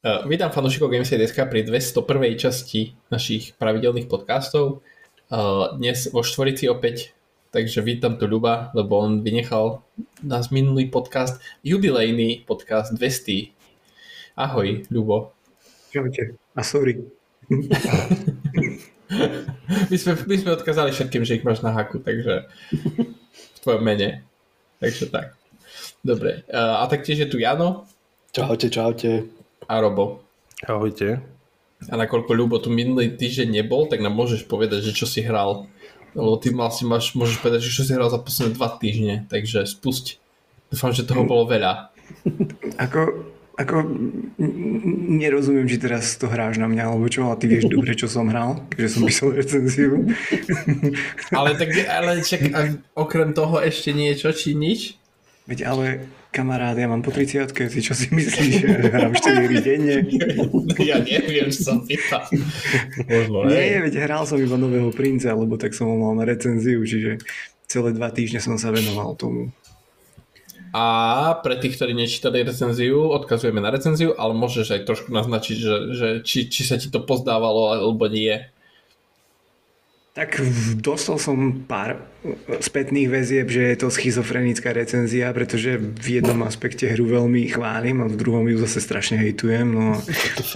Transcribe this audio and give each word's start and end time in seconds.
Uh, 0.00 0.24
vítam 0.24 0.48
fanúšikov 0.48 0.88
Gameset.sk 0.88 1.44
pri 1.44 1.60
201. 1.60 2.00
časti 2.40 2.96
našich 3.12 3.52
pravidelných 3.60 4.08
podcastov. 4.08 4.80
Uh, 5.28 5.76
dnes 5.76 6.08
vo 6.08 6.24
štvorici 6.24 6.72
opäť, 6.72 7.12
takže 7.52 7.84
vítam 7.84 8.16
tu 8.16 8.24
Ľuba, 8.24 8.72
lebo 8.72 8.96
on 8.96 9.20
vynechal 9.20 9.84
nás 10.24 10.48
minulý 10.48 10.88
podcast, 10.88 11.36
jubilejný 11.60 12.48
podcast 12.48 12.96
200. 12.96 13.52
Ahoj, 14.40 14.88
Ľubo. 14.88 15.36
Čaute. 15.92 16.32
A 16.56 16.64
sorry. 16.64 17.04
my, 19.92 19.96
sme, 20.00 20.16
my 20.16 20.36
sme 20.40 20.56
odkázali 20.56 20.96
všetkým, 20.96 21.28
že 21.28 21.36
ich 21.36 21.44
máš 21.44 21.60
na 21.60 21.76
haku, 21.76 22.00
takže 22.00 22.48
v 23.28 23.58
tvojom 23.60 23.84
mene. 23.84 24.24
Takže 24.80 25.12
tak. 25.12 25.36
Dobre. 26.00 26.40
Uh, 26.48 26.80
a 26.80 26.88
taktiež 26.88 27.20
je 27.20 27.28
tu 27.28 27.36
Jano. 27.36 27.84
Čaute, 28.32 28.72
čaute 28.72 29.39
a 29.68 29.74
Robo. 29.80 30.24
Ahojte. 30.64 31.20
A 31.88 31.94
nakoľko 31.96 32.32
Ľubo 32.36 32.56
tu 32.60 32.68
minulý 32.68 33.16
týždeň 33.16 33.60
nebol, 33.60 33.88
tak 33.88 34.04
nám 34.04 34.12
môžeš 34.12 34.44
povedať, 34.44 34.92
že 34.92 34.92
čo 34.92 35.08
si 35.08 35.24
hral. 35.24 35.64
Lebo 36.12 36.36
ty 36.36 36.52
si 36.52 36.84
máš, 36.84 37.16
môžeš 37.16 37.40
povedať, 37.40 37.64
že 37.64 37.72
čo 37.72 37.82
si 37.86 37.96
hral 37.96 38.12
za 38.12 38.20
posledné 38.20 38.52
dva 38.58 38.68
týždne, 38.76 39.24
takže 39.32 39.64
spusť. 39.64 40.20
Dúfam, 40.68 40.92
že 40.92 41.08
toho 41.08 41.24
bolo 41.24 41.48
veľa. 41.48 41.90
Ako, 42.76 43.30
ako 43.56 43.76
nerozumiem, 45.20 45.70
či 45.70 45.78
teraz 45.78 46.18
to 46.18 46.26
hráš 46.26 46.58
na 46.58 46.66
mňa, 46.66 46.82
alebo 46.90 47.06
čo, 47.06 47.30
ale 47.30 47.38
ty 47.38 47.46
vieš 47.46 47.70
dobre, 47.70 47.94
čo 47.94 48.10
som 48.10 48.28
hral, 48.28 48.66
keďže 48.74 48.90
som 48.90 49.02
písal 49.06 49.30
recenziu. 49.32 49.92
ale 51.38 51.54
tak, 51.56 51.70
ale 51.86 52.20
čak, 52.26 52.42
okrem 52.98 53.30
toho 53.32 53.62
ešte 53.62 53.94
niečo, 53.94 54.34
či 54.34 54.58
nič? 54.58 55.00
Veď 55.46 55.70
ale 55.70 55.86
kamarát, 56.30 56.78
ja 56.78 56.86
mám 56.86 57.02
po 57.02 57.10
30 57.10 57.50
ty 57.50 57.78
čo 57.82 57.94
si 57.94 58.06
myslíš, 58.10 58.54
že 58.62 58.68
hrám 58.90 59.12
4 59.18 59.46
hry 59.50 59.58
denne? 59.58 59.96
ja 60.78 61.02
neviem, 61.02 61.50
čo 61.50 61.60
som 61.66 61.78
pýtal. 61.82 62.26
Možno, 63.10 63.50
Nie, 63.50 63.82
veď 63.82 64.06
hral 64.06 64.24
som 64.24 64.38
iba 64.38 64.54
nového 64.54 64.94
princa, 64.94 65.34
lebo 65.34 65.58
tak 65.58 65.74
som 65.74 65.90
ho 65.90 65.96
mal 65.98 66.14
na 66.14 66.24
recenziu, 66.24 66.80
čiže 66.86 67.18
celé 67.66 67.90
dva 67.94 68.14
týždne 68.14 68.38
som 68.38 68.54
sa 68.58 68.70
venoval 68.70 69.18
tomu. 69.18 69.50
A 70.70 71.34
pre 71.42 71.58
tých, 71.58 71.74
ktorí 71.74 71.98
nečítali 71.98 72.46
recenziu, 72.46 73.10
odkazujeme 73.10 73.58
na 73.58 73.74
recenziu, 73.74 74.14
ale 74.14 74.38
môžeš 74.38 74.78
aj 74.78 74.86
trošku 74.86 75.10
naznačiť, 75.10 75.56
že, 75.58 75.76
že 75.98 76.08
či, 76.22 76.46
či 76.46 76.62
sa 76.62 76.78
ti 76.78 76.86
to 76.94 77.02
pozdávalo 77.02 77.74
alebo 77.74 78.06
nie. 78.06 78.46
Tak 80.20 80.36
dostal 80.84 81.16
som 81.16 81.64
pár 81.64 81.96
spätných 82.60 83.08
väzieb, 83.08 83.48
že 83.48 83.72
je 83.72 83.76
to 83.80 83.88
schizofrenická 83.88 84.68
recenzia, 84.76 85.32
pretože 85.32 85.80
v 85.80 86.20
jednom 86.20 86.44
aspekte 86.44 86.92
hru 86.92 87.08
veľmi 87.08 87.48
chválim 87.48 88.04
a 88.04 88.06
v 88.06 88.20
druhom 88.20 88.44
ju 88.44 88.60
zase 88.60 88.84
strašne 88.84 89.16
hejtujem. 89.16 89.64
No, 89.64 89.96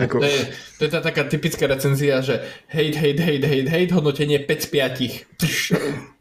ako... 0.05 0.21
to, 0.21 0.29
je, 0.29 0.43
to 0.77 0.83
je 0.85 0.91
tá 0.93 1.01
taká 1.01 1.25
typická 1.25 1.65
recenzia, 1.65 2.21
že 2.21 2.45
hate, 2.69 3.01
hate, 3.01 3.25
hate, 3.25 3.49
hate, 3.49 3.69
hate, 3.73 3.93
hodnotenie 3.97 4.37
5 4.37 4.53
z 4.53 4.69
5. 4.69 6.05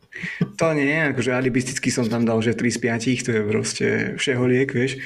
To 0.55 0.71
nie, 0.71 1.11
akože 1.11 1.35
alibisticky 1.35 1.91
som 1.91 2.07
tam 2.07 2.23
dal, 2.23 2.39
že 2.39 2.55
3 2.55 2.63
z 2.63 2.79
5, 2.79 3.27
to 3.27 3.29
je 3.35 3.41
proste 3.43 3.87
všeholiek, 4.15 4.71
vieš. 4.71 5.03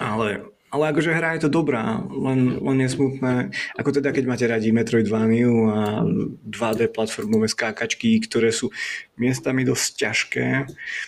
Ale 0.00 0.48
ale 0.68 0.92
akože 0.92 1.16
hra 1.16 1.36
je 1.36 1.48
to 1.48 1.50
dobrá, 1.50 2.04
len, 2.12 2.60
len 2.60 2.78
je 2.84 2.92
smutné, 2.92 3.34
ako 3.80 4.00
teda 4.00 4.12
keď 4.12 4.24
máte 4.28 4.44
radi 4.44 4.68
Metroidvaniu 4.68 5.52
a 5.68 6.04
2D 6.44 6.92
platformové 6.92 7.48
skákačky, 7.48 8.20
ktoré 8.20 8.52
sú 8.52 8.68
miestami 9.16 9.64
dosť 9.64 9.88
ťažké, 9.96 10.46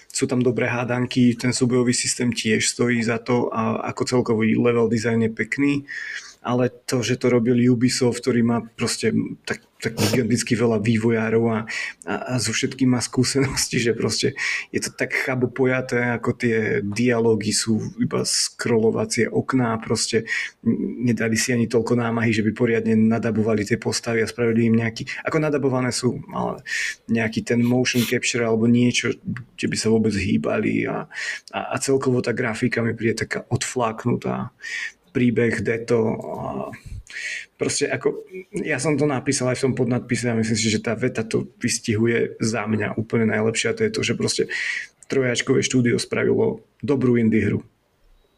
sú 0.09 0.25
tam 0.25 0.41
dobré 0.41 0.69
hádanky, 0.69 1.37
ten 1.37 1.53
súbojový 1.53 1.93
systém 1.93 2.33
tiež 2.33 2.73
stojí 2.73 3.05
za 3.05 3.21
to 3.21 3.53
a 3.53 3.85
ako 3.93 4.03
celkový 4.09 4.57
level 4.57 4.89
design 4.89 5.23
je 5.25 5.33
pekný 5.33 5.73
ale 6.41 6.73
to, 6.89 7.05
že 7.05 7.21
to 7.21 7.29
robil 7.29 7.57
Ubisoft, 7.69 8.25
ktorý 8.25 8.41
má 8.41 8.59
proste 8.65 9.13
tak, 9.45 9.61
tak 9.81 9.97
giganticky 9.97 10.55
veľa 10.55 10.79
vývojárov 10.85 11.45
a, 11.51 11.59
a, 12.05 12.15
a 12.15 12.33
so 12.37 12.53
všetkým 12.53 12.93
má 12.93 13.01
skúsenosti, 13.01 13.81
že 13.81 13.97
proste 13.97 14.37
je 14.71 14.81
to 14.85 14.93
tak 14.93 15.17
chabo 15.17 15.49
pojaté, 15.49 16.15
ako 16.15 16.37
tie 16.37 16.85
dialógy 16.85 17.51
sú 17.57 17.81
iba 17.97 18.23
scrollovacie 18.23 19.27
okná, 19.27 19.81
proste 19.81 20.29
nedali 21.01 21.35
si 21.41 21.57
ani 21.57 21.67
toľko 21.67 21.97
námahy, 21.97 22.31
že 22.31 22.45
by 22.45 22.53
poriadne 22.53 22.95
nadabovali 22.95 23.65
tie 23.65 23.81
postavy 23.81 24.21
a 24.21 24.29
spravili 24.29 24.69
im 24.69 24.79
nejaký, 24.79 25.09
ako 25.25 25.37
nadabované 25.41 25.91
sú, 25.91 26.21
ale 26.31 26.61
nejaký 27.09 27.43
ten 27.43 27.65
motion 27.65 28.05
capture 28.05 28.45
alebo 28.45 28.69
niečo, 28.69 29.17
kde 29.57 29.67
by 29.67 29.77
sa 29.81 29.89
vôbec 29.89 30.13
hýbali 30.13 30.85
a, 30.87 31.09
a, 31.57 31.61
a 31.73 31.77
celkovo 31.81 32.21
tá 32.21 32.37
grafika 32.37 32.85
mi 32.85 32.93
príde 32.93 33.25
taká 33.25 33.49
odfláknutá 33.49 34.53
príbeh, 35.11 35.63
deto. 35.63 35.99
Proste 37.61 37.93
ako, 37.93 38.25
ja 38.57 38.81
som 38.81 38.97
to 38.97 39.05
napísal 39.05 39.53
aj 39.53 39.61
v 39.61 39.65
tom 39.69 39.75
podnadpise 39.77 40.33
a 40.33 40.39
myslím 40.41 40.57
si, 40.57 40.73
že 40.73 40.81
tá 40.81 40.97
veta 40.97 41.21
to 41.21 41.45
vystihuje 41.61 42.41
za 42.41 42.65
mňa 42.65 42.97
úplne 42.97 43.29
najlepšie 43.29 43.69
a 43.69 43.77
to 43.77 43.85
je 43.85 43.93
to, 43.93 44.01
že 44.01 44.17
proste 44.17 44.43
trojačkové 45.13 45.61
štúdio 45.61 46.01
spravilo 46.01 46.65
dobrú 46.81 47.21
indie 47.21 47.45
hru. 47.45 47.61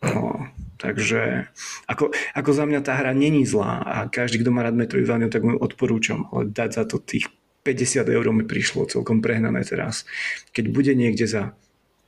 No, 0.02 0.50
takže 0.82 1.46
ako, 1.86 2.10
ako 2.34 2.50
za 2.50 2.66
mňa 2.66 2.80
tá 2.82 2.98
hra 2.98 3.14
není 3.14 3.46
zlá 3.46 3.86
a 3.86 4.10
každý, 4.10 4.42
kto 4.42 4.50
má 4.50 4.66
rád 4.66 4.74
Metroidvania, 4.74 5.30
tak 5.30 5.46
mu 5.46 5.54
odporúčam, 5.54 6.26
ale 6.34 6.50
dať 6.50 6.82
za 6.82 6.84
to 6.90 6.98
tých 6.98 7.30
50 7.62 8.02
eur 8.10 8.26
mi 8.34 8.42
prišlo 8.42 8.90
celkom 8.90 9.22
prehnané 9.22 9.62
teraz. 9.62 10.02
Keď 10.50 10.64
bude 10.74 10.98
niekde 10.98 11.30
za 11.30 11.54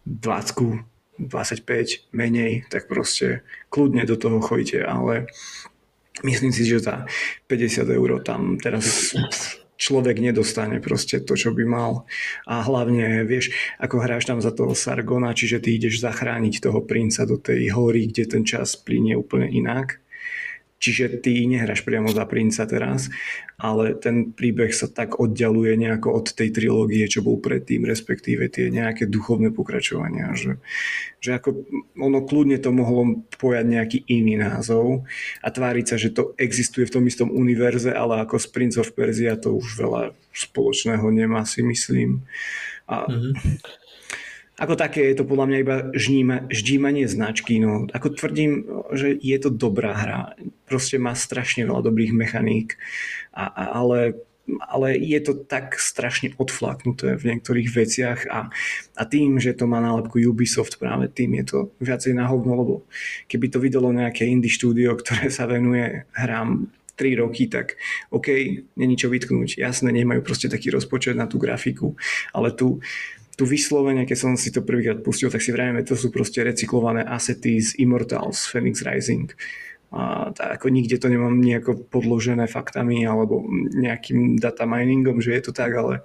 20 0.02 0.82
25 1.14 2.10
menej, 2.10 2.66
tak 2.66 2.90
proste 2.90 3.46
kľudne 3.70 4.02
do 4.02 4.18
toho 4.18 4.42
chodite, 4.42 4.82
ale 4.82 5.30
myslím 6.22 6.52
si, 6.54 6.62
že 6.62 6.84
za 6.84 7.08
50 7.50 7.90
eur 7.90 8.22
tam 8.22 8.60
teraz 8.62 9.16
človek 9.74 10.22
nedostane 10.22 10.78
proste 10.78 11.18
to, 11.26 11.34
čo 11.34 11.50
by 11.50 11.64
mal. 11.66 12.06
A 12.46 12.62
hlavne, 12.62 13.26
vieš, 13.26 13.50
ako 13.82 13.98
hráš 13.98 14.30
tam 14.30 14.38
za 14.38 14.54
toho 14.54 14.78
Sargona, 14.78 15.34
čiže 15.34 15.58
ty 15.58 15.74
ideš 15.74 15.98
zachrániť 15.98 16.62
toho 16.62 16.86
princa 16.86 17.26
do 17.26 17.34
tej 17.40 17.74
hory, 17.74 18.06
kde 18.06 18.24
ten 18.38 18.42
čas 18.46 18.78
plinie 18.78 19.18
úplne 19.18 19.50
inak 19.50 20.04
Čiže 20.84 21.24
ty 21.24 21.48
nehráš 21.48 21.80
priamo 21.80 22.12
za 22.12 22.28
princa 22.28 22.68
teraz, 22.68 23.08
ale 23.64 23.96
ten 23.96 24.36
príbeh 24.36 24.68
sa 24.76 24.92
tak 24.92 25.16
oddialuje 25.16 25.72
nejako 25.80 26.20
od 26.20 26.36
tej 26.36 26.52
trilógie, 26.52 27.08
čo 27.08 27.24
bol 27.24 27.40
predtým, 27.40 27.88
respektíve 27.88 28.52
tie 28.52 28.68
nejaké 28.68 29.08
duchovné 29.08 29.56
pokračovania, 29.56 30.36
že, 30.36 30.60
že 31.24 31.40
ako 31.40 31.64
ono 31.96 32.28
kľudne 32.28 32.60
to 32.60 32.68
mohlo 32.76 33.24
pojať 33.40 33.64
nejaký 33.64 33.98
iný 34.04 34.36
názov 34.36 35.08
a 35.40 35.48
tváriť 35.48 35.84
sa, 35.88 35.96
že 35.96 36.12
to 36.12 36.36
existuje 36.36 36.84
v 36.84 37.00
tom 37.00 37.08
istom 37.08 37.32
univerze, 37.32 37.88
ale 37.88 38.20
ako 38.20 38.36
z 38.36 38.46
Prince 38.52 38.76
of 38.76 38.92
Persia 38.92 39.40
to 39.40 39.56
už 39.56 39.80
veľa 39.80 40.12
spoločného 40.36 41.08
nemá, 41.08 41.48
si 41.48 41.64
myslím. 41.64 42.20
A, 42.84 43.08
mm-hmm. 43.08 43.32
Ako 44.54 44.78
také 44.78 45.10
je 45.10 45.18
to 45.18 45.26
podľa 45.26 45.46
mňa 45.50 45.58
iba 45.66 45.76
žníma, 45.98 46.36
ždímanie 46.46 47.10
značky. 47.10 47.58
No. 47.58 47.90
Ako 47.90 48.14
tvrdím, 48.14 48.62
že 48.94 49.10
je 49.18 49.38
to 49.42 49.50
dobrá 49.50 49.90
hra. 49.98 50.38
Proste 50.70 50.94
má 51.02 51.18
strašne 51.18 51.66
veľa 51.66 51.82
dobrých 51.82 52.14
mechaník, 52.14 52.78
a, 53.34 53.50
a, 53.50 53.62
ale, 53.82 54.14
ale 54.70 54.94
je 54.94 55.18
to 55.26 55.34
tak 55.34 55.74
strašne 55.82 56.38
odflaknuté 56.38 57.18
v 57.18 57.34
niektorých 57.34 57.68
veciach 57.74 58.20
a, 58.30 58.54
a 58.94 59.02
tým, 59.02 59.42
že 59.42 59.58
to 59.58 59.66
má 59.66 59.82
nálepku 59.82 60.22
Ubisoft 60.22 60.78
práve 60.78 61.10
tým 61.10 61.34
je 61.42 61.44
to 61.50 61.58
viacej 61.82 62.14
na 62.14 62.30
hovno, 62.30 62.54
lebo 62.54 62.74
keby 63.26 63.50
to 63.50 63.58
vydalo 63.58 63.90
nejaké 63.90 64.22
indie 64.22 64.54
štúdio, 64.54 64.94
ktoré 65.02 65.34
sa 65.34 65.50
venuje 65.50 66.06
hrám 66.14 66.70
3 66.94 67.22
roky, 67.26 67.50
tak 67.50 67.74
OK, 68.14 68.30
není 68.78 68.94
čo 68.94 69.10
vytknúť. 69.10 69.58
Jasné, 69.58 69.90
nemajú 69.90 70.22
proste 70.22 70.46
taký 70.46 70.70
rozpočet 70.70 71.18
na 71.18 71.26
tú 71.26 71.42
grafiku, 71.42 71.98
ale 72.30 72.54
tu 72.54 72.78
tu 73.34 73.44
vyslovene, 73.46 74.06
keď 74.06 74.18
som 74.18 74.32
si 74.38 74.54
to 74.54 74.62
prvýkrát 74.62 75.02
pustil, 75.02 75.30
tak 75.30 75.42
si 75.42 75.50
vrajeme, 75.50 75.82
to 75.82 75.98
sú 75.98 76.10
proste 76.14 76.42
recyklované 76.42 77.02
asety 77.02 77.58
z 77.58 77.78
Immortals, 77.82 78.46
Phoenix 78.46 78.82
Rising. 78.86 79.30
A 79.94 80.34
tak 80.34 80.58
ako 80.58 80.74
nikde 80.74 80.98
to 80.98 81.06
nemám 81.06 81.38
nejako 81.38 81.86
podložené 81.86 82.50
faktami 82.50 83.06
alebo 83.06 83.46
nejakým 83.78 84.42
data 84.42 84.66
miningom, 84.66 85.22
že 85.22 85.38
je 85.38 85.42
to 85.46 85.52
tak, 85.54 85.70
ale, 85.70 86.02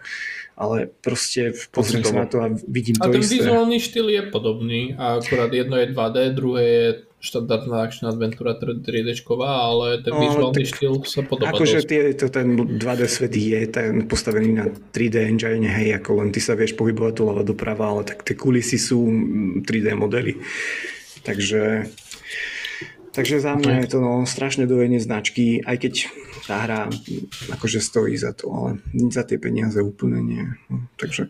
ale 0.53 0.93
proste 1.01 1.57
pozriem 1.73 2.05
sa 2.05 2.21
na 2.21 2.29
to 2.29 2.37
a 2.37 2.53
vidím 2.69 3.01
a 3.01 3.09
to 3.09 3.17
isté. 3.17 3.17
A 3.17 3.21
ten 3.25 3.33
vizuálny 3.41 3.77
štýl 3.81 4.07
je 4.13 4.23
podobný 4.29 4.93
a 4.93 5.17
akurát 5.17 5.49
jedno 5.49 5.73
je 5.81 5.89
2D, 5.89 6.17
druhé 6.37 6.63
je 6.69 6.87
štandardná 7.19 7.83
action 7.83 8.07
adventúra 8.07 8.55
3D, 8.55 9.11
ale 9.43 9.99
ten 9.99 10.13
vizuálny 10.15 10.63
štýl 10.63 11.03
sa 11.03 11.19
podobá 11.19 11.51
Akože 11.51 11.83
tie, 11.83 12.15
to, 12.15 12.31
ten 12.31 12.55
2D 12.55 13.01
svet 13.11 13.35
je 13.35 13.59
ten 13.67 14.07
postavený 14.07 14.49
na 14.55 14.65
3D 14.71 15.27
engine, 15.27 15.67
hej, 15.67 15.99
ako 15.99 16.23
len 16.23 16.31
ty 16.31 16.39
sa 16.39 16.55
vieš 16.55 16.79
pohybovať 16.79 17.13
doľava 17.19 17.43
doprava, 17.43 17.91
ale 17.91 18.07
tak 18.07 18.23
tie 18.23 18.39
kulisy 18.39 18.79
sú 18.79 19.03
3D 19.67 19.99
modely. 19.99 20.39
Takže 21.27 21.91
Takže 23.09 23.41
za 23.41 23.57
mňa 23.57 23.83
je 23.83 23.87
to 23.89 23.99
no, 23.99 24.23
strašne 24.23 24.69
dojenie 24.69 25.01
značky, 25.01 25.65
aj 25.65 25.77
keď 25.81 25.93
tá 26.45 26.55
hra 26.61 26.81
akože 27.51 27.81
stojí 27.81 28.15
za 28.15 28.37
to, 28.37 28.47
ale 28.53 28.69
za 29.11 29.25
tie 29.25 29.41
peniaze 29.41 29.81
úplne 29.81 30.21
nie. 30.21 30.45
No, 30.69 30.87
takže... 30.95 31.27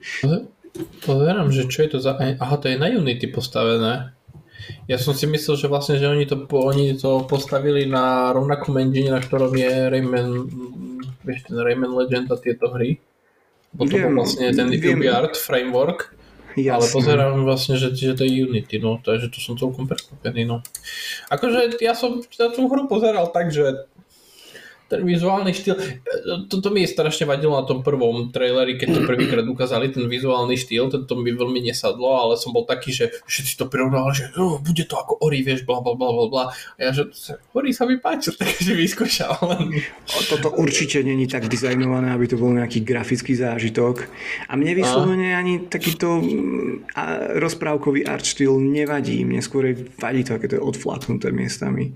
Pozerám, 1.02 1.50
že 1.50 1.66
čo 1.66 1.88
je 1.88 1.90
to 1.98 2.00
za... 2.04 2.14
Aha, 2.20 2.56
to 2.62 2.70
je 2.70 2.78
na 2.78 2.94
Unity 2.94 3.32
postavené. 3.32 4.14
Ja 4.88 4.98
som 4.98 5.14
si 5.16 5.26
myslel, 5.30 5.56
že 5.56 5.68
vlastne, 5.72 5.96
že 5.98 6.10
oni 6.10 6.26
to, 6.26 6.46
oni 6.50 6.98
to 6.98 7.24
postavili 7.26 7.86
na 7.86 8.34
rovnakom 8.36 8.76
engine, 8.78 9.14
na 9.14 9.22
ktorom 9.22 9.54
je 9.56 9.88
Rayman, 9.88 10.30
vieš, 11.24 11.50
ten 11.50 11.58
Rayman 11.58 11.94
Legend 11.94 12.32
a 12.34 12.38
tieto 12.38 12.72
hry. 12.74 13.00
Bo 13.70 13.86
to 13.86 14.02
bol 14.02 14.26
vlastne 14.26 14.50
ten 14.50 14.68
UbiArt 14.70 15.38
framework. 15.38 16.18
Jasne. 16.58 16.76
Ale 16.76 16.86
pozerám 16.90 17.34
vlastne, 17.46 17.78
že, 17.78 17.94
že 17.94 18.18
to 18.18 18.26
je 18.26 18.44
Unity, 18.50 18.82
no, 18.82 18.98
takže 19.00 19.30
to 19.30 19.38
som 19.38 19.54
celkom 19.56 19.86
prekvapený, 19.86 20.50
no. 20.50 20.66
Akože 21.30 21.78
ja 21.80 21.94
som 21.94 22.20
na 22.26 22.50
tú 22.50 22.66
hru 22.66 22.90
pozeral 22.90 23.30
tak, 23.30 23.54
že 23.54 23.86
ten 24.90 25.06
vizuálny 25.06 25.54
štýl, 25.54 25.76
toto 26.50 26.74
mi 26.74 26.84
strašne 26.90 27.30
vadilo 27.30 27.54
na 27.54 27.64
tom 27.64 27.86
prvom 27.86 28.34
traileri, 28.34 28.76
keď 28.76 28.88
to 28.98 29.02
prvýkrát 29.06 29.46
ukázali, 29.46 29.94
ten 29.94 30.10
vizuálny 30.10 30.58
štýl, 30.58 30.90
to 30.90 31.14
mi 31.14 31.30
veľmi 31.30 31.62
nesadlo, 31.62 32.10
ale 32.18 32.34
som 32.42 32.50
bol 32.50 32.66
taký, 32.66 32.90
že 32.90 33.06
všetci 33.30 33.54
to 33.62 33.70
prirovnali, 33.70 34.10
že 34.18 34.34
oh, 34.42 34.58
bude 34.58 34.90
to 34.90 34.98
ako 34.98 35.22
Ori, 35.22 35.46
vieš, 35.46 35.70
bla 35.70 35.78
bla 35.86 35.94
bla 35.94 36.10
bla 36.10 36.26
bla. 36.26 36.44
A 36.50 36.80
ja, 36.82 36.90
že 36.90 37.14
Ori 37.54 37.70
sa 37.70 37.86
mi 37.86 38.02
páčil, 38.02 38.34
takže 38.42 38.74
vyskúšal. 38.74 39.38
Toto 40.26 40.58
určite 40.58 41.06
není 41.06 41.30
tak 41.30 41.46
dizajnované, 41.46 42.10
aby 42.10 42.26
to 42.26 42.42
bol 42.42 42.50
nejaký 42.50 42.82
grafický 42.82 43.38
zážitok. 43.38 44.10
A 44.50 44.58
mne 44.58 44.74
vyslovene 44.74 45.38
ani 45.38 45.70
takýto 45.70 46.18
mm, 46.18 46.98
rozprávkový 47.38 48.10
art 48.10 48.26
štýl 48.26 48.58
nevadí. 48.58 49.22
Mne 49.22 49.46
skôr 49.46 49.78
vadí 50.02 50.26
to, 50.26 50.34
aké 50.34 50.50
to 50.50 50.58
je 50.58 50.64
odflaknuté 50.66 51.30
miestami. 51.30 51.94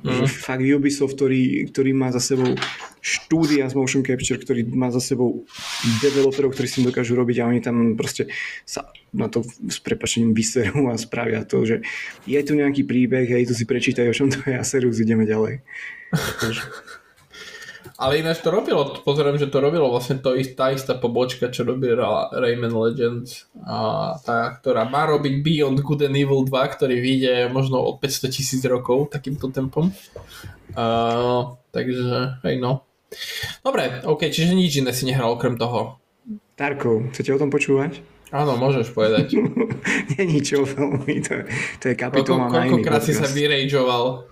Mm. 0.00 0.24
Fakt 0.24 0.64
Ubisoft, 0.64 1.20
ktorý, 1.20 1.68
ktorý 1.68 1.92
má 1.92 2.08
za 2.08 2.21
sebou 2.22 2.54
štúdia 3.02 3.66
z 3.66 3.74
motion 3.74 4.06
capture, 4.06 4.38
ktorý 4.38 4.62
má 4.70 4.94
za 4.94 5.02
sebou 5.02 5.42
developerov, 5.98 6.54
ktorí 6.54 6.68
si 6.70 6.86
dokážu 6.86 7.18
robiť 7.18 7.42
a 7.42 7.48
oni 7.50 7.58
tam 7.58 7.98
proste 7.98 8.30
sa 8.62 8.86
na 9.10 9.26
to 9.26 9.42
s 9.44 9.82
prepačením 9.82 10.30
vyserú 10.32 10.86
a 10.88 10.94
spravia 10.94 11.42
to, 11.42 11.66
že 11.66 11.76
je 12.24 12.40
tu 12.46 12.54
nejaký 12.54 12.86
príbeh, 12.86 13.26
hej, 13.26 13.50
tu 13.50 13.54
si 13.58 13.66
prečítajú, 13.66 14.08
o 14.08 14.16
čom 14.16 14.30
to 14.30 14.38
je 14.46 14.54
a 14.54 14.62
serus, 14.62 15.02
ideme 15.02 15.26
ďalej. 15.26 15.66
Ale 18.02 18.18
ináč 18.18 18.42
to 18.42 18.50
robilo, 18.50 18.82
pozerám, 19.06 19.38
že 19.38 19.46
to 19.46 19.62
robilo 19.62 19.86
vlastne 19.86 20.18
to 20.18 20.34
ist, 20.34 20.58
tá 20.58 20.74
istá 20.74 20.98
pobočka, 20.98 21.54
čo 21.54 21.62
robí 21.62 21.86
Rayman 22.34 22.74
Legends, 22.74 23.46
a 23.62 24.18
tá, 24.18 24.58
ktorá 24.58 24.90
má 24.90 25.06
robiť 25.06 25.38
Beyond 25.38 25.78
Good 25.86 26.10
and 26.10 26.18
Evil 26.18 26.42
2, 26.42 26.50
ktorý 26.50 26.98
vyjde 26.98 27.54
možno 27.54 27.78
o 27.78 27.94
500 27.94 28.34
tisíc 28.34 28.62
rokov 28.66 29.14
takýmto 29.14 29.54
tempom. 29.54 29.94
Uh, 30.74 31.54
takže, 31.70 32.42
hej 32.42 32.58
no. 32.58 32.82
Dobre, 33.62 34.02
ok, 34.02 34.34
čiže 34.34 34.58
nič 34.58 34.82
iné 34.82 34.90
si 34.90 35.06
nehral 35.06 35.38
okrem 35.38 35.54
toho. 35.54 36.02
Tarko, 36.58 37.06
chcete 37.14 37.30
o 37.30 37.38
tom 37.38 37.54
počúvať? 37.54 38.02
Áno, 38.32 38.56
môžeš 38.56 38.90
povedať. 38.96 39.36
Není 40.18 40.40
čo 40.42 40.64
veľmi, 40.64 41.22
to, 41.22 41.46
to 41.78 41.84
je 41.92 41.94
kapitola 41.94 42.48
iný 42.50 42.82
Koľkokrát 42.82 43.04
si 43.04 43.14
sa 43.14 43.28
vyrageoval? 43.28 44.26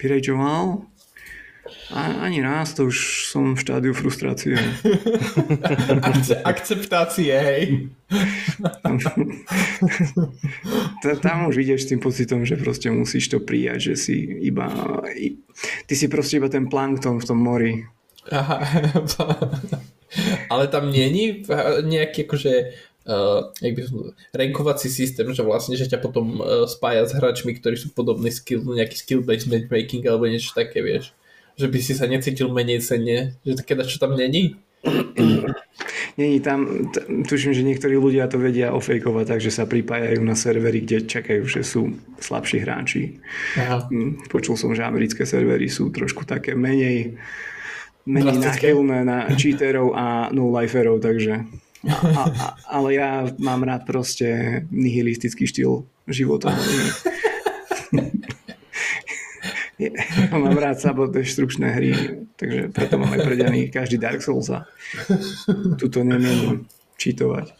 Vyrageoval? 0.00 0.90
A, 1.90 2.28
ani 2.28 2.44
raz, 2.44 2.76
to 2.76 2.92
už 2.92 3.28
som 3.32 3.56
v 3.56 3.62
štádiu 3.64 3.92
frustrácie. 3.96 4.52
Akce, 6.08 6.34
akceptácie, 6.44 7.32
hej. 7.32 7.62
tam 11.24 11.48
už 11.48 11.64
ideš 11.64 11.88
s 11.88 11.90
tým 11.92 12.00
pocitom, 12.04 12.44
že 12.44 12.60
proste 12.60 12.92
musíš 12.92 13.32
to 13.32 13.40
prijať, 13.40 13.92
že 13.92 13.94
si 13.96 14.16
iba... 14.44 14.68
Ty 15.88 15.94
si 15.96 16.06
proste 16.12 16.36
iba 16.36 16.52
ten 16.52 16.68
plankton 16.68 17.16
v 17.16 17.28
tom 17.28 17.40
mori. 17.40 17.88
Aha, 18.28 18.60
ale 20.52 20.64
tam 20.68 20.88
není 20.88 21.44
nejaký 21.84 22.24
akože 22.24 22.52
uh, 23.04 23.52
by 23.60 23.82
som, 23.84 24.16
rankovací 24.32 24.88
systém, 24.88 25.28
že 25.28 25.44
vlastne, 25.44 25.76
že 25.76 25.88
ťa 25.88 26.00
potom 26.00 26.40
uh, 26.40 26.64
spája 26.64 27.04
s 27.04 27.12
hráčmi, 27.12 27.52
ktorí 27.56 27.76
sú 27.76 27.92
podobní 27.92 28.32
skill, 28.32 28.64
nejaký 28.64 28.96
skill-based 28.96 29.52
matchmaking 29.52 30.08
alebo 30.08 30.24
niečo 30.24 30.56
také, 30.56 30.80
vieš 30.80 31.12
že 31.54 31.66
by 31.70 31.78
si 31.78 31.94
sa 31.94 32.10
necítil 32.10 32.50
menej 32.50 32.82
cenne, 32.82 33.38
že 33.46 33.52
také 33.54 33.78
čo 33.86 33.98
tam 34.02 34.18
není? 34.18 34.58
Není 36.14 36.40
tam, 36.46 36.90
tuším, 37.26 37.56
že 37.56 37.66
niektorí 37.66 37.98
ľudia 37.98 38.30
to 38.30 38.38
vedia 38.38 38.70
ofejkovať, 38.70 39.34
takže 39.34 39.50
sa 39.50 39.66
pripájajú 39.66 40.22
na 40.22 40.38
servery, 40.38 40.86
kde 40.86 41.10
čakajú, 41.10 41.42
že 41.42 41.66
sú 41.66 41.90
slabší 42.22 42.62
hráči. 42.62 43.18
Aha. 43.58 43.90
Mm, 43.90 44.22
počul 44.30 44.54
som, 44.54 44.70
že 44.76 44.86
americké 44.86 45.26
servery 45.26 45.66
sú 45.66 45.90
trošku 45.90 46.22
také 46.22 46.54
menej, 46.54 47.18
menej 48.06 48.38
náchylné 48.38 49.02
na 49.02 49.26
cheaterov 49.34 49.96
a 49.98 50.30
no-liferov, 50.30 51.02
takže 51.02 51.42
a, 51.82 51.96
a, 51.98 52.22
a, 52.30 52.46
ale 52.80 52.88
ja 52.94 53.26
mám 53.42 53.66
rád 53.66 53.82
proste 53.82 54.62
nihilistický 54.70 55.50
štýl 55.50 55.82
života. 56.06 56.54
mám 60.32 60.56
rád 60.58 60.78
sabodestrukčné 60.78 61.66
hry, 61.74 61.90
takže 62.38 62.70
preto 62.70 62.94
mám 62.98 63.10
aj 63.14 63.20
predaný 63.26 63.70
každý 63.70 63.98
Dark 63.98 64.22
Souls 64.22 64.50
a 64.50 64.66
tuto 65.80 66.06
nemiem 66.06 66.66
čítovať. 66.98 67.54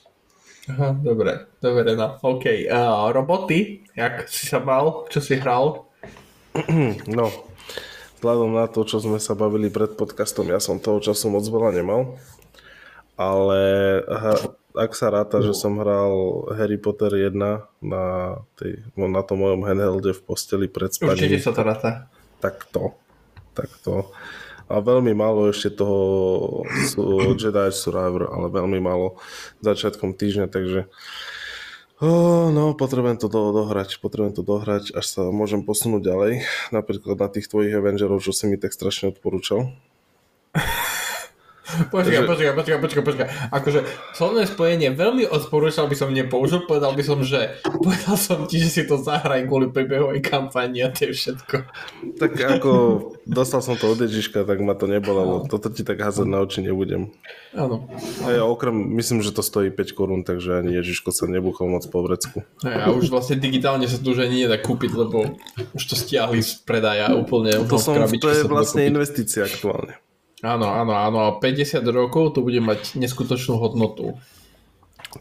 Aha, 0.64 0.96
dobre, 0.96 1.44
dobre, 1.60 1.92
no, 1.92 2.16
OK. 2.24 2.48
Uh, 2.64 3.12
roboty, 3.12 3.84
jak 3.92 4.24
si 4.32 4.48
sa 4.48 4.64
mal, 4.64 5.04
čo 5.12 5.20
si 5.20 5.36
hral? 5.36 5.84
No, 7.04 7.28
vzhľadom 8.22 8.56
na 8.56 8.64
to, 8.70 8.86
čo 8.88 9.02
sme 9.02 9.20
sa 9.20 9.36
bavili 9.36 9.68
pred 9.68 9.92
podcastom, 9.92 10.48
ja 10.48 10.62
som 10.62 10.80
toho 10.80 11.04
času 11.04 11.28
moc 11.28 11.44
veľa 11.44 11.76
nemal, 11.76 12.16
ale 13.20 13.60
aha, 14.08 14.56
ak 14.74 14.92
sa 14.98 15.06
ráta, 15.06 15.38
že 15.38 15.54
som 15.54 15.78
hral 15.78 16.44
Harry 16.58 16.82
Potter 16.82 17.30
1 17.30 17.38
na, 17.78 18.04
tej, 18.58 18.82
na 18.98 19.22
tom 19.22 19.46
mojom 19.46 19.62
handhelde 19.62 20.10
v 20.10 20.20
posteli 20.26 20.66
pred 20.66 20.90
spaním. 20.90 21.30
Určite 21.30 21.38
sa 21.46 21.52
to 21.54 21.62
ráta 21.62 21.90
takto. 22.42 22.98
Takto. 23.54 24.10
A 24.66 24.82
veľmi 24.82 25.14
málo 25.14 25.46
ešte 25.54 25.78
toho 25.78 26.66
Jedi 27.40 27.70
Survivor, 27.70 28.34
ale 28.34 28.50
veľmi 28.50 28.82
málo 28.82 29.14
začiatkom 29.62 30.18
týždňa, 30.18 30.50
takže 30.50 30.90
oh, 32.02 32.50
no, 32.50 32.74
potrebujem 32.74 33.22
to 33.22 33.30
do, 33.30 33.54
dohrať, 33.54 34.02
potrebujem 34.02 34.34
to 34.34 34.42
dohrať, 34.42 34.90
až 34.90 35.06
sa 35.06 35.22
môžem 35.30 35.62
posunúť 35.62 36.02
ďalej, 36.02 36.32
napríklad 36.74 37.14
na 37.14 37.30
tých 37.30 37.46
tvojich 37.46 37.78
Avengerov, 37.78 38.26
čo 38.26 38.34
si 38.34 38.50
mi 38.50 38.58
tak 38.58 38.74
strašne 38.74 39.14
odporúčal. 39.14 39.70
Počkaj, 41.64 42.20
Takže... 42.20 42.28
počkaj, 42.28 42.52
počkaj, 42.52 42.78
počkaj, 42.78 43.04
počkaj. 43.08 43.28
Akože 43.48 43.80
slovné 44.12 44.44
spojenie 44.44 44.92
veľmi 44.92 45.24
odporúčal 45.24 45.88
by 45.88 45.96
som 45.96 46.12
nepoužil, 46.12 46.68
povedal 46.68 46.92
by 46.92 47.00
som, 47.00 47.24
že 47.24 47.56
povedal 47.64 48.20
som 48.20 48.44
ti, 48.44 48.60
že 48.60 48.68
si 48.68 48.82
to 48.84 49.00
zahraj 49.00 49.48
kvôli 49.48 49.72
príbehovej 49.72 50.20
kampani 50.20 50.84
a 50.84 50.92
to 50.92 51.08
je 51.08 51.16
všetko. 51.16 51.56
Tak 52.20 52.32
ako 52.36 52.70
dostal 53.24 53.64
som 53.64 53.80
to 53.80 53.88
od 53.88 54.04
Ježiška, 54.04 54.44
tak 54.44 54.60
ma 54.60 54.76
to 54.76 54.84
nebolelo. 54.84 55.48
Toto 55.48 55.72
ti 55.72 55.80
tak 55.80 56.04
házať 56.04 56.28
na 56.28 56.44
oči 56.44 56.60
nebudem. 56.60 57.16
Áno. 57.56 57.88
A 58.28 58.36
ja 58.36 58.44
okrem, 58.44 58.76
myslím, 59.00 59.24
že 59.24 59.32
to 59.32 59.40
stojí 59.40 59.72
5 59.72 59.96
korún, 59.96 60.20
takže 60.20 60.60
ani 60.60 60.76
Ježiško 60.84 61.16
sa 61.16 61.24
nebuchol 61.24 61.72
moc 61.72 61.88
po 61.88 62.04
vrecku. 62.04 62.44
A 62.60 62.92
už 62.92 63.08
vlastne 63.08 63.40
digitálne 63.40 63.88
sa 63.88 63.96
to 63.96 64.12
už 64.12 64.28
ani 64.28 64.44
nedá 64.44 64.60
kúpiť, 64.60 64.92
lebo 64.92 65.40
už 65.72 65.82
to 65.88 65.96
stiahli 65.96 66.44
z 66.44 66.60
predaja 66.60 67.08
úplne. 67.16 67.56
To, 67.64 67.80
som, 67.80 67.96
to 67.96 68.28
je 68.28 68.44
vlastne 68.44 68.84
investícia 68.84 69.48
aktuálne. 69.48 69.96
Áno, 70.42 70.66
áno, 70.66 70.92
áno. 70.96 71.18
50 71.38 71.84
rokov 71.94 72.34
to 72.34 72.40
bude 72.42 72.58
mať 72.58 72.98
neskutočnú 72.98 73.60
hodnotu. 73.60 74.18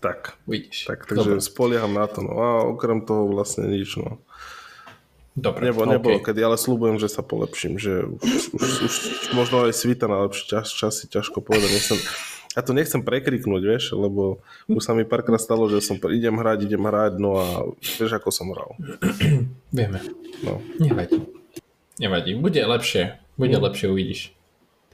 Tak. 0.02 0.42
Vidíš. 0.50 0.90
Tak, 0.90 1.06
takže 1.06 1.38
Dobre. 1.38 1.44
spolieham 1.44 1.94
na 1.94 2.10
to. 2.10 2.26
No 2.26 2.34
a 2.42 2.50
okrem 2.66 3.06
toho 3.06 3.30
vlastne 3.30 3.70
nič. 3.70 4.00
No. 4.00 4.18
Dobre, 5.34 5.74
Nebo, 5.74 5.86
nebolo 5.90 6.22
okay. 6.22 6.30
kedy, 6.30 6.46
ale 6.46 6.62
slúbujem, 6.62 7.02
že 7.02 7.10
sa 7.10 7.26
polepším, 7.26 7.82
že 7.82 8.06
už, 8.06 8.54
už, 8.54 8.72
už 8.86 8.94
možno 9.34 9.66
aj 9.66 9.74
svita 9.74 10.06
na 10.06 10.30
lepší 10.30 10.46
čas, 10.46 10.70
časy, 10.70 11.10
ťažko 11.10 11.42
povedať. 11.42 11.74
Nechcem, 11.74 11.98
ja 12.54 12.62
to 12.62 12.78
nechcem 12.78 13.02
prekriknúť, 13.02 13.62
vieš, 13.66 13.98
lebo 13.98 14.46
už 14.70 14.82
sa 14.86 14.94
mi 14.94 15.10
párkrát 15.10 15.42
stalo, 15.42 15.66
že 15.74 15.82
som 15.82 15.98
idem 15.98 16.38
hrať, 16.38 16.70
idem 16.70 16.86
hrať, 16.86 17.18
no 17.18 17.42
a 17.42 17.66
vieš, 17.82 18.14
ako 18.14 18.30
som 18.30 18.54
hral. 18.54 18.78
Vieme. 19.74 20.06
No. 20.46 20.62
Nevadí. 20.78 21.18
Nevadí. 21.98 22.38
Bude 22.38 22.62
lepšie. 22.62 23.18
Bude 23.34 23.58
no. 23.58 23.66
lepšie, 23.66 23.90
uvidíš 23.90 24.38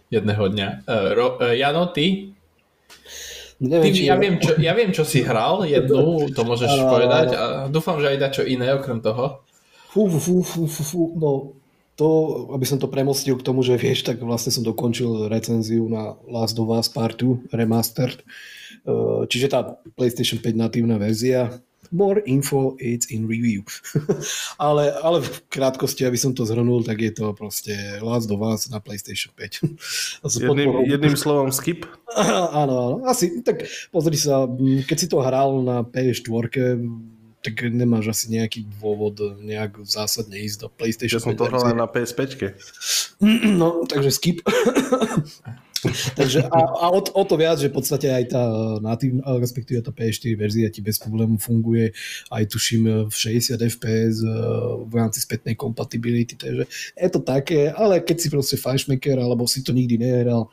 jedného 0.10 0.44
dňa. 0.50 0.68
Uh, 0.86 1.10
Ro, 1.13 1.28
uh, 1.38 1.54
Jano, 1.54 1.89
ty? 1.94 2.34
Neviem, 3.60 3.94
ty 3.94 4.08
ja, 4.08 4.16
viem, 4.16 4.36
čo, 4.39 4.51
ja 4.56 4.74
viem, 4.74 4.92
čo 4.96 5.04
si 5.04 5.20
hral, 5.20 5.68
jednu, 5.68 6.32
to 6.32 6.42
môžeš 6.48 6.72
a... 6.72 6.88
povedať 6.88 7.28
a 7.36 7.44
dúfam, 7.68 8.00
že 8.00 8.16
aj 8.16 8.18
dá 8.18 8.28
čo 8.32 8.48
iné 8.48 8.72
okrem 8.72 9.04
toho. 9.04 9.44
Fú, 9.92 10.08
fú, 10.08 10.39
fú, 10.39 10.63
fú, 10.63 10.84
fú, 10.86 11.01
no 11.20 11.60
to, 12.00 12.08
aby 12.56 12.63
som 12.63 12.80
to 12.80 12.88
premostil 12.88 13.36
k 13.36 13.44
tomu, 13.44 13.60
že 13.60 13.75
vieš, 13.75 14.08
tak 14.08 14.24
vlastne 14.24 14.56
som 14.56 14.63
dokončil 14.63 15.28
recenziu 15.28 15.84
na 15.92 16.16
Last 16.32 16.56
of 16.56 16.72
Us 16.72 16.88
Part 16.88 17.20
2 17.20 17.51
Remastered. 17.51 18.24
Čiže 19.28 19.51
tá 19.51 19.75
PlayStation 20.00 20.39
5 20.39 20.56
natívna 20.56 20.96
verzia, 20.96 21.60
more 21.92 22.22
info, 22.26 22.78
it's 22.80 23.10
in 23.10 23.26
review. 23.26 23.64
ale, 24.66 24.94
ale 25.02 25.22
v 25.22 25.30
krátkosti, 25.50 26.06
aby 26.06 26.18
som 26.18 26.36
to 26.36 26.46
zhrnul, 26.46 26.84
tak 26.86 27.02
je 27.02 27.12
to 27.12 27.34
proste 27.34 27.74
Last 28.02 28.30
of 28.30 28.42
Us 28.42 28.70
na 28.70 28.80
PlayStation 28.80 29.34
5. 29.34 29.66
jedným, 30.44 30.86
jedným 30.86 31.16
slovom 31.18 31.50
skip? 31.50 31.90
áno, 32.18 32.46
áno, 32.54 32.80
asi. 33.10 33.42
Tak 33.42 33.66
pozri 33.90 34.18
sa, 34.20 34.46
keď 34.86 34.98
si 34.98 35.08
to 35.10 35.24
hral 35.24 35.64
na 35.66 35.82
PS4, 35.82 36.46
tak 36.50 36.80
tak 37.40 37.72
nemáš 37.72 38.12
asi 38.12 38.36
nejaký 38.36 38.68
dôvod 38.84 39.40
nejak 39.40 39.80
zásadne 39.88 40.44
ísť 40.44 40.58
do 40.60 40.68
PlayStation. 40.68 41.24
Ja 41.24 41.24
som 41.24 41.40
to 41.40 41.48
hral 41.48 41.72
na 41.72 41.88
PS5. 41.88 42.52
No, 43.60 43.84
takže 43.84 44.16
skip. 44.16 44.40
Takže 46.20 46.46
a, 46.48 46.60
a 46.60 46.86
o, 46.92 47.00
o, 47.00 47.24
to 47.24 47.36
viac, 47.40 47.60
že 47.60 47.72
v 47.72 47.76
podstate 47.76 48.08
aj 48.12 48.26
tá 48.32 48.44
natív, 48.84 49.24
respektíve 49.24 49.80
tá 49.80 49.92
PS4 49.92 50.36
verzia 50.36 50.68
ti 50.68 50.84
bez 50.84 51.00
problému 51.00 51.40
funguje, 51.40 51.96
aj 52.32 52.44
tuším 52.52 53.08
v 53.08 53.14
60 53.14 53.60
fps 53.60 54.16
v 54.86 54.94
rámci 54.94 55.24
spätnej 55.24 55.56
kompatibility, 55.56 56.36
takže 56.36 56.64
je 56.96 57.10
to 57.10 57.20
také, 57.24 57.72
ale 57.72 58.04
keď 58.04 58.18
si 58.20 58.28
proste 58.28 58.58
fajšmeker, 58.60 59.18
alebo 59.20 59.48
si 59.48 59.64
to 59.64 59.72
nikdy 59.72 59.96
nehral, 59.96 60.52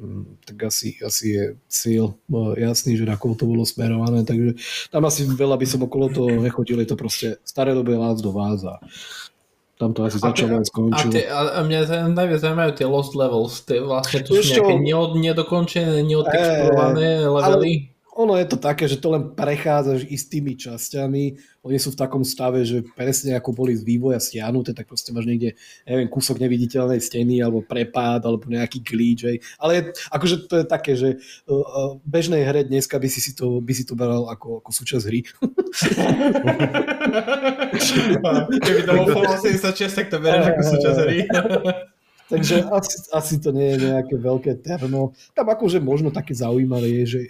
mm, 0.00 0.44
tak 0.48 0.56
asi, 0.68 0.96
asi 1.04 1.24
je 1.36 1.44
cieľ 1.68 2.16
e, 2.30 2.64
jasný, 2.64 2.96
že 2.96 3.04
na 3.08 3.20
koho 3.20 3.36
to 3.36 3.44
bolo 3.44 3.68
smerované, 3.68 4.24
takže 4.24 4.56
tam 4.88 5.04
asi 5.04 5.28
veľa 5.28 5.60
by 5.60 5.66
som 5.68 5.80
okolo 5.84 6.06
toho 6.08 6.30
nechodil, 6.40 6.80
je 6.80 6.88
to 6.88 6.96
proste 6.96 7.28
staré 7.44 7.76
dobe 7.76 7.92
vás 7.96 8.20
do 8.24 8.32
vás 8.32 8.64
tam 9.84 9.92
to 9.92 10.08
asi 10.08 10.16
začalo 10.16 10.56
a 10.56 10.64
skončilo. 10.64 11.12
A, 11.12 11.14
tie, 11.14 11.24
a 11.28 11.60
mňa 11.60 11.80
najviac 12.16 12.40
zaujímajú 12.40 12.72
tie 12.72 12.86
lost 12.88 13.12
levels, 13.12 13.52
tie 13.68 13.84
vlastne 13.84 14.24
to 14.24 14.40
sú 14.40 14.56
nejaké 14.56 14.74
neod, 14.80 15.20
nedokončené, 15.20 16.00
neodtexturované 16.00 17.20
e, 17.20 17.28
levely. 17.28 17.72
Ale 17.92 17.93
ono 18.14 18.38
je 18.38 18.46
to 18.46 18.56
také, 18.62 18.86
že 18.86 19.02
to 19.02 19.10
len 19.10 19.34
prechádzaš 19.34 20.06
istými 20.06 20.54
časťami, 20.54 21.24
oni 21.66 21.78
sú 21.82 21.90
v 21.90 22.00
takom 22.00 22.22
stave, 22.22 22.62
že 22.62 22.86
presne 22.94 23.34
ako 23.34 23.50
boli 23.50 23.74
z 23.74 23.82
vývoja 23.82 24.22
stiahnuté, 24.22 24.70
tak 24.70 24.86
proste 24.86 25.10
máš 25.10 25.26
niekde, 25.26 25.58
neviem, 25.82 26.06
kúsok 26.06 26.38
neviditeľnej 26.38 27.02
steny, 27.02 27.42
alebo 27.42 27.66
prepád, 27.66 28.22
alebo 28.22 28.46
nejaký 28.46 28.86
glitch, 28.86 29.26
hej. 29.26 29.42
ale 29.58 29.90
akože 30.14 30.46
to 30.46 30.62
je 30.62 30.66
také, 30.66 30.92
že 30.94 31.08
uh, 31.50 31.98
bežnej 32.06 32.46
hre 32.46 32.62
dneska 32.62 33.02
by 33.02 33.08
si, 33.10 33.18
si 33.18 33.34
to, 33.34 33.58
by 33.58 33.74
si 33.74 33.82
to 33.82 33.98
bral 33.98 34.30
ako, 34.30 34.62
ako 34.62 34.70
súčasť 34.70 35.04
hry. 35.10 35.20
Keby 38.62 38.80
to 38.86 38.90
bol 38.94 39.06
Fallout 39.10 39.42
76, 39.42 39.90
tak 39.90 40.06
to 40.14 40.22
bereš 40.22 40.46
ako 40.54 40.62
súčasť 40.62 40.98
hry. 41.02 41.18
Takže 42.24 42.64
asi, 42.72 42.96
asi 43.12 43.34
to 43.36 43.52
nie 43.52 43.76
je 43.76 43.92
nejaké 43.92 44.16
veľké 44.16 44.64
terno. 44.64 45.12
Tam 45.36 45.44
akože 45.44 45.76
možno 45.76 46.08
také 46.08 46.32
zaujímavé 46.32 47.04
je, 47.04 47.04
že 47.04 47.20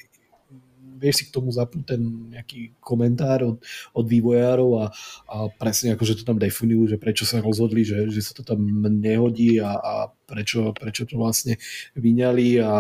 vieš 1.05 1.21
si 1.21 1.25
k 1.29 1.35
tomu 1.37 1.53
zapnúť 1.53 1.85
ten 1.85 2.01
nejaký 2.33 2.81
komentár 2.81 3.45
od, 3.45 3.61
od 3.93 4.07
vývojárov 4.09 4.71
a, 4.81 4.85
a 5.29 5.37
presne 5.61 5.93
akože 5.93 6.17
to 6.17 6.25
tam 6.25 6.41
definujú, 6.41 6.97
že 6.97 6.97
prečo 6.97 7.29
sa 7.29 7.45
rozhodli, 7.45 7.85
že, 7.85 8.09
že 8.09 8.25
sa 8.25 8.33
to 8.33 8.41
tam 8.41 8.65
nehodí 8.81 9.61
a, 9.61 9.77
a 9.77 9.95
prečo, 10.25 10.73
prečo 10.73 11.05
to 11.05 11.21
vlastne 11.21 11.61
vyňali 11.93 12.65
a 12.65 12.73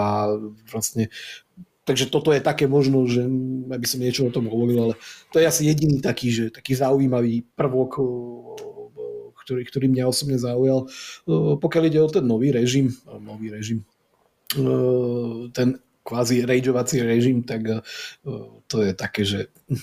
vlastne 0.73 1.12
Takže 1.85 2.09
toto 2.09 2.33
je 2.33 2.40
také 2.40 2.64
možno, 2.64 3.04
že 3.04 3.28
aby 3.69 3.85
som 3.85 4.00
niečo 4.00 4.25
o 4.25 4.33
tom 4.33 4.49
hovoril, 4.49 4.88
ale 4.88 4.95
to 5.28 5.37
je 5.37 5.45
asi 5.45 5.69
jediný 5.69 6.00
taký, 6.00 6.33
že, 6.33 6.45
taký 6.49 6.73
zaujímavý 6.73 7.45
prvok, 7.52 8.00
ktorý, 9.45 9.69
ktorý 9.69 9.87
mňa 9.93 10.09
osobne 10.09 10.40
zaujal. 10.40 10.88
Pokiaľ 11.61 11.83
ide 11.85 12.00
o 12.00 12.09
ten 12.09 12.25
nový 12.25 12.57
režim, 12.57 12.88
nový 13.21 13.52
režim, 13.52 13.85
ten 15.52 15.69
kvázi 16.05 16.45
rageovací 16.45 17.03
režim, 17.03 17.43
tak 17.43 17.65
uh, 17.65 17.81
to 18.69 18.85
je 18.85 18.93
také, 18.93 19.25
že 19.25 19.49
uh, 19.73 19.81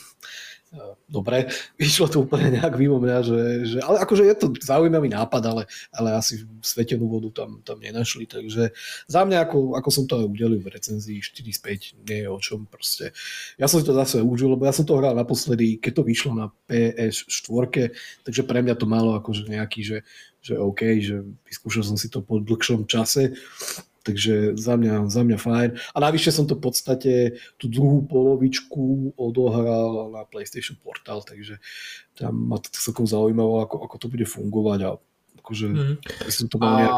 dobre, 1.11 1.51
vyšlo 1.75 2.07
to 2.07 2.23
úplne 2.23 2.55
nejak 2.55 2.79
mimo 2.79 2.95
mňa, 3.03 3.17
že, 3.27 3.39
že, 3.67 3.77
ale 3.83 3.99
akože 3.99 4.23
je 4.23 4.35
to 4.39 4.47
zaujímavý 4.63 5.11
nápad, 5.11 5.43
ale, 5.43 5.63
ale 5.91 6.15
asi 6.15 6.47
svetenú 6.63 7.11
vodu 7.11 7.43
tam, 7.43 7.59
tam 7.67 7.83
nenašli, 7.83 8.23
takže 8.23 8.71
za 9.11 9.21
mňa, 9.27 9.43
ako, 9.43 9.75
ako 9.75 9.89
som 9.91 10.03
to 10.07 10.23
aj 10.23 10.25
udelil 10.31 10.63
v 10.63 10.71
recenzii 10.71 11.19
4 11.19 11.51
z 11.51 11.59
5, 11.99 12.07
nie 12.07 12.23
je 12.23 12.27
o 12.31 12.39
čom 12.39 12.63
proste. 12.63 13.11
Ja 13.59 13.67
som 13.67 13.83
si 13.83 13.85
to 13.85 13.91
zase 13.91 14.23
užil, 14.23 14.55
lebo 14.55 14.63
ja 14.63 14.71
som 14.71 14.87
to 14.87 14.95
hral 14.95 15.11
naposledy, 15.11 15.75
keď 15.75 15.99
to 15.99 16.03
vyšlo 16.07 16.31
na 16.31 16.47
PS4, 16.71 17.91
takže 18.23 18.41
pre 18.47 18.63
mňa 18.63 18.79
to 18.79 18.87
malo 18.87 19.19
akože 19.19 19.51
nejaký, 19.51 19.83
že, 19.83 19.97
že 20.39 20.55
OK, 20.55 20.81
že 21.03 21.27
vyskúšal 21.51 21.83
som 21.83 21.99
si 21.99 22.07
to 22.07 22.23
po 22.23 22.39
dlhšom 22.39 22.87
čase 22.87 23.35
Takže 24.01 24.57
za 24.57 24.73
mňa, 24.77 25.13
za 25.13 25.21
mňa 25.21 25.37
fajn. 25.37 25.69
A 25.93 25.97
navyše 26.01 26.33
som 26.33 26.49
to 26.49 26.57
v 26.57 26.63
podstate 26.65 27.13
tú 27.61 27.69
druhú 27.69 28.01
polovičku 28.09 29.13
odohral 29.13 30.09
na 30.09 30.25
PlayStation 30.25 30.73
Portal, 30.81 31.21
takže 31.21 31.61
tam 32.17 32.49
ma 32.49 32.57
to 32.57 32.73
celkom 32.73 33.05
zaujímavo, 33.05 33.61
ako, 33.61 33.75
ako 33.85 33.95
to 34.01 34.07
bude 34.09 34.25
fungovať 34.25 34.79
a 34.89 34.89
akože 35.41 35.65
mm. 35.69 35.95
som 36.29 36.45
to 36.49 36.57
mal 36.57 36.73
nejak... 36.77 36.93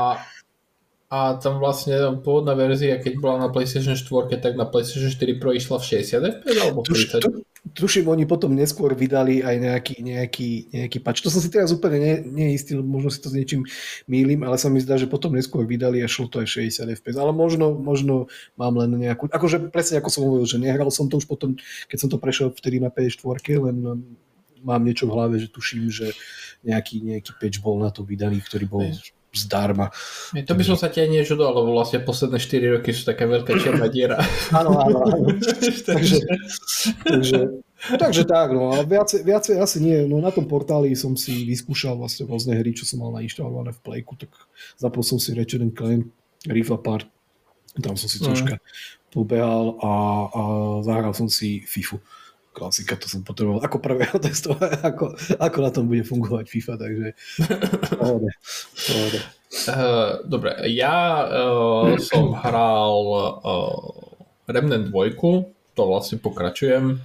a, 1.13 1.37
tam 1.37 1.61
vlastne 1.61 1.93
pôvodná 2.25 2.57
verzia, 2.57 2.97
keď 2.97 3.21
bola 3.21 3.45
na 3.45 3.49
PlayStation 3.53 3.93
4, 3.93 4.33
tak 4.41 4.57
na 4.57 4.65
PlayStation 4.65 5.13
4 5.13 5.37
Pro 5.37 5.53
išla 5.53 5.77
v 5.77 6.01
60 6.01 6.41
FPS 6.41 6.57
alebo 6.57 6.81
30? 6.81 7.21
To, 7.21 7.29
tuším, 7.77 8.09
oni 8.09 8.25
potom 8.25 8.57
neskôr 8.57 8.97
vydali 8.97 9.45
aj 9.45 9.55
nejaký, 9.61 9.95
nejaký, 10.01 10.49
nejaký 10.73 10.97
patch. 11.05 11.21
To 11.21 11.29
som 11.29 11.37
si 11.37 11.53
teraz 11.53 11.69
úplne 11.69 12.01
ne, 12.01 12.13
neistý, 12.49 12.73
možno 12.81 13.13
si 13.13 13.21
to 13.21 13.29
s 13.29 13.37
niečím 13.37 13.61
mýlim, 14.09 14.41
ale 14.41 14.57
sa 14.57 14.73
mi 14.73 14.81
zdá, 14.81 14.97
že 14.97 15.05
potom 15.05 15.37
neskôr 15.37 15.69
vydali 15.69 16.01
a 16.01 16.09
šlo 16.09 16.33
to 16.33 16.41
aj 16.41 16.49
60 16.49 16.81
fps. 16.97 17.17
Ale 17.21 17.29
možno, 17.29 17.77
možno 17.77 18.25
mám 18.57 18.73
len 18.81 18.97
nejakú, 18.97 19.29
akože 19.29 19.69
presne 19.69 20.01
ako 20.01 20.09
som 20.09 20.25
hovoril, 20.25 20.49
že 20.49 20.57
nehral 20.57 20.89
som 20.89 21.05
to 21.05 21.21
už 21.21 21.29
potom, 21.29 21.53
keď 21.93 21.97
som 22.01 22.09
to 22.09 22.17
prešiel 22.17 22.49
vtedy 22.49 22.81
na 22.81 22.89
PS4, 22.89 23.37
len 23.61 23.77
mám 24.65 24.81
niečo 24.81 25.05
v 25.05 25.13
hlave, 25.13 25.37
že 25.37 25.53
tuším, 25.53 25.93
že 25.93 26.09
nejaký, 26.65 27.05
nejaký 27.05 27.37
patch 27.37 27.61
bol 27.61 27.77
na 27.77 27.93
to 27.93 28.01
vydaný, 28.01 28.41
ktorý 28.41 28.65
bol 28.65 28.81
zdarma. 29.33 29.89
To 30.37 30.53
by 30.53 30.63
som 30.63 30.77
sa 30.77 30.93
ti 30.93 31.01
aj 31.01 31.09
niečo 31.09 31.33
dal, 31.33 31.57
lebo 31.57 31.73
vlastne 31.73 32.05
posledné 32.05 32.37
4 32.37 32.73
roky 32.79 32.93
sú 32.93 33.09
taká 33.09 33.25
veľká 33.25 33.57
čierna 33.57 33.89
diera. 33.89 34.21
Áno, 34.53 34.77
áno, 34.77 34.97
áno. 35.09 35.25
takže, 35.89 36.21
takže, 37.01 37.39
takže 37.97 38.23
tak, 38.29 38.53
no 38.53 38.77
a 38.77 38.85
viacej, 38.85 39.25
viacej 39.25 39.55
asi 39.57 39.81
nie. 39.81 40.05
No 40.05 40.21
na 40.21 40.29
tom 40.29 40.45
portáli 40.45 40.93
som 40.93 41.17
si 41.17 41.49
vyskúšal 41.49 41.97
vlastne 41.97 42.29
rôzne 42.29 42.53
hry, 42.53 42.77
čo 42.77 42.85
som 42.85 43.01
mal 43.01 43.09
nainštalované 43.17 43.73
v 43.73 43.81
Playku, 43.81 44.13
tak 44.21 44.29
zapol 44.77 45.01
som 45.01 45.17
si 45.17 45.33
Ratchet 45.33 45.65
Clank, 45.73 46.05
Rift 46.45 46.69
Apart, 46.69 47.09
tam 47.81 47.97
som 47.97 48.05
si 48.05 48.21
mm. 48.21 48.25
troška 48.29 48.55
pobehal 49.09 49.77
a, 49.81 49.93
a 50.29 50.41
zahral 50.85 51.13
som 51.13 51.29
si 51.29 51.61
FIFU 51.65 52.01
klasika, 52.53 52.93
to 52.95 53.09
som 53.09 53.25
potreboval 53.25 53.65
ako 53.65 53.81
prvého 53.81 54.15
testovať, 54.25 54.85
ako, 54.85 55.17
ako 55.41 55.57
na 55.59 55.71
tom 55.73 55.89
bude 55.89 56.05
fungovať 56.05 56.45
FIFA, 56.45 56.73
takže 56.77 57.07
pohode, 57.97 58.29
pohode. 58.77 59.19
Uh, 59.53 60.21
dobre, 60.29 60.53
ja 60.69 61.25
uh, 61.25 61.97
som 61.97 62.37
hral 62.37 63.01
uh, 63.41 64.13
Remnant 64.45 64.93
2, 64.93 65.17
to 65.73 65.81
vlastne 65.81 66.21
pokračujem. 66.21 67.01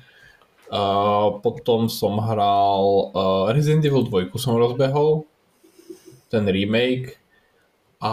Uh, 0.69 1.41
potom 1.41 1.89
som 1.89 2.21
hral 2.21 2.85
uh, 3.17 3.49
Resident 3.57 3.89
Evil 3.89 4.05
2 4.05 4.29
som 4.37 4.61
rozbehol, 4.61 5.25
ten 6.29 6.45
remake. 6.45 7.17
A 7.99 8.13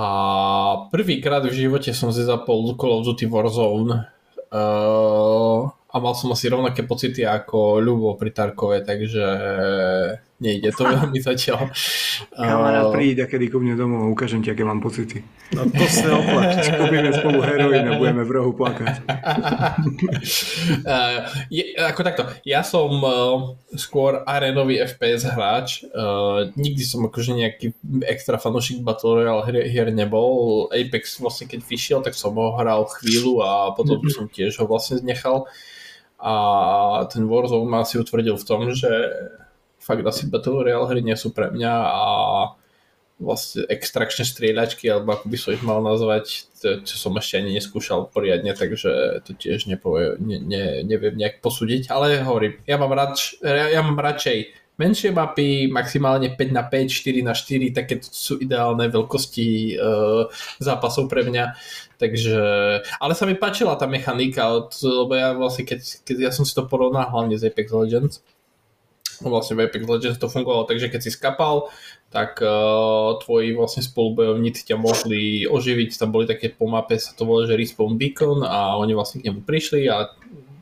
prvýkrát 0.89 1.45
v 1.45 1.53
živote 1.67 1.93
som 1.93 2.09
si 2.09 2.25
zapol 2.25 2.73
Call 2.79 2.95
of 2.95 3.05
Duty 3.05 3.27
Warzone. 3.29 4.07
Uh, 4.49 5.69
a 5.95 5.97
mal 6.03 6.11
som 6.11 6.27
asi 6.35 6.51
rovnaké 6.51 6.83
pocity 6.83 7.23
ako 7.23 7.79
Ľubo 7.79 8.19
pri 8.19 8.35
Tarkove, 8.35 8.83
takže 8.83 9.23
nejde 10.35 10.75
to 10.75 10.83
veľmi 10.83 11.19
zatiaľ. 11.23 11.71
Kamarát, 12.35 12.91
príď 12.91 13.23
a 13.23 13.25
kedy 13.31 13.47
ku 13.47 13.63
mne 13.63 13.79
domov 13.79 14.03
a 14.03 14.11
ukážem 14.11 14.43
ti, 14.43 14.51
aké 14.51 14.67
mám 14.67 14.83
pocity. 14.83 15.23
No 15.55 15.63
to 15.71 15.85
sa 15.87 16.11
oplač. 16.19 16.67
Kúpime 16.75 17.11
spolu 17.19 17.39
heroín 17.39 17.87
a 17.87 17.95
budeme 17.95 18.27
v 18.27 18.31
rohu 18.35 18.51
plakať. 18.51 19.07
uh, 20.83 21.31
je, 21.55 21.63
ako 21.79 22.01
takto, 22.03 22.23
ja 22.43 22.67
som 22.67 22.91
uh, 22.99 23.55
skôr 23.79 24.27
arenový 24.27 24.83
FPS 24.83 25.31
hráč. 25.31 25.87
Uh, 25.95 26.51
nikdy 26.59 26.83
som 26.83 27.07
akože 27.07 27.31
nejaký 27.31 27.71
extra 28.03 28.35
fanošik 28.35 28.83
Battle 28.83 29.23
Royale 29.23 29.47
hier, 29.47 29.63
hier 29.71 29.87
nebol. 29.95 30.67
Apex 30.75 31.23
vlastne 31.23 31.47
keď 31.47 31.63
vyšiel, 31.63 31.99
tak 32.03 32.11
som 32.11 32.35
ho 32.35 32.59
hral 32.59 32.83
chvíľu 32.99 33.39
a 33.39 33.71
potom 33.71 34.03
mm-hmm. 34.03 34.11
som 34.11 34.27
tiež 34.27 34.59
ho 34.59 34.67
vlastne 34.67 34.99
nechal. 34.99 35.47
A 36.25 37.05
ten 37.05 37.29
Warzone 37.29 37.69
ma 37.69 37.85
asi 37.85 38.01
utvrdil 38.01 38.33
v 38.33 38.47
tom, 38.49 38.73
že 38.73 38.89
fakt 39.77 40.01
asi 40.01 40.25
Battle 40.25 40.65
Royale 40.65 40.89
hry 40.89 41.05
nie 41.05 41.13
sú 41.13 41.29
pre 41.29 41.53
mňa 41.53 41.73
a 41.85 42.05
vlastne 43.21 43.63
extrakčné 43.69 44.27
strieľačky, 44.27 44.91
alebo 44.91 45.15
ako 45.15 45.25
by 45.31 45.37
som 45.39 45.53
ich 45.55 45.63
mal 45.63 45.79
nazvať, 45.79 46.51
to, 46.59 46.83
čo 46.83 46.95
som 46.99 47.15
ešte 47.15 47.39
ani 47.39 47.55
neskúšal 47.55 48.11
poriadne, 48.11 48.51
takže 48.51 49.21
to 49.23 49.31
tiež 49.37 49.71
nepovie, 49.71 50.19
ne, 50.19 50.41
ne, 50.43 50.63
neviem 50.83 51.15
nejak 51.15 51.39
posúdiť, 51.39 51.87
ale 51.93 52.19
hovorím, 52.25 52.59
ja 52.67 52.75
mám, 52.75 52.91
ja, 53.39 53.65
ja 53.71 53.81
mám 53.85 53.95
radšej 53.95 54.64
menšie 54.75 55.11
mapy, 55.15 55.71
maximálne 55.71 56.35
5 56.35 56.51
na 56.51 56.63
5, 56.67 56.91
4 56.91 57.23
na 57.23 57.33
4, 57.33 57.71
také 57.71 58.03
sú 58.03 58.35
ideálne 58.39 58.87
veľkosti 58.91 59.79
uh, 59.79 60.27
zápasov 60.59 61.07
pre 61.07 61.23
mňa. 61.23 61.55
Takže, 61.95 62.43
ale 62.99 63.13
sa 63.15 63.23
mi 63.23 63.39
páčila 63.39 63.79
tá 63.79 63.87
mechanika, 63.87 64.51
lebo 64.83 65.13
ja 65.15 65.31
vlastne, 65.31 65.63
keď, 65.63 66.03
keď 66.03 66.15
ja 66.27 66.31
som 66.35 66.43
si 66.43 66.51
to 66.51 66.67
porovnal 66.67 67.07
hlavne 67.07 67.39
z 67.39 67.47
Apex 67.47 67.71
Legends, 67.71 68.19
vlastne 69.23 69.55
v 69.55 69.71
Apex 69.71 69.87
Legends 69.87 70.19
to 70.19 70.27
fungovalo, 70.27 70.67
takže 70.67 70.91
keď 70.91 70.99
si 70.99 71.11
skapal, 71.15 71.71
tak 72.11 72.39
uh, 72.43 73.15
tvoji 73.23 73.55
vlastne 73.55 73.83
spolubojovníci 73.83 74.67
ťa 74.67 74.75
mohli 74.79 75.47
oživiť, 75.47 75.99
tam 75.99 76.11
boli 76.11 76.27
také 76.27 76.51
po 76.51 76.67
mape, 76.67 76.99
sa 76.99 77.15
to 77.15 77.23
volá, 77.23 77.47
že 77.47 77.55
Respawn 77.55 77.95
Beacon 77.95 78.43
a 78.43 78.75
oni 78.75 78.91
vlastne 78.91 79.23
k 79.23 79.31
nemu 79.31 79.43
prišli 79.43 79.87
a 79.87 80.11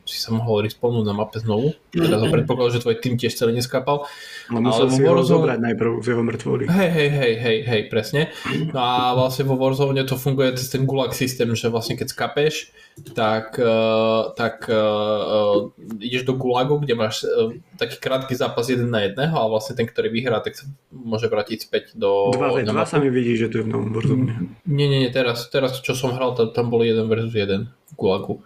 si 0.04 0.20
sa 0.20 0.36
mohol 0.36 0.68
respawnúť 0.68 1.04
na 1.04 1.16
mape 1.16 1.40
znovu. 1.40 1.72
Teda 1.88 2.20
to 2.20 2.28
predpokladal, 2.34 2.76
že 2.76 2.84
tvoj 2.84 3.00
tým 3.00 3.16
tiež 3.16 3.32
celý 3.34 3.56
neskápal. 3.56 4.04
Ale 4.52 4.60
musel 4.60 4.92
si 4.92 5.00
vo 5.00 5.16
ho 5.16 5.24
Warzone- 5.24 5.32
zobrať 5.48 5.58
najprv 5.64 5.90
z 6.04 6.06
jeho 6.12 6.22
mŕtvoly. 6.22 6.64
Hej, 6.68 6.90
hej, 6.92 7.10
hej, 7.10 7.34
hej, 7.40 7.58
hej, 7.64 7.82
presne. 7.88 8.28
No 8.70 8.78
a 8.80 9.16
vlastne 9.16 9.48
vo 9.48 9.56
Warzone 9.56 10.04
to 10.04 10.20
funguje 10.20 10.52
cez 10.60 10.68
ten 10.68 10.84
gulag 10.84 11.16
systém, 11.16 11.48
že 11.56 11.72
vlastne 11.72 11.96
keď 11.96 12.12
skapeš, 12.12 12.68
tak, 13.16 13.58
uh, 13.58 14.30
tak 14.38 14.68
uh, 14.70 15.72
ideš 15.98 16.28
do 16.28 16.38
gulagu, 16.38 16.78
kde 16.78 16.94
máš 16.94 17.26
uh, 17.26 17.50
taký 17.80 17.98
krátky 17.98 18.36
zápas 18.36 18.70
jeden 18.70 18.92
na 18.92 19.02
jedného 19.02 19.34
a 19.34 19.50
vlastne 19.50 19.74
ten, 19.74 19.88
ktorý 19.88 20.12
vyhrá, 20.14 20.38
tak 20.44 20.54
sa 20.54 20.68
môže 20.92 21.26
vrátiť 21.26 21.58
späť 21.64 21.84
do... 21.98 22.30
Dva, 22.30 22.54
na 22.60 22.70
dva 22.70 22.84
mapu. 22.84 22.92
sa 22.94 23.02
mi 23.02 23.10
vidí, 23.10 23.34
že 23.34 23.50
to 23.50 23.60
je 23.60 23.64
v 23.66 23.72
novom 23.72 23.90
Warzone. 23.90 24.30
Nie, 24.68 24.86
nie, 24.86 25.02
nie, 25.02 25.10
teraz, 25.10 25.48
teraz 25.50 25.80
čo 25.80 25.96
som 25.96 26.14
hral, 26.14 26.36
tam, 26.38 26.54
tam 26.54 26.66
bol 26.70 26.86
jeden 26.86 27.08
versus 27.10 27.34
jeden 27.34 27.72
v 27.90 27.92
gulagu. 27.98 28.44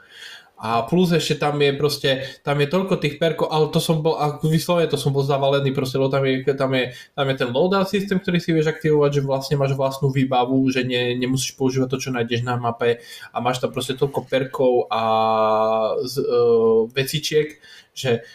A 0.59 0.83
plus 0.83 1.15
ešte 1.15 1.39
tam 1.39 1.55
je 1.63 1.71
proste, 1.79 2.11
tam 2.43 2.59
je 2.59 2.67
toľko 2.67 2.99
tých 2.99 3.23
perkov, 3.23 3.47
ale 3.47 3.71
to 3.71 3.79
som 3.79 4.03
bol, 4.03 4.19
a 4.19 4.43
vyslovene 4.43 4.91
to 4.91 4.99
som 4.99 5.15
bol 5.15 5.23
zavalený 5.23 5.71
proste, 5.71 6.03
lebo 6.03 6.11
tam 6.11 6.27
je, 6.27 6.43
tam 6.51 6.75
je, 6.75 6.91
tam 7.15 7.27
je 7.31 7.35
ten 7.39 7.49
loadout 7.55 7.87
systém, 7.87 8.19
ktorý 8.19 8.43
si 8.43 8.51
vieš 8.51 8.75
aktivovať, 8.75 9.23
že 9.23 9.23
vlastne 9.23 9.55
máš 9.55 9.79
vlastnú 9.79 10.11
výbavu, 10.11 10.67
že 10.75 10.83
ne, 10.83 11.15
nemusíš 11.15 11.55
používať 11.55 11.89
to, 11.95 12.03
čo 12.03 12.11
nájdeš 12.11 12.43
na 12.43 12.59
mape 12.59 12.99
a 13.31 13.37
máš 13.39 13.63
tam 13.63 13.71
proste 13.71 13.95
toľko 13.95 14.27
perkov 14.27 14.91
a 14.91 15.03
z, 16.03 16.27
uh, 16.27 16.91
vecičiek, 16.91 17.55
že 17.95 18.27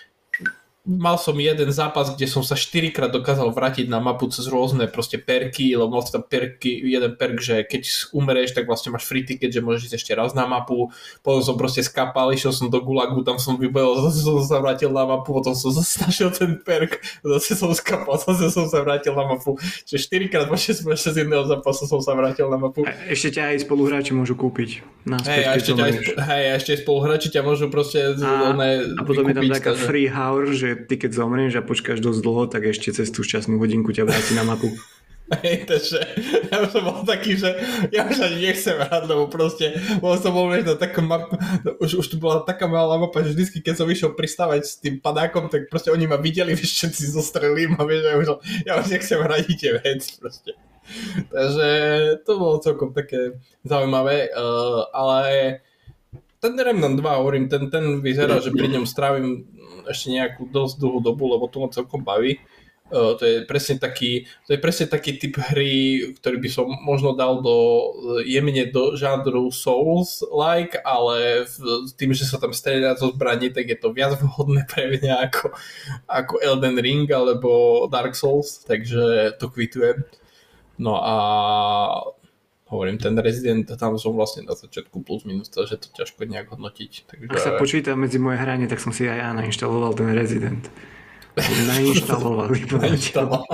mal 0.83 1.15
som 1.15 1.39
jeden 1.39 1.71
zápas, 1.71 2.11
kde 2.11 2.27
som 2.27 2.43
sa 2.43 2.59
4 2.59 2.91
krát 2.91 3.07
dokázal 3.07 3.55
vrátiť 3.55 3.87
na 3.87 4.03
mapu 4.03 4.27
cez 4.27 4.51
rôzne 4.51 4.91
proste 4.91 5.15
perky, 5.15 5.71
lebo 5.79 5.95
mal 5.95 6.03
tam 6.03 6.27
perky, 6.27 6.83
jeden 6.83 7.15
perk, 7.15 7.39
že 7.39 7.63
keď 7.63 8.11
umreš, 8.11 8.51
tak 8.51 8.67
vlastne 8.67 8.91
máš 8.91 9.07
free 9.07 9.23
ticket, 9.23 9.55
že 9.55 9.63
môžeš 9.63 9.87
ísť 9.87 9.95
ešte 9.95 10.11
raz 10.11 10.35
na 10.35 10.43
mapu, 10.43 10.91
potom 11.23 11.39
som 11.39 11.55
proste 11.55 11.87
skapal, 11.87 12.35
išiel 12.35 12.51
som 12.51 12.67
do 12.67 12.83
gulagu, 12.83 13.15
tam 13.23 13.39
som 13.39 13.55
vybojil, 13.55 13.95
zase 14.11 14.27
som 14.27 14.43
sa 14.43 14.59
vrátil 14.59 14.91
na 14.91 15.07
mapu, 15.07 15.31
potom 15.31 15.55
som 15.55 15.71
zase 15.79 16.03
našiel 16.03 16.35
ten 16.35 16.59
perk, 16.59 16.99
zase 17.23 17.55
som 17.55 17.71
skapal, 17.71 18.19
zase 18.19 18.51
som 18.51 18.67
sa 18.67 18.83
vrátil 18.83 19.15
na 19.15 19.23
mapu, 19.23 19.55
čiže 19.87 20.11
4 20.11 20.27
krát 20.27 20.45
po 20.51 20.59
6 20.59 20.83
z 20.83 21.15
jedného 21.15 21.47
zápasu 21.47 21.87
som 21.87 22.03
sa 22.03 22.11
vrátil 22.11 22.51
na 22.51 22.59
mapu. 22.59 22.83
A 22.83 22.91
ešte 23.07 23.39
ťa 23.39 23.55
aj 23.55 23.57
spoluhráči 23.63 24.11
môžu 24.11 24.35
kúpiť. 24.35 24.83
Hej, 25.03 25.43
a 25.47 25.51
ešte, 25.55 25.71
ťa 25.79 25.83
aj, 25.83 25.93
hej, 26.27 26.43
a 26.51 26.53
ešte 26.59 26.71
spoluhráči 26.83 27.27
ťa 27.31 27.41
môžu 27.43 27.71
proste 27.71 28.19
a, 28.19 28.51
a 28.51 29.01
potom 29.07 29.31
je 29.31 29.35
tam 29.35 29.47
taká 29.47 29.71
free 29.79 30.11
hour, 30.11 30.51
že 30.51 30.72
ty 30.75 30.95
keď 30.97 31.11
zomrieš 31.13 31.59
a 31.59 31.65
počkáš 31.65 32.01
dosť 32.01 32.19
dlho, 32.23 32.43
tak 32.49 32.67
ešte 32.67 32.93
cez 32.93 33.09
tú 33.09 33.21
šťastnú 33.21 33.57
hodinku 33.57 33.93
ťa 33.93 34.07
vráti 34.09 34.33
na 34.33 34.43
mapu. 34.45 34.73
Hej, 35.31 35.65
takže 35.65 35.99
ja 36.51 36.59
už 36.59 36.69
som 36.75 36.83
bol 36.83 37.01
taký, 37.07 37.39
že 37.39 37.55
ja 37.95 38.03
už 38.05 38.19
ani 38.27 38.43
nechcem 38.43 38.75
hrať, 38.75 39.03
lebo 39.07 39.31
proste, 39.31 39.71
bol 40.03 40.19
som 40.19 40.35
bol 40.35 40.51
na 40.51 40.75
takom 40.75 41.07
map, 41.07 41.31
už, 41.79 42.03
už 42.03 42.05
tu 42.11 42.15
bola 42.19 42.43
taká 42.43 42.67
malá 42.67 42.99
mapa, 42.99 43.23
že 43.23 43.31
vždycky, 43.31 43.63
keď 43.63 43.75
som 43.79 43.87
išiel 43.87 44.11
pristávať 44.13 44.61
s 44.67 44.75
tým 44.83 44.99
padákom, 44.99 45.47
tak 45.47 45.71
proste 45.71 45.95
oni 45.95 46.11
ma 46.11 46.19
videli, 46.19 46.53
všetci 46.59 47.15
zostrelím 47.15 47.79
a 47.79 47.87
vieš, 47.87 48.03
ja 48.03 48.15
už, 48.19 48.27
ja 48.67 48.73
už 48.83 48.85
nechcem 48.91 49.19
hrať 49.23 49.43
tie 49.55 49.71
veci 49.79 50.11
proste. 50.19 50.51
Takže 51.31 51.69
to 52.27 52.31
bolo 52.35 52.59
celkom 52.59 52.91
také 52.91 53.39
zaujímavé, 53.63 54.27
uh, 54.35 54.91
ale 54.91 55.21
ten 56.43 56.59
Remnant 56.59 56.99
2, 56.99 57.19
hovorím, 57.23 57.47
ten, 57.47 57.71
ten 57.71 58.03
vyzerá, 58.03 58.43
že 58.43 58.51
pri 58.51 58.67
ňom 58.75 58.83
strávim 58.83 59.47
ešte 59.87 60.13
nejakú 60.13 60.47
dosť 60.49 60.79
dlhú 60.79 60.99
dobu, 60.99 61.29
lebo 61.31 61.47
to 61.47 61.63
ma 61.63 61.69
celkom 61.69 62.01
baví. 62.01 62.39
Uh, 62.93 63.17
to 63.17 63.23
je 63.25 63.35
presne 63.49 63.81
taký, 63.81 64.29
to 64.45 64.53
je 64.53 64.59
presne 64.61 64.85
taký 64.85 65.17
typ 65.17 65.39
hry, 65.39 66.13
ktorý 66.19 66.37
by 66.37 66.49
som 66.51 66.69
možno 66.85 67.17
dal 67.17 67.41
do 67.41 67.89
jemne 68.21 68.69
do 68.69 68.93
žánru 68.93 69.49
Souls-like, 69.49 70.77
ale 70.85 71.47
v, 71.49 71.89
tým, 71.97 72.13
že 72.13 72.29
sa 72.29 72.37
tam 72.37 72.53
strieľa 72.53 73.01
zo 73.01 73.09
zbraní, 73.09 73.49
tak 73.49 73.65
je 73.65 73.77
to 73.81 73.95
viac 73.95 74.13
vhodné 74.21 74.67
pre 74.71 74.93
mňa 74.93 75.25
ako, 75.25 75.57
ako 76.05 76.33
Elden 76.43 76.77
Ring 76.77 77.09
alebo 77.09 77.89
Dark 77.89 78.13
Souls, 78.13 78.61
takže 78.61 79.33
to 79.41 79.49
kvitujem. 79.49 80.05
No 80.77 81.01
a 81.01 81.15
hovorím, 82.73 82.97
ten 82.97 83.13
Resident, 83.21 83.69
tam 83.77 83.95
som 84.01 84.17
vlastne 84.17 84.49
na 84.49 84.57
začiatku 84.57 85.05
plus 85.05 85.23
minus, 85.23 85.53
takže 85.53 85.77
to 85.77 85.87
ťažko 85.93 86.25
nejak 86.25 86.49
hodnotiť. 86.49 86.91
Takže... 87.05 87.29
Ak 87.29 87.39
sa 87.39 87.53
počíta 87.55 87.93
medzi 87.93 88.17
moje 88.17 88.41
hranie, 88.41 88.65
tak 88.65 88.81
som 88.81 88.89
si 88.89 89.05
aj 89.05 89.17
ja 89.21 89.29
nainštaloval 89.37 89.93
ten 89.93 90.09
Resident. 90.11 90.65
Nainštaloval. 91.41 92.47
Nainštaloval. 92.53 93.45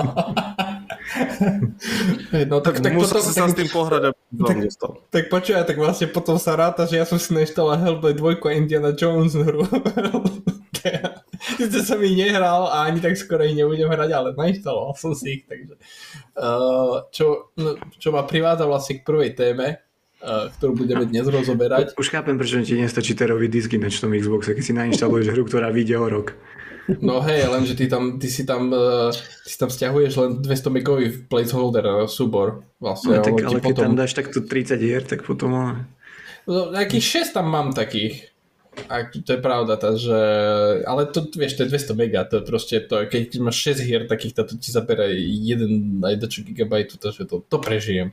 no 2.50 2.56
tak, 2.60 2.80
tak, 2.84 2.92
Musel 2.92 3.18
potom, 3.18 3.24
si 3.24 3.32
sa 3.32 3.48
tak, 3.48 3.52
s 3.52 3.56
tým 3.56 3.70
pohrať, 3.72 4.02
aby 4.12 4.18
tak- 4.44 4.60
dostal. 4.68 4.90
tak 5.08 5.24
počúvaj, 5.32 5.64
tak 5.64 5.76
vlastne 5.80 6.06
potom 6.12 6.36
sa 6.36 6.52
ráta, 6.54 6.84
že 6.84 7.00
ja 7.00 7.08
som 7.08 7.16
si 7.16 7.32
nainštaloval 7.32 7.80
Hellblade 7.80 8.20
2 8.20 8.36
a 8.36 8.50
Indiana 8.52 8.92
Jones 8.92 9.32
hru. 9.32 9.64
Sice 11.60 11.84
som 11.84 12.00
ich 12.04 12.16
nehral 12.16 12.68
a 12.68 12.88
ani 12.88 13.00
tak 13.00 13.16
skoro 13.16 13.44
ich 13.44 13.56
nebudem 13.56 13.88
hrať, 13.88 14.10
ale 14.12 14.28
nainštaloval 14.36 14.92
som 14.96 15.16
si 15.16 15.40
ich, 15.40 15.42
takže 15.48 15.76
uh, 16.36 17.08
čo, 17.12 17.52
no, 17.56 17.80
čo 17.96 18.12
ma 18.12 18.24
privádza 18.28 18.64
vlastne 18.68 19.00
k 19.00 19.06
prvej 19.08 19.32
téme, 19.36 19.80
ktorú 20.20 20.72
budeme 20.76 21.08
dnes 21.08 21.24
rozoberať. 21.24 21.96
Už 21.96 22.12
chápem, 22.12 22.36
prečo 22.36 22.60
ti 22.60 22.76
nestačí 22.76 23.16
terový 23.16 23.48
disk 23.48 23.72
v 23.72 23.88
tom 23.88 24.12
Xboxe, 24.12 24.52
keď 24.52 24.64
si 24.64 24.76
nainštaluješ 24.76 25.32
hru, 25.32 25.48
ktorá 25.48 25.72
vyjde 25.72 25.96
o 25.96 26.06
rok. 26.06 26.36
No 26.98 27.22
hej, 27.22 27.46
lenže 27.46 27.78
ty, 27.78 27.86
tam, 27.86 28.18
ty, 28.18 28.26
si 28.26 28.42
tam, 28.42 28.72
uh, 28.74 29.14
ty 29.14 29.48
si 29.48 29.54
tam 29.54 29.70
stiahuješ 29.70 30.12
len 30.18 30.30
200 30.42 30.74
megový 30.74 31.06
placeholder 31.30 31.84
uh, 31.86 32.10
súbor. 32.10 32.66
Vlastne, 32.82 33.20
No, 33.20 33.22
tak, 33.22 33.38
ale 33.38 33.62
keď 33.62 33.74
potom... 33.78 33.84
tam 33.86 33.94
dáš 33.94 34.12
takto 34.18 34.42
30 34.42 34.80
hier, 34.82 35.02
tak 35.06 35.22
potom... 35.22 35.86
No, 36.50 36.60
nejakých 36.74 37.30
6 37.30 37.36
tam 37.36 37.46
mám 37.46 37.70
takých. 37.70 38.34
A 38.90 39.06
to 39.06 39.30
je 39.34 39.40
pravda, 39.42 39.78
takže... 39.78 40.18
Ale 40.82 41.06
to, 41.14 41.30
vieš, 41.30 41.60
to 41.60 41.68
je 41.68 41.72
200 41.74 41.94
mega, 41.94 42.26
to 42.26 42.40
je 42.40 42.44
proste 42.48 42.76
to, 42.90 43.06
keď 43.06 43.38
máš 43.38 43.76
6 43.78 43.86
hier 43.86 44.02
takých, 44.10 44.34
to 44.42 44.42
ti 44.58 44.70
zabere 44.74 45.14
1 45.14 46.02
aj 46.02 46.14
dačo 46.18 46.42
gigabajtu, 46.42 46.98
takže 46.98 47.22
to, 47.28 47.44
to 47.46 47.56
prežijem. 47.62 48.10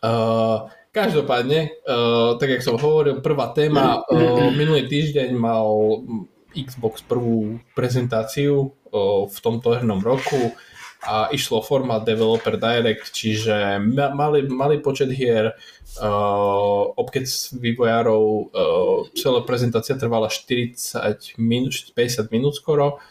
Uh, 0.00 0.70
každopádne, 0.92 1.72
uh, 1.88 2.36
tak 2.36 2.48
jak 2.52 2.62
som 2.62 2.76
hovoril, 2.76 3.24
prvá 3.24 3.50
téma, 3.56 4.04
uh, 4.04 4.52
minulý 4.60 4.86
týždeň 4.86 5.32
mal 5.32 5.66
Xbox 6.52 7.00
prvú 7.00 7.56
prezentáciu 7.72 8.76
uh, 8.92 9.24
v 9.24 9.38
tomto 9.40 9.72
hernom 9.72 10.04
roku 10.04 10.52
a 11.02 11.32
išlo 11.34 11.64
formát 11.66 12.06
Developer 12.06 12.54
Direct, 12.54 13.10
čiže 13.10 13.82
ma- 13.82 14.14
malý, 14.14 14.46
malý 14.46 14.78
počet 14.78 15.10
hier, 15.10 15.50
uh, 15.98 16.82
obkec 16.94 17.26
vývojárov, 17.58 18.22
uh, 18.54 18.98
celá 19.16 19.42
prezentácia 19.42 19.98
trvala 19.98 20.30
40 20.30 21.40
minút, 21.42 21.90
50 21.96 22.30
minút 22.30 22.54
skoro 22.54 23.02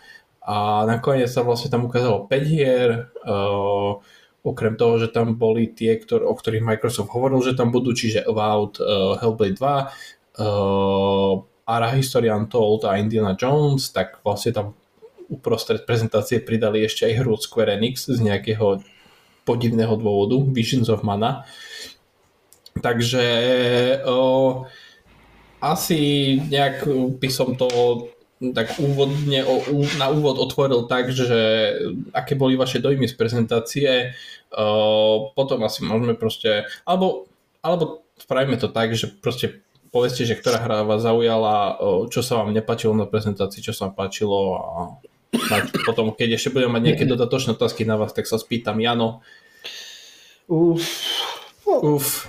a 0.46 0.88
nakoniec 0.88 1.28
sa 1.28 1.44
vlastne 1.44 1.67
tam 1.67 1.89
ukázalo 1.89 2.30
5 2.32 2.46
hier, 2.48 3.12
uh, 3.28 4.00
okrem 4.41 4.73
toho, 4.73 4.97
že 4.97 5.13
tam 5.13 5.38
boli 5.38 5.69
tie, 5.69 6.01
ktor- 6.01 6.25
o 6.25 6.34
ktorých 6.34 6.65
Microsoft 6.65 7.13
hovoril, 7.13 7.41
že 7.45 7.54
tam 7.54 7.69
budú, 7.69 7.93
čiže 7.93 8.25
Avowed, 8.25 8.82
uh, 8.82 9.17
Hellblade 9.21 9.58
2, 9.58 10.41
uh, 10.41 11.34
Ara 11.69 11.89
History 11.93 12.27
Untold 12.34 12.89
a 12.89 12.97
Indiana 12.97 13.38
Jones, 13.38 13.93
tak 13.93 14.19
vlastne 14.25 14.51
tam 14.51 14.67
uprostred 15.32 15.88
prezentácie 15.88 16.43
pridali 16.43 16.84
ešte 16.84 17.08
aj 17.08 17.23
hru 17.23 17.38
od 17.38 17.41
Square 17.45 17.80
Enix 17.80 18.10
z 18.10 18.19
nejakého 18.19 18.84
podivného 19.47 19.95
dôvodu, 19.95 20.36
Visions 20.51 20.91
of 20.91 21.08
Mana. 21.08 21.47
Takže 22.82 23.23
o, 24.04 24.65
asi 25.63 25.99
nejak 26.49 26.88
by 27.21 27.30
som 27.32 27.56
to 27.56 27.67
tak 28.41 28.82
úvodne, 28.82 29.45
o, 29.45 29.86
na 30.01 30.10
úvod 30.10 30.41
otvoril 30.41 30.89
tak, 30.89 31.13
že 31.13 31.38
aké 32.10 32.34
boli 32.34 32.58
vaše 32.58 32.82
dojmy 32.82 33.06
z 33.06 33.13
prezentácie, 33.13 33.91
potom 35.38 35.62
asi 35.62 35.86
môžeme 35.86 36.17
proste, 36.17 36.65
alebo, 36.84 37.30
alebo 37.62 38.01
spravíme 38.17 38.58
to 38.58 38.67
tak, 38.73 38.97
že 38.97 39.13
proste 39.13 39.62
povedzte, 39.93 40.25
že 40.25 40.39
ktorá 40.39 40.58
hra 40.58 40.82
vás 40.88 41.06
zaujala, 41.06 41.77
čo 42.10 42.25
sa 42.25 42.41
vám 42.41 42.49
nepáčilo 42.49 42.97
na 42.97 43.06
prezentácii, 43.06 43.62
čo 43.62 43.77
sa 43.77 43.88
vám 43.88 44.08
páčilo 44.08 44.39
a 44.58 44.82
tak. 45.32 45.71
Potom, 45.88 46.12
keď 46.12 46.36
ešte 46.36 46.51
budem 46.51 46.71
mať 46.71 46.84
nejaké 46.91 47.06
dodatočné 47.12 47.56
otázky 47.56 47.88
na 47.88 47.95
vás, 47.95 48.12
tak 48.12 48.27
sa 48.27 48.36
spýtam 48.41 48.80
Jano. 48.80 49.23
Uf, 50.51 50.84
no, 51.63 51.95
Uf, 51.95 52.27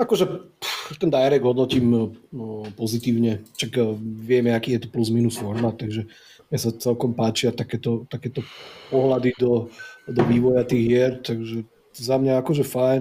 akože 0.00 0.24
pff, 0.56 0.79
ten 0.98 1.10
direct 1.10 1.44
hodnotím 1.44 2.16
no, 2.32 2.66
pozitívne, 2.74 3.44
čak 3.54 3.76
eh, 3.78 3.94
vieme, 4.00 4.50
aký 4.54 4.74
je 4.74 4.86
to 4.86 4.88
plus 4.88 5.12
minus 5.12 5.38
formát, 5.38 5.76
takže 5.76 6.08
mne 6.50 6.58
sa 6.58 6.74
celkom 6.74 7.14
páčia 7.14 7.54
takéto, 7.54 8.10
takéto 8.10 8.42
pohľady 8.90 9.38
do, 9.38 9.70
do 10.10 10.22
vývoja 10.26 10.66
tých 10.66 10.82
hier, 10.82 11.12
takže 11.22 11.62
za 11.94 12.16
mňa 12.18 12.42
akože 12.42 12.66
fajn. 12.66 13.00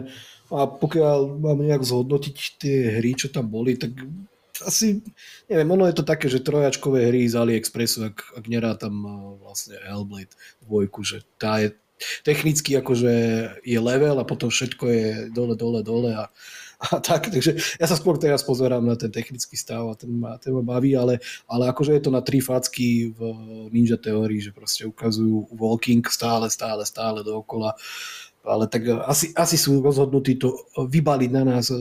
A 0.50 0.66
pokiaľ 0.66 1.42
mám 1.42 1.62
nejak 1.62 1.86
zhodnotiť 1.86 2.36
tie 2.58 2.78
hry, 3.02 3.14
čo 3.14 3.30
tam 3.30 3.50
boli, 3.50 3.78
tak 3.78 3.94
asi, 4.66 5.02
neviem, 5.48 5.70
ono 5.72 5.88
je 5.88 5.96
to 5.98 6.04
také, 6.04 6.28
že 6.28 6.44
trojačkové 6.44 7.10
hry 7.10 7.26
z 7.26 7.38
AliExpressu, 7.38 8.12
ak, 8.12 8.18
ak 8.38 8.46
nerátam 8.46 8.94
eh, 9.02 9.14
vlastne 9.42 9.82
Hellblade 9.82 10.34
2, 10.70 10.90
že 11.02 11.26
tá 11.42 11.58
je 11.58 11.74
technicky 12.24 12.80
akože 12.80 13.14
je 13.64 13.80
level 13.80 14.20
a 14.20 14.28
potom 14.28 14.48
všetko 14.48 14.86
je 14.88 15.08
dole, 15.36 15.56
dole, 15.60 15.84
dole 15.84 16.16
a 16.16 16.32
a 16.80 17.04
tak, 17.04 17.28
takže 17.28 17.60
ja 17.76 17.86
sa 17.86 18.00
skôr 18.00 18.16
teraz 18.16 18.40
pozerám 18.40 18.84
na 18.88 18.96
ten 18.96 19.12
technický 19.12 19.60
stav 19.60 19.84
a 19.92 19.96
ten 20.00 20.16
ma, 20.16 20.40
ten 20.40 20.56
ma 20.56 20.64
baví, 20.64 20.96
ale, 20.96 21.20
ale 21.52 21.68
akože 21.68 21.92
je 22.00 22.04
to 22.08 22.12
na 22.12 22.24
tri 22.24 22.40
facky 22.40 23.12
v 23.12 23.20
Ninja 23.76 24.00
teórii, 24.00 24.40
že 24.40 24.56
proste 24.56 24.88
ukazujú 24.88 25.52
walking 25.60 26.08
stále, 26.08 26.48
stále, 26.48 26.88
stále 26.88 27.20
dookola 27.22 27.76
ale 28.40 28.72
tak 28.72 28.88
asi, 29.04 29.36
asi 29.36 29.60
sú 29.60 29.84
rozhodnutí 29.84 30.40
to 30.40 30.56
vybaliť 30.80 31.32
na 31.32 31.44
nás 31.44 31.76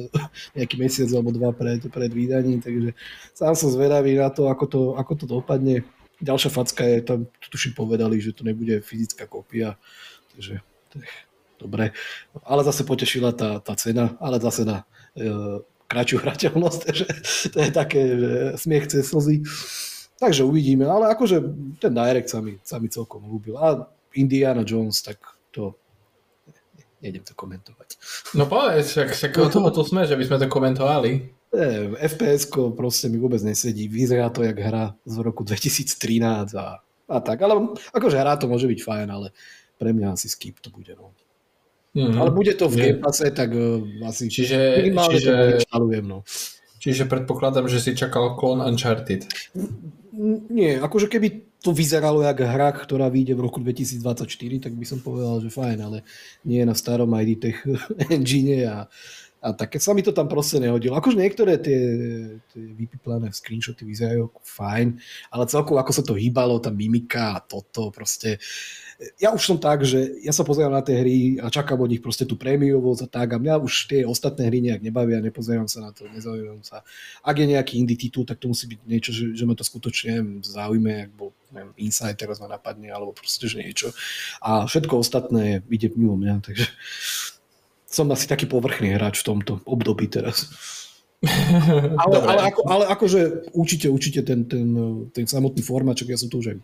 nejaký 0.59 0.75
mesiac 0.75 1.07
alebo 1.15 1.31
dva 1.31 1.55
pred, 1.55 1.79
pred 1.87 2.11
vydaním, 2.11 2.59
takže 2.59 2.99
sám 3.31 3.55
som 3.55 3.71
zvedavý 3.71 4.19
na 4.19 4.29
to, 4.29 4.51
ako 4.51 4.65
to, 4.67 4.81
ako 4.99 5.13
to 5.15 5.25
dopadne. 5.31 5.87
Ďalšia 6.19 6.51
facka 6.51 6.83
je, 6.83 6.99
tam 7.07 7.31
tuším 7.47 7.79
povedali, 7.79 8.19
že 8.19 8.35
to 8.35 8.43
nebude 8.43 8.83
fyzická 8.83 9.31
kópia, 9.31 9.79
takže 10.35 10.59
tak, 10.91 11.07
dobre. 11.59 11.93
Ale 12.47 12.63
zase 12.65 12.87
potešila 12.87 13.35
tá, 13.35 13.59
tá 13.59 13.75
cena, 13.75 14.15
ale 14.23 14.39
zase 14.39 14.63
na 14.65 14.87
e, 15.19 15.63
kratšiu 15.91 16.23
hrateľnosť, 16.23 16.81
takže 16.87 17.07
to 17.53 17.59
je 17.59 17.71
také, 17.75 18.01
že 18.17 18.31
smiech 18.61 18.87
cez 18.87 19.05
slzy. 19.11 19.43
Takže 20.19 20.43
uvidíme, 20.43 20.83
ale 20.83 21.15
akože 21.15 21.39
ten 21.79 21.95
direct 21.95 22.31
sa 22.31 22.43
mi, 22.43 22.59
sa 22.67 22.83
mi 22.83 22.91
celkom 22.91 23.23
ľúbil. 23.23 23.55
A 23.55 23.87
Indiana 24.19 24.67
Jones, 24.67 24.99
tak 24.99 25.23
to 25.55 25.79
nejdem 26.99 27.23
to 27.23 27.35
komentovať. 27.39 27.95
No 28.35 28.51
povedz, 28.51 28.91
však, 28.91 29.15
však 29.15 29.33
o 29.39 29.47
toho 29.47 29.71
tu 29.71 29.83
sme, 29.87 30.03
že 30.03 30.19
by 30.19 30.25
sme 30.27 30.37
to 30.43 30.47
komentovali. 30.51 31.11
fps 31.95 32.51
proste 32.75 33.07
mi 33.07 33.23
vôbec 33.23 33.39
nesedí. 33.47 33.87
Vyzerá 33.87 34.29
to 34.35 34.43
jak 34.43 34.59
hra 34.59 34.99
z 35.07 35.17
roku 35.23 35.47
2013 35.47 36.59
a, 36.59 36.83
a 36.83 37.17
tak. 37.23 37.39
Ale 37.39 37.79
akože 37.95 38.19
hra 38.19 38.35
to 38.37 38.51
môže 38.51 38.67
byť 38.67 38.81
fajn, 38.83 39.09
ale 39.09 39.31
pre 39.79 39.95
mňa 39.95 40.19
asi 40.19 40.27
skip 40.27 40.59
to 40.59 40.75
bude. 40.75 40.91
No. 40.99 41.15
Mm-hmm. 41.99 42.19
Ale 42.23 42.31
bude 42.31 42.55
to 42.55 42.71
v 42.71 42.79
Game 42.79 43.01
Passe, 43.03 43.35
tak 43.35 43.51
uh, 43.51 43.83
asi 44.07 44.31
čiže, 44.31 44.87
čiže, 44.87 45.67
to 45.67 45.87
no. 46.07 46.23
Čiže 46.79 47.11
predpokladám, 47.11 47.67
že 47.67 47.83
si 47.83 47.99
čakal 47.99 48.39
klon 48.39 48.63
Uncharted. 48.63 49.27
Nie, 50.51 50.79
akože 50.79 51.11
keby 51.11 51.59
to 51.59 51.75
vyzeralo 51.75 52.23
jak 52.23 52.39
hra, 52.39 52.71
ktorá 52.71 53.11
vyjde 53.11 53.35
v 53.35 53.45
roku 53.51 53.59
2024, 53.59 54.71
tak 54.71 54.73
by 54.79 54.87
som 54.87 55.03
povedal, 55.03 55.43
že 55.43 55.51
fajn, 55.51 55.79
ale 55.83 56.07
nie 56.47 56.63
na 56.63 56.75
starom 56.79 57.11
ID 57.19 57.31
Tech 57.43 57.59
engine 58.15 58.63
a, 58.71 58.87
a 59.43 59.49
také 59.59 59.83
sa 59.83 59.91
mi 59.91 60.07
to 60.07 60.15
tam 60.15 60.31
proste 60.31 60.63
nehodilo. 60.63 60.95
Akože 60.95 61.19
niektoré 61.19 61.59
tie, 61.59 61.83
tie 62.55 62.63
vypiplané 62.63 63.35
screenshoty 63.35 63.83
vyzerajú 63.83 64.31
fajn, 64.39 65.03
ale 65.35 65.45
celkovo 65.51 65.83
ako 65.83 65.93
sa 65.95 66.03
to 66.07 66.15
hýbalo, 66.15 66.63
tá 66.63 66.71
mimika 66.71 67.39
a 67.39 67.43
toto 67.43 67.91
proste 67.91 68.39
ja 68.99 69.31
už 69.31 69.43
som 69.47 69.59
tak, 69.63 69.87
že 69.87 70.19
ja 70.27 70.35
sa 70.35 70.43
pozerám 70.43 70.75
na 70.75 70.83
tie 70.83 70.99
hry 70.99 71.39
a 71.39 71.47
čakám 71.47 71.79
od 71.79 71.87
nich 71.87 72.03
proste 72.03 72.27
tú 72.27 72.35
prémiovosť 72.35 73.07
a 73.07 73.09
tak 73.09 73.29
a 73.31 73.39
mňa 73.39 73.63
už 73.63 73.87
tie 73.87 74.03
ostatné 74.03 74.51
hry 74.51 74.59
nejak 74.59 74.83
nebavia, 74.83 75.23
nepozerám 75.23 75.71
sa 75.71 75.87
na 75.87 75.91
to, 75.95 76.11
nezaujímam 76.11 76.67
sa. 76.67 76.83
Ak 77.23 77.39
je 77.39 77.47
nejaký 77.47 77.79
indie 77.79 77.95
titul, 77.95 78.27
tak 78.27 78.43
to 78.43 78.51
musí 78.51 78.67
byť 78.67 78.81
niečo, 78.91 79.11
že, 79.15 79.39
že 79.39 79.47
ma 79.47 79.55
to 79.55 79.63
skutočne 79.63 80.43
zaujme, 80.43 81.07
ak 81.07 81.13
bol 81.15 81.31
neviem, 81.55 81.71
Insight 81.79 82.19
teraz 82.19 82.43
ma 82.43 82.51
napadne, 82.51 82.91
alebo 82.91 83.15
proste, 83.15 83.47
že 83.47 83.63
niečo. 83.63 83.95
A 84.43 84.67
všetko 84.67 84.99
ostatné 84.99 85.63
ide 85.71 85.95
mimo 85.95 86.19
mňa, 86.19 86.43
takže 86.43 86.67
som 87.87 88.11
asi 88.11 88.27
taký 88.27 88.51
povrchný 88.51 88.99
hráč 88.99 89.23
v 89.23 89.31
tomto 89.31 89.63
období 89.63 90.11
teraz 90.11 90.51
ale, 92.03 92.17
ale, 92.23 92.41
ako, 92.47 92.61
ale 92.71 92.85
akože 92.95 93.51
určite, 93.51 93.91
určite 93.91 94.23
ten, 94.23 94.47
ten, 94.47 94.71
ten 95.11 95.27
samotný 95.27 95.67
format, 95.67 95.99
čak 95.99 96.15
ja 96.15 96.19
som 96.19 96.31
to 96.31 96.39
už 96.39 96.55
aj 96.55 96.59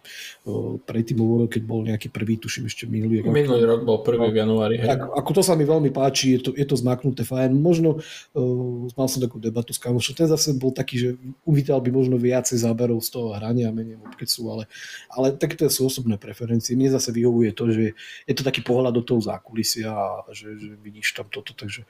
predtým 0.87 1.19
hovoril, 1.19 1.51
keď 1.51 1.63
bol 1.67 1.83
nejaký 1.83 2.07
prvý, 2.15 2.39
tuším 2.39 2.71
ešte 2.71 2.87
minulý 2.87 3.27
rok. 3.27 3.35
Minulý 3.35 3.67
rok 3.67 3.83
bol 3.83 4.07
prvý 4.07 4.31
v 4.31 4.47
januári. 4.47 4.79
Hej. 4.79 4.95
Tak, 4.95 5.11
ako 5.11 5.31
to 5.35 5.43
sa 5.43 5.59
mi 5.59 5.67
veľmi 5.67 5.91
páči, 5.91 6.39
je 6.39 6.41
to, 6.47 6.51
je 6.55 6.63
to 6.63 6.79
zmaknuté 6.79 7.27
fajn. 7.27 7.51
Možno, 7.51 7.99
uh, 7.99 8.87
mal 8.95 9.11
som 9.11 9.19
takú 9.19 9.43
debatu 9.43 9.75
s 9.75 9.83
kamošom, 9.83 10.15
ten 10.15 10.31
zase 10.31 10.55
bol 10.55 10.71
taký, 10.71 11.03
že 11.03 11.09
uvítal 11.43 11.83
by 11.83 11.91
možno 11.91 12.15
viacej 12.15 12.63
záberov 12.63 13.03
z 13.03 13.11
toho 13.11 13.35
hrania, 13.35 13.75
menej 13.75 13.99
sú, 14.23 14.47
ale, 14.49 14.71
ale 15.11 15.35
tak 15.35 15.59
to 15.59 15.67
sú 15.67 15.91
osobné 15.91 16.15
preferencie. 16.15 16.79
Mne 16.79 16.95
zase 16.95 17.11
vyhovuje 17.11 17.51
to, 17.59 17.75
že 17.75 17.99
je 18.25 18.35
to 18.39 18.47
taký 18.47 18.63
pohľad 18.63 18.95
do 18.95 19.03
toho 19.03 19.19
zákulisia 19.19 19.91
a 19.91 20.31
že, 20.31 20.55
že 20.63 20.79
vidíš 20.79 21.19
tam 21.19 21.27
toto, 21.27 21.53
takže 21.53 21.83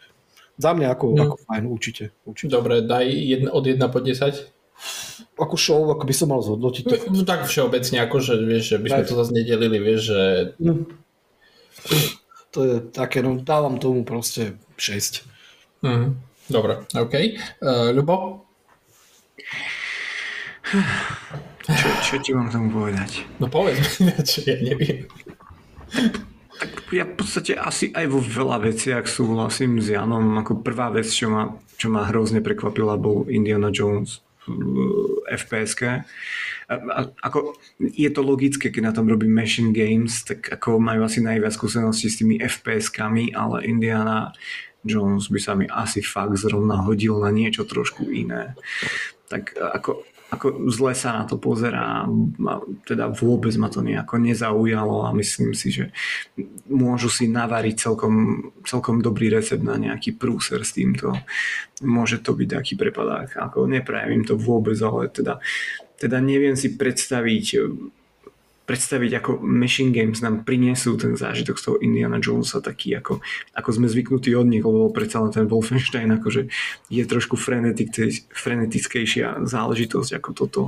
za 0.59 0.71
mňa 0.71 0.88
ako, 0.95 1.05
no. 1.14 1.23
ako 1.29 1.37
fajn, 1.51 1.64
určite, 1.67 2.05
určite. 2.25 2.51
Dobre, 2.51 2.83
daj 2.83 3.07
jedn, 3.11 3.47
od 3.51 3.64
1 3.67 3.81
po 3.90 3.99
10. 3.99 5.35
Ako 5.35 5.55
show, 5.59 5.83
ako 5.90 6.05
by 6.07 6.14
som 6.14 6.29
mal 6.31 6.43
zhodnotiť. 6.43 6.83
To... 6.87 6.95
No, 7.11 7.23
tak 7.27 7.47
všeobecne, 7.51 8.03
akože 8.07 8.38
vieš, 8.43 8.64
že 8.75 8.79
by 8.79 8.88
sme 8.90 9.05
to 9.07 9.14
zase 9.19 9.33
nedelili, 9.35 9.79
vieš, 9.83 10.01
že... 10.14 10.21
No. 10.62 10.87
To 12.55 12.59
je 12.62 12.77
také, 12.95 13.19
no 13.19 13.35
dávam 13.43 13.83
tomu 13.83 14.07
proste 14.07 14.59
6. 14.79 15.27
Mm. 15.83 16.14
Dobre, 16.47 16.87
OK. 16.95 17.14
Uh, 17.59 17.90
Ľubo? 17.90 18.47
Čo, 21.64 21.88
čo 22.05 22.14
ti 22.21 22.31
mám 22.37 22.53
tomu 22.53 22.69
povedať? 22.69 23.25
No 23.40 23.49
povedz 23.49 23.99
mi, 24.05 24.12
čo 24.29 24.45
ja 24.45 24.57
neviem. 24.61 25.09
Tak 26.55 26.71
ja 26.95 27.05
v 27.05 27.14
podstate 27.19 27.59
asi 27.59 27.90
aj 27.90 28.07
vo 28.09 28.23
veľa 28.23 28.62
veciach 28.62 29.11
súhlasím 29.11 29.83
s 29.83 29.90
Janom. 29.90 30.38
Ako 30.38 30.62
prvá 30.62 30.88
vec, 30.95 31.11
čo 31.11 31.27
ma, 31.31 31.59
čo 31.75 31.90
ma 31.90 32.07
hrozne 32.07 32.38
prekvapila, 32.38 32.95
bol 32.95 33.27
Indiana 33.27 33.75
Jones 33.75 34.23
v 34.45 35.25
fps 35.25 35.73
ako, 37.21 37.57
je 37.81 38.09
to 38.09 38.21
logické, 38.25 38.73
keď 38.73 38.83
na 38.83 38.93
tom 38.97 39.09
robí 39.09 39.29
Machine 39.29 39.73
Games, 39.73 40.25
tak 40.25 40.49
ako 40.49 40.81
majú 40.81 41.05
asi 41.05 41.21
najviac 41.21 41.53
skúseností 41.53 42.09
s 42.09 42.21
tými 42.21 42.40
FPS-kami, 42.40 43.37
ale 43.37 43.69
Indiana 43.69 44.33
Jones 44.85 45.29
by 45.29 45.40
sa 45.40 45.53
mi 45.57 45.69
asi 45.69 46.01
fakt 46.01 46.37
zrovna 46.40 46.81
hodil 46.85 47.21
na 47.21 47.33
niečo 47.33 47.64
trošku 47.69 48.09
iné. 48.09 48.57
Tak 49.29 49.57
ako 49.57 50.05
ako 50.35 50.68
zle 50.68 50.92
sa 50.92 51.14
na 51.14 51.25
to 51.25 51.38
pozerá, 51.38 52.05
teda 52.85 53.09
vôbec 53.14 53.55
ma 53.55 53.70
to 53.70 53.81
nejako 53.81 54.18
nezaujalo 54.18 55.07
a 55.07 55.14
myslím 55.14 55.55
si, 55.55 55.70
že 55.70 55.94
môžu 56.68 57.09
si 57.09 57.31
navariť 57.31 57.75
celkom, 57.79 58.14
celkom 58.66 58.99
dobrý 58.99 59.31
recept 59.31 59.62
na 59.62 59.79
nejaký 59.79 60.18
prúser 60.18 60.66
s 60.66 60.75
týmto. 60.75 61.14
Môže 61.81 62.18
to 62.20 62.35
byť 62.35 62.49
taký 62.51 62.75
prepadák, 62.75 63.38
ako 63.38 63.70
neprajem 63.70 64.20
im 64.20 64.25
to 64.27 64.35
vôbec, 64.35 64.77
ale 64.83 65.09
teda, 65.09 65.38
teda 65.97 66.18
neviem 66.18 66.59
si 66.59 66.75
predstaviť 66.75 67.47
predstaviť, 68.64 69.20
ako 69.20 69.31
Machine 69.44 69.92
Games 69.92 70.24
nám 70.24 70.48
priniesú 70.48 70.96
ten 70.96 71.20
zážitok 71.20 71.61
z 71.61 71.64
toho 71.68 71.77
Indiana 71.85 72.16
Jonesa 72.16 72.64
taký, 72.64 72.96
ako, 72.96 73.20
ako 73.53 73.70
sme 73.77 73.92
zvyknutí 73.92 74.33
od 74.33 74.48
nich, 74.48 74.64
lebo 74.64 74.88
predsa 74.88 75.20
len 75.20 75.33
ten 75.33 75.44
Wolfenstein 75.44 76.09
akože 76.16 76.48
je 76.88 77.05
trošku 77.05 77.37
frenetickejšia 78.33 79.44
záležitosť 79.44 80.11
ako 80.16 80.31
toto. 80.33 80.62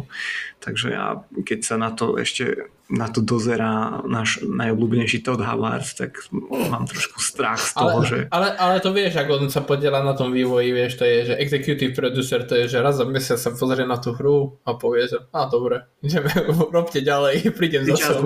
Takže 0.61 0.89
ja, 0.93 1.25
keď 1.41 1.59
sa 1.65 1.77
na 1.81 1.89
to 1.89 2.21
ešte 2.21 2.69
na 2.87 3.11
to 3.11 3.19
dozerá 3.19 4.07
náš 4.07 4.47
najobľúbenejší 4.47 5.27
Todd 5.27 5.43
Howard, 5.43 5.83
tak 5.99 6.31
mám 6.71 6.87
trošku 6.87 7.19
strach 7.19 7.59
z 7.59 7.75
toho, 7.75 7.99
ale, 7.99 8.07
že... 8.07 8.19
Ale, 8.31 8.49
ale 8.55 8.75
to 8.79 8.95
vieš, 8.95 9.19
ako 9.19 9.43
on 9.43 9.51
sa 9.51 9.67
podiela 9.67 10.07
na 10.07 10.15
tom 10.15 10.31
vývoji, 10.31 10.71
vieš, 10.71 11.03
to 11.03 11.05
je, 11.05 11.35
že 11.35 11.41
executive 11.43 11.99
producer, 11.99 12.47
to 12.47 12.55
je, 12.55 12.71
že 12.71 12.79
raz 12.79 12.95
za 12.95 13.07
mesiac 13.07 13.43
sa 13.43 13.51
pozrie 13.51 13.83
na 13.83 13.99
tú 13.99 14.15
hru 14.15 14.63
a 14.63 14.79
povie, 14.79 15.11
že 15.11 15.19
a 15.35 15.51
dobre, 15.51 15.83
ideme, 15.99 16.31
robte 16.77 17.03
ďalej, 17.03 17.49
prídem 17.59 17.91
za 17.91 17.99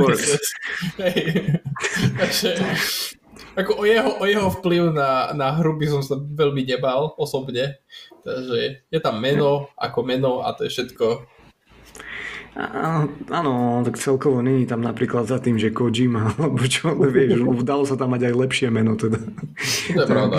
Takže 2.20 2.51
ako 3.57 3.83
o 3.83 3.85
jeho, 3.85 4.11
o 4.20 4.25
jeho 4.29 4.49
vplyv 4.61 4.94
na, 4.94 5.33
na 5.35 5.57
hru 5.57 5.75
by 5.75 5.87
som 5.88 6.01
sa 6.05 6.14
veľmi 6.16 6.62
nebal 6.62 7.16
osobne. 7.18 7.83
Takže 8.23 8.87
je 8.87 9.01
tam 9.01 9.18
meno 9.18 9.73
ako 9.75 10.05
meno 10.05 10.33
a 10.44 10.53
to 10.53 10.68
je 10.68 10.70
všetko 10.70 11.27
Áno, 13.31 13.87
tak 13.87 13.95
celkovo 13.95 14.43
není 14.43 14.67
tam 14.67 14.83
napríklad 14.83 15.31
za 15.31 15.39
tým, 15.39 15.55
že 15.55 15.71
Kojima, 15.71 16.35
alebo 16.39 16.67
čo, 16.67 16.95
vieš, 16.99 17.47
dalo 17.71 17.87
sa 17.87 17.95
tam 17.95 18.15
mať 18.17 18.31
aj 18.31 18.35
lepšie 18.35 18.69
meno 18.75 18.99
teda. 18.99 19.19
To 19.95 20.01
je 20.03 20.07
pravda. 20.07 20.39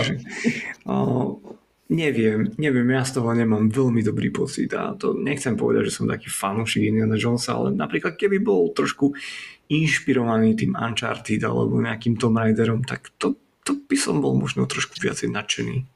neviem, 1.87 2.51
neviem, 2.59 2.87
ja 2.91 3.03
z 3.07 3.19
toho 3.19 3.31
nemám 3.31 3.71
veľmi 3.71 4.03
dobrý 4.03 4.27
pocit 4.31 4.71
a 4.75 4.91
to 4.95 5.15
nechcem 5.15 5.55
povedať, 5.55 5.87
že 5.87 5.95
som 6.03 6.11
taký 6.11 6.27
fanúšik 6.27 6.83
Indiana 6.83 7.15
Jonesa, 7.15 7.55
ale 7.55 7.71
napríklad 7.71 8.19
keby 8.19 8.43
bol 8.43 8.75
trošku 8.75 9.15
inšpirovaný 9.71 10.59
tým 10.59 10.75
Uncharted 10.75 11.39
alebo 11.47 11.79
nejakým 11.79 12.19
Tomb 12.19 12.35
Raiderom, 12.35 12.83
tak 12.83 13.15
to, 13.15 13.39
to 13.63 13.79
by 13.87 13.95
som 13.95 14.19
bol 14.19 14.35
možno 14.35 14.67
trošku 14.67 14.99
viacej 14.99 15.31
nadšený. 15.31 15.87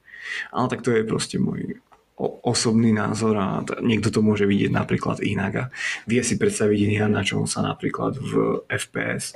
Ale 0.56 0.66
tak 0.72 0.82
to 0.82 0.90
je 0.90 1.06
proste 1.06 1.38
môj 1.38 1.78
osobný 2.20 2.96
názor 2.96 3.36
a 3.36 3.48
niekto 3.84 4.08
to 4.08 4.24
môže 4.24 4.48
vidieť 4.48 4.72
napríklad 4.72 5.20
inak 5.20 5.54
a 5.60 5.66
vie 6.08 6.24
si 6.24 6.40
predstaviť 6.40 6.88
Indiana 6.88 7.28
sa 7.28 7.60
napríklad 7.60 8.16
v 8.16 8.64
FPS 8.72 9.36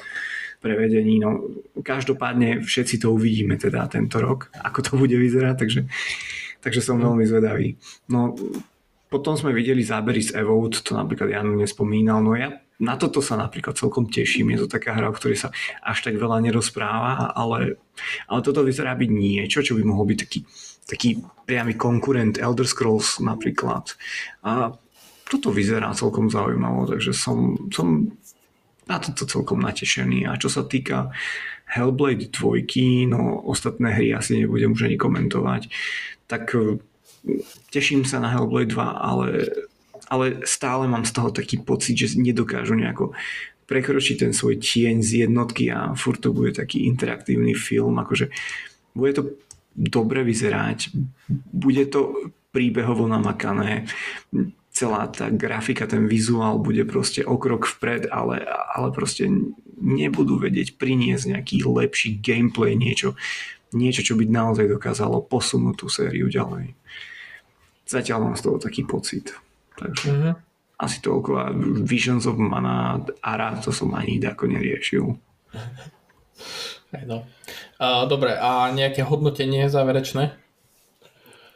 prevedení. 0.64 1.20
No, 1.20 1.44
každopádne 1.84 2.64
všetci 2.64 3.04
to 3.04 3.12
uvidíme 3.12 3.60
teda 3.60 3.88
tento 3.92 4.24
rok, 4.24 4.52
ako 4.64 4.80
to 4.80 4.92
bude 4.96 5.16
vyzerať, 5.16 5.56
takže, 5.60 5.82
takže 6.64 6.80
som 6.80 7.04
veľmi 7.04 7.28
zvedavý. 7.28 7.76
No, 8.08 8.36
potom 9.12 9.36
sme 9.36 9.52
videli 9.52 9.84
zábery 9.84 10.24
z 10.24 10.40
Evote, 10.40 10.80
to 10.80 10.96
napríklad 10.96 11.34
Jan 11.34 11.60
nespomínal, 11.60 12.24
no 12.24 12.38
ja 12.38 12.64
na 12.80 12.96
toto 12.96 13.20
sa 13.20 13.36
napríklad 13.36 13.76
celkom 13.76 14.08
teším, 14.08 14.56
je 14.56 14.64
to 14.64 14.68
taká 14.72 14.96
hra, 14.96 15.12
o 15.12 15.16
ktorej 15.16 15.36
sa 15.36 15.50
až 15.84 16.00
tak 16.00 16.16
veľa 16.16 16.40
nerozpráva, 16.40 17.36
ale, 17.36 17.76
ale 18.32 18.40
toto 18.40 18.64
vyzerá 18.64 18.96
byť 18.96 19.10
niečo, 19.12 19.60
čo 19.60 19.76
by 19.76 19.84
mohol 19.84 20.08
byť 20.08 20.18
taký 20.24 20.40
taký 20.90 21.22
priamy 21.46 21.78
konkurent 21.78 22.42
Elder 22.42 22.66
Scrolls 22.66 23.22
napríklad. 23.22 23.94
A 24.42 24.74
toto 25.30 25.54
vyzerá 25.54 25.94
celkom 25.94 26.34
zaujímavo, 26.34 26.90
takže 26.90 27.14
som, 27.14 27.70
som 27.70 28.10
na 28.90 28.98
toto 28.98 29.30
celkom 29.30 29.62
natešený. 29.62 30.26
A 30.26 30.42
čo 30.42 30.50
sa 30.50 30.66
týka 30.66 31.14
Hellblade 31.70 32.34
2, 32.34 32.66
no 33.14 33.38
ostatné 33.46 33.94
hry 33.94 34.10
asi 34.18 34.42
nebudem 34.42 34.74
už 34.74 34.90
ani 34.90 34.98
komentovať, 34.98 35.70
tak 36.26 36.50
e, 36.58 36.82
teším 37.70 38.10
sa 38.10 38.18
na 38.18 38.34
Hellblade 38.34 38.74
2, 38.74 38.82
ale, 38.82 39.28
ale 40.10 40.26
stále 40.50 40.90
mám 40.90 41.06
z 41.06 41.14
toho 41.14 41.30
taký 41.30 41.62
pocit, 41.62 41.94
že 41.94 42.18
nedokážu 42.18 42.74
nejako 42.74 43.14
prekročiť 43.70 44.26
ten 44.26 44.34
svoj 44.34 44.58
tieň 44.58 45.06
z 45.06 45.30
jednotky 45.30 45.70
a 45.70 45.94
furt 45.94 46.18
to 46.18 46.34
bude 46.34 46.58
taký 46.58 46.90
interaktívny 46.90 47.54
film, 47.54 48.02
akože 48.02 48.34
bude 48.98 49.14
to 49.14 49.38
dobre 49.76 50.26
vyzerať, 50.26 50.92
bude 51.54 51.86
to 51.88 52.34
príbehovo 52.50 53.06
namakané, 53.06 53.86
celá 54.70 55.10
tá 55.12 55.28
grafika, 55.30 55.90
ten 55.90 56.08
vizuál 56.08 56.62
bude 56.62 56.86
proste 56.86 57.26
o 57.26 57.36
krok 57.36 57.68
vpred, 57.68 58.08
ale, 58.10 58.46
ale 58.48 58.90
proste 58.96 59.28
nebudú 59.80 60.40
vedieť 60.40 60.80
priniesť 60.80 61.36
nejaký 61.36 61.58
lepší 61.68 62.20
gameplay, 62.20 62.76
niečo, 62.80 63.16
niečo, 63.76 64.02
čo 64.02 64.14
by 64.16 64.26
naozaj 64.28 64.72
dokázalo 64.72 65.26
posunúť 65.26 65.76
tú 65.76 65.88
sériu 65.92 66.32
ďalej. 66.32 66.74
Zatiaľ 67.90 68.30
mám 68.30 68.36
z 68.38 68.44
toho 68.46 68.58
taký 68.62 68.86
pocit. 68.86 69.34
Takže 69.76 70.08
mm-hmm. 70.12 70.34
asi 70.84 70.98
toľko 71.02 71.32
a 71.40 71.46
Visions 71.82 72.30
of 72.30 72.38
Mana 72.38 73.02
Ara, 73.24 73.58
to 73.60 73.74
som 73.74 73.96
ani 73.96 74.22
ako 74.22 74.46
neriešil. 74.48 75.06
Hey 76.90 77.06
no. 77.06 77.26
Uh, 77.78 78.10
dobre, 78.10 78.34
a 78.34 78.74
nejaké 78.74 79.06
hodnotenie 79.06 79.70
záverečné? 79.70 80.34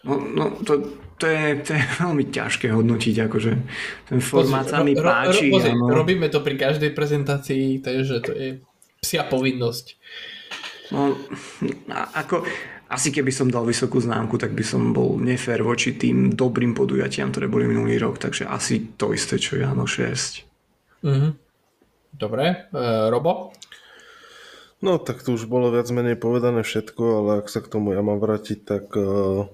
No, 0.06 0.20
no 0.20 0.44
to, 0.62 1.00
to, 1.18 1.26
je, 1.26 1.64
to 1.66 1.70
je 1.74 1.84
veľmi 2.06 2.30
ťažké 2.30 2.70
hodnotiť, 2.70 3.16
akože 3.26 3.52
ten 4.14 4.20
formát 4.22 4.70
sa 4.70 4.86
mi 4.86 4.94
páči. 4.94 5.50
Ro, 5.50 5.58
ro, 5.58 5.90
ro, 5.90 5.94
robíme 6.04 6.30
to 6.30 6.46
pri 6.46 6.60
každej 6.60 6.94
prezentácii, 6.94 7.82
takže 7.82 8.16
to 8.22 8.32
je 8.36 8.50
psia 9.02 9.26
povinnosť. 9.26 9.86
No, 10.94 11.18
ako, 12.14 12.46
asi 12.94 13.10
keby 13.10 13.34
som 13.34 13.50
dal 13.50 13.66
vysokú 13.66 13.98
známku, 13.98 14.38
tak 14.38 14.54
by 14.54 14.62
som 14.62 14.94
bol 14.94 15.18
nefér 15.18 15.66
voči 15.66 15.98
tým 15.98 16.38
dobrým 16.38 16.78
podujatiam, 16.78 17.34
ktoré 17.34 17.50
boli 17.50 17.66
minulý 17.66 17.98
rok, 17.98 18.22
takže 18.22 18.46
asi 18.46 18.94
to 18.94 19.10
isté, 19.18 19.42
čo 19.42 19.58
Jano 19.58 19.90
6. 19.90 21.02
Mm-hmm. 21.02 21.32
Dobre, 22.14 22.70
e, 22.70 22.86
Robo? 23.10 23.50
No 24.84 25.00
tak 25.00 25.24
to 25.24 25.40
už 25.40 25.48
bolo 25.48 25.72
viac 25.72 25.88
menej 25.96 26.20
povedané 26.20 26.60
všetko, 26.60 27.04
ale 27.24 27.30
ak 27.40 27.48
sa 27.48 27.64
k 27.64 27.72
tomu 27.72 27.96
ja 27.96 28.04
mám 28.04 28.20
vrátiť, 28.20 28.60
tak 28.68 28.92
uh, 29.00 29.48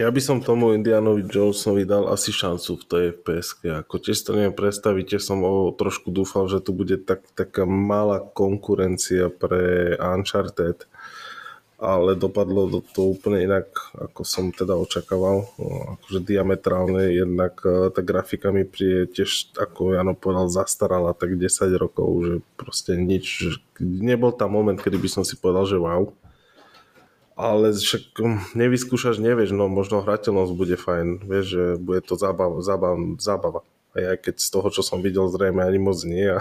ja 0.00 0.08
by 0.08 0.16
som 0.16 0.40
tomu 0.40 0.72
Indianovi 0.72 1.28
Jonesovi 1.28 1.84
dal 1.84 2.08
asi 2.08 2.32
šancu 2.32 2.80
v 2.80 2.84
tej 2.88 3.04
fps 3.20 3.48
Ako 3.62 4.00
tiež 4.00 4.18
to 4.24 4.32
neviem 4.32 4.56
predstaviť, 4.56 5.04
tiež 5.12 5.22
som 5.22 5.44
o, 5.44 5.70
trošku 5.76 6.08
dúfal, 6.08 6.48
že 6.48 6.64
tu 6.64 6.72
bude 6.72 6.98
tak, 7.04 7.20
taká 7.36 7.68
malá 7.68 8.24
konkurencia 8.32 9.28
pre 9.28 9.92
Uncharted 10.00 10.88
ale 11.82 12.14
dopadlo 12.14 12.70
to, 12.94 13.10
úplne 13.10 13.42
inak, 13.42 13.66
ako 13.98 14.22
som 14.22 14.54
teda 14.54 14.78
očakával. 14.78 15.50
No, 15.58 15.98
akože 15.98 16.22
diametrálne, 16.22 17.10
jednak 17.10 17.58
e, 17.66 17.90
tá 17.90 17.98
grafika 18.06 18.54
mi 18.54 18.62
príde 18.62 19.10
tiež, 19.10 19.50
ako 19.58 19.98
Jano 19.98 20.14
povedal, 20.14 20.46
zastarala 20.46 21.10
tak 21.10 21.34
10 21.34 21.50
rokov, 21.74 22.08
že 22.22 22.34
proste 22.54 22.94
nič, 22.94 23.58
nebol 23.82 24.30
tam 24.30 24.54
moment, 24.54 24.78
kedy 24.78 24.94
by 24.94 25.10
som 25.10 25.26
si 25.26 25.34
povedal, 25.34 25.66
že 25.66 25.82
wow. 25.82 26.14
Ale 27.34 27.74
však 27.74 28.14
hm, 28.14 28.54
nevyskúšaš, 28.54 29.18
nevieš, 29.18 29.50
no 29.50 29.66
možno 29.66 30.06
hrateľnosť 30.06 30.52
bude 30.54 30.78
fajn, 30.78 31.26
vieš, 31.26 31.46
že 31.50 31.64
bude 31.82 32.06
to 32.06 32.14
zábava, 32.14 32.62
zábava, 32.62 33.18
zábava 33.18 33.66
aj 33.92 34.24
keď 34.24 34.34
z 34.40 34.48
toho, 34.48 34.68
čo 34.72 34.80
som 34.80 35.04
videl, 35.04 35.28
zrejme 35.28 35.60
ani 35.60 35.76
moc 35.76 36.00
nie. 36.08 36.32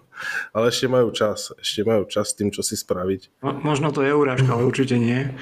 ale 0.54 0.64
ešte 0.70 0.86
majú 0.86 1.10
čas. 1.10 1.50
Ešte 1.58 1.82
majú 1.82 2.06
čas 2.06 2.30
s 2.30 2.36
tým, 2.38 2.54
čo 2.54 2.62
si 2.62 2.78
spraviť. 2.78 3.42
Mo- 3.42 3.58
možno 3.74 3.90
to 3.90 4.06
je 4.06 4.14
urážka, 4.14 4.54
ale 4.54 4.62
určite 4.62 4.94
nie. 4.94 5.34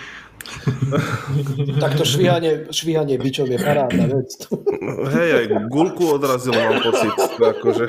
tak 1.82 1.98
to 1.98 2.08
švíhanie, 2.08 2.72
švíhanie 2.72 3.20
bičov 3.20 3.52
je 3.52 3.58
parádna 3.60 4.06
vec. 4.08 4.30
Hej, 5.12 5.28
aj 5.34 5.46
gulku 5.68 6.08
odrazil, 6.08 6.56
mám 6.56 6.80
pocit. 6.80 7.12
Akože. 7.36 7.86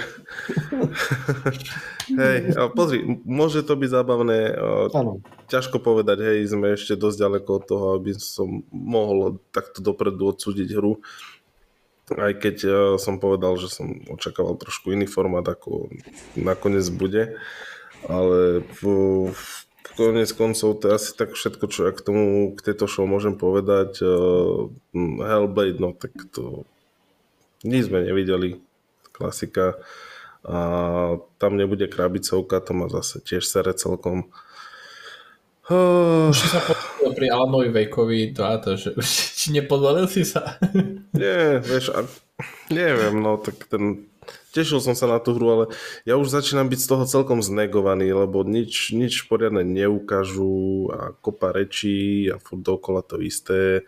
Hej, 2.10 2.38
a 2.58 2.68
pozri, 2.74 3.06
môže 3.24 3.64
to 3.64 3.80
byť 3.80 3.90
zábavné. 3.96 4.60
Ano. 4.92 5.24
Ťažko 5.48 5.80
povedať, 5.80 6.20
hej, 6.26 6.52
sme 6.52 6.76
ešte 6.76 7.00
dosť 7.00 7.18
ďaleko 7.22 7.50
od 7.54 7.64
toho, 7.64 7.86
aby 7.96 8.12
som 8.18 8.66
mohol 8.74 9.40
takto 9.54 9.80
dopredu 9.80 10.34
odsúdiť 10.34 10.76
hru 10.76 11.00
aj 12.16 12.34
keď 12.42 12.56
uh, 12.66 12.74
som 12.98 13.22
povedal, 13.22 13.58
že 13.60 13.70
som 13.70 14.02
očakával 14.10 14.58
trošku 14.58 14.94
iný 14.94 15.06
formát, 15.06 15.46
ako 15.46 15.94
nakoniec 16.34 16.86
bude, 16.90 17.38
ale 18.08 18.66
v, 18.80 18.82
v 19.30 19.46
konec 19.94 20.32
koncov 20.34 20.80
to 20.80 20.90
je 20.90 20.96
asi 20.96 21.12
tak 21.14 21.36
všetko, 21.36 21.66
čo 21.68 21.80
ja 21.88 21.92
k 21.92 22.02
tomu, 22.02 22.56
k 22.56 22.72
tejto 22.72 22.88
show 22.88 23.06
môžem 23.06 23.36
povedať. 23.36 24.00
Uh, 24.02 24.72
Hellblade, 24.96 25.78
no 25.78 25.94
tak 25.94 26.16
to 26.32 26.64
nič 27.64 27.92
sme 27.92 28.08
nevideli, 28.08 28.64
klasika. 29.12 29.76
A 30.48 31.20
tam 31.36 31.60
nebude 31.60 31.92
krabicovka, 31.92 32.64
to 32.64 32.72
má 32.72 32.88
zase 32.88 33.20
tiež 33.20 33.44
sere 33.44 33.76
celkom. 33.76 34.32
Už 35.70 36.34
sa 36.34 36.64
pri 37.14 37.30
Alanovi 37.30 37.70
Vejkovi 37.70 38.34
to, 38.34 38.42
to, 38.64 38.70
že 38.74 38.90
či 39.38 39.54
nepodvalil 39.54 40.10
si 40.10 40.26
sa? 40.26 40.58
Nie, 41.16 41.58
vieš, 41.64 41.90
a, 41.94 42.06
neviem, 42.70 43.18
no 43.18 43.42
tak 43.42 43.66
ten 43.66 44.06
tešil 44.54 44.82
som 44.82 44.94
sa 44.94 45.10
na 45.10 45.18
tú 45.18 45.34
hru, 45.34 45.48
ale 45.50 45.66
ja 46.06 46.18
už 46.18 46.30
začínam 46.30 46.70
byť 46.70 46.80
z 46.82 46.90
toho 46.90 47.04
celkom 47.10 47.40
znegovaný, 47.42 48.14
lebo 48.14 48.46
nič, 48.46 48.94
nič 48.94 49.26
poriadne 49.26 49.66
neukážu 49.66 50.90
a 50.94 51.00
kopa 51.22 51.54
rečí 51.54 52.30
a 52.30 52.38
furt 52.38 52.62
dokola 52.62 53.02
to 53.02 53.18
isté 53.22 53.86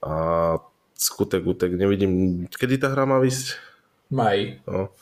a 0.00 0.56
skutek 0.96 1.44
utek, 1.44 1.72
nevidím, 1.76 2.44
kedy 2.48 2.76
tá 2.76 2.92
hra 2.92 3.08
má 3.08 3.16
vysť? 3.20 3.56
Maj. 4.12 4.60
No 4.68 4.92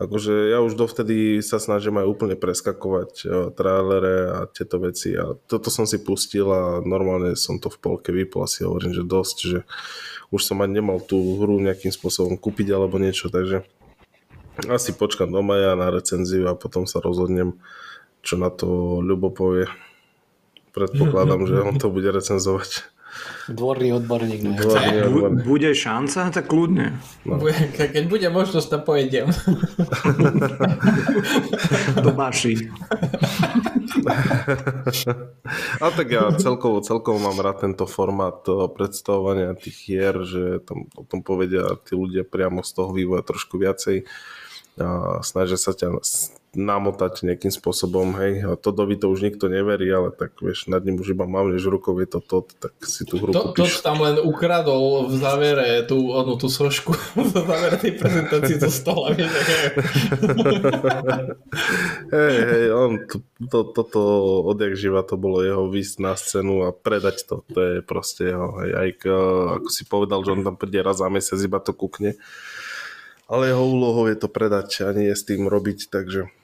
akože 0.00 0.48
ja 0.48 0.64
už 0.64 0.80
dovtedy 0.80 1.44
sa 1.44 1.60
snažím 1.60 2.00
aj 2.00 2.08
úplne 2.08 2.36
preskakovať 2.40 3.28
trailere 3.52 4.32
a 4.32 4.38
tieto 4.48 4.80
veci 4.80 5.12
a 5.12 5.36
toto 5.44 5.68
som 5.68 5.84
si 5.84 6.00
pustil 6.00 6.48
a 6.48 6.80
normálne 6.80 7.36
som 7.36 7.60
to 7.60 7.68
v 7.68 7.78
polke 7.78 8.08
vypol 8.08 8.48
asi 8.48 8.64
hovorím, 8.64 8.96
že 8.96 9.04
dosť, 9.04 9.36
že 9.44 9.58
už 10.32 10.40
som 10.40 10.64
ani 10.64 10.80
nemal 10.80 11.04
tú 11.04 11.20
hru 11.36 11.60
nejakým 11.60 11.92
spôsobom 11.92 12.40
kúpiť 12.40 12.72
alebo 12.72 12.96
niečo, 12.96 13.28
takže 13.28 13.68
asi 14.68 14.96
počkam 14.96 15.30
do 15.32 15.40
maja 15.44 15.76
na 15.76 15.88
recenziu 15.88 16.48
a 16.48 16.58
potom 16.58 16.84
sa 16.84 17.00
rozhodnem, 17.00 17.56
čo 18.20 18.36
na 18.36 18.52
to 18.52 19.00
Ľubo 19.00 19.32
povie. 19.32 19.68
Predpokladám, 20.76 21.44
že 21.50 21.56
on 21.64 21.76
to 21.76 21.88
bude 21.88 22.08
recenzovať. 22.08 22.88
Dvorný 23.50 23.98
odborník. 23.98 24.40
Ne? 24.46 24.54
Dvorný 24.56 24.98
odborník. 25.10 25.44
Bude 25.46 25.70
šanca, 25.74 26.30
tak 26.30 26.46
kľudne. 26.46 26.94
No. 27.26 27.42
Keď 27.74 28.04
bude 28.06 28.28
možnosť, 28.30 28.68
tam 28.70 28.82
pojedem. 28.86 29.28
Do 32.04 32.10
Baši. 32.14 32.70
A 35.82 35.84
tak 35.90 36.08
ja 36.10 36.30
celkovo, 36.38 36.80
celkovo 36.80 37.18
mám 37.18 37.38
rád 37.42 37.66
tento 37.66 37.84
formát 37.90 38.40
predstavovania 38.72 39.58
tých 39.58 39.76
hier, 39.76 40.14
že 40.22 40.62
tam, 40.62 40.86
o 40.94 41.02
tom 41.02 41.26
povedia 41.26 41.76
tí 41.82 41.98
ľudia 41.98 42.22
priamo 42.22 42.62
z 42.62 42.70
toho 42.70 42.90
vývoja 42.94 43.26
trošku 43.26 43.58
viacej 43.58 44.06
a 44.80 45.20
snažia 45.20 45.58
sa 45.60 45.76
ťa 45.76 46.00
namotať 46.58 47.22
nejakým 47.22 47.54
spôsobom, 47.54 48.18
hej, 48.18 48.42
a 48.42 48.58
Todovi 48.58 48.98
to 48.98 49.06
už 49.06 49.22
nikto 49.22 49.46
neverí, 49.46 49.86
ale 49.86 50.10
tak 50.10 50.34
vieš, 50.42 50.66
nad 50.66 50.82
ním 50.82 50.98
už 50.98 51.14
iba 51.14 51.22
mávneš 51.22 51.70
rukou, 51.70 51.94
je 52.02 52.10
to 52.10 52.18
to, 52.18 52.42
tak 52.58 52.74
si 52.82 53.06
tú 53.06 53.22
hru 53.22 53.30
to, 53.30 53.54
kúpiš. 53.54 53.78
To 53.78 53.86
tam 53.86 54.02
len 54.02 54.18
ukradol 54.18 55.06
v 55.06 55.14
závere 55.14 55.86
tú, 55.86 56.10
onu, 56.10 56.34
tú 56.34 56.50
sošku 56.50 56.90
v 57.30 57.30
závere 57.30 57.78
tej 57.78 57.92
prezentácii 58.02 58.58
zo 58.58 58.70
stola, 58.70 59.14
hej, 62.18 62.34
hej, 62.34 62.66
on 62.74 62.98
to, 63.06 63.22
to, 63.46 63.58
toto 63.70 64.00
odjak 64.50 64.74
živa, 64.74 65.06
to 65.06 65.14
bolo 65.14 65.46
jeho 65.46 65.70
výsť 65.70 65.94
na 66.02 66.18
scénu 66.18 66.66
a 66.66 66.74
predať 66.74 67.30
to, 67.30 67.46
to 67.46 67.58
je 67.62 67.74
proste 67.86 68.26
jeho, 68.26 68.58
hej, 68.58 68.70
aj 68.74 68.88
ako 68.98 69.14
si 69.70 69.86
povedal, 69.86 70.26
že 70.26 70.34
on 70.34 70.42
tam 70.42 70.58
príde 70.58 70.82
raz 70.82 70.98
za 70.98 71.06
mesiac, 71.06 71.38
iba 71.38 71.62
to 71.62 71.70
kúkne 71.70 72.18
ale 73.30 73.54
jeho 73.54 73.62
úlohou 73.62 74.10
je 74.10 74.18
to 74.18 74.26
predať 74.26 74.82
a 74.82 74.90
nie 74.90 75.14
s 75.14 75.22
tým 75.22 75.46
robiť, 75.46 75.86
takže 75.86 76.34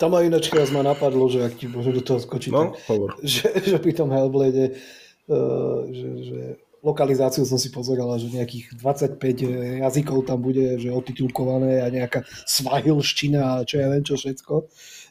tam 0.00 0.16
ma 0.16 0.24
ináč 0.24 0.48
raz 0.56 0.72
ma 0.72 0.80
napadlo, 0.80 1.28
že 1.28 1.44
ak 1.44 1.60
ti 1.60 1.68
môžem 1.68 1.92
do 1.92 2.00
toho 2.00 2.16
skočiť, 2.16 2.50
no, 2.56 2.72
tak, 2.72 3.00
že, 3.20 3.52
že 3.60 3.76
pri 3.76 3.92
tom 3.92 4.08
Hellblade, 4.08 4.80
uh, 5.28 5.84
že, 5.92 6.08
že 6.24 6.40
lokalizáciu 6.80 7.44
som 7.44 7.60
si 7.60 7.68
pozeral, 7.68 8.08
že 8.16 8.32
nejakých 8.32 8.80
25 8.80 9.84
jazykov 9.84 10.24
tam 10.24 10.40
bude, 10.40 10.80
že 10.80 10.88
otitulkované 10.88 11.84
a 11.84 11.92
nejaká 11.92 12.24
svahilština 12.48 13.60
a 13.60 13.64
čo 13.68 13.84
ja 13.84 13.92
viem 13.92 14.00
čo 14.00 14.16
všetko. 14.16 14.54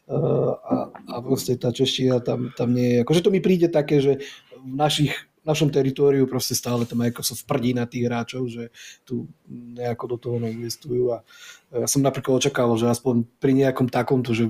Uh, 0.09 0.57
a, 0.57 0.75
a 0.89 1.15
proste 1.21 1.53
tá 1.53 1.69
čeština 1.69 2.17
tam, 2.25 2.49
tam 2.57 2.73
nie 2.73 2.97
je. 2.97 3.05
Akože 3.05 3.21
to 3.21 3.29
mi 3.29 3.37
príde 3.37 3.69
také, 3.69 4.01
že 4.01 4.17
v 4.57 4.73
našich 4.73 5.13
našom 5.45 5.69
teritóriu 5.69 6.25
proste 6.25 6.57
stále 6.57 6.83
to 6.83 6.97
Microsoft 6.97 7.45
prdí 7.45 7.77
na 7.77 7.85
tých 7.85 8.09
hráčov, 8.09 8.49
že 8.49 8.73
tu 9.05 9.29
nejako 9.49 10.05
do 10.13 10.17
toho 10.17 10.37
neinvestujú 10.41 11.15
a 11.15 11.25
ja 11.73 11.87
som 11.89 12.01
napríklad 12.01 12.41
očakával, 12.41 12.75
že 12.75 12.89
aspoň 12.89 13.25
pri 13.37 13.53
nejakom 13.53 13.87
takomto, 13.87 14.33
že 14.33 14.49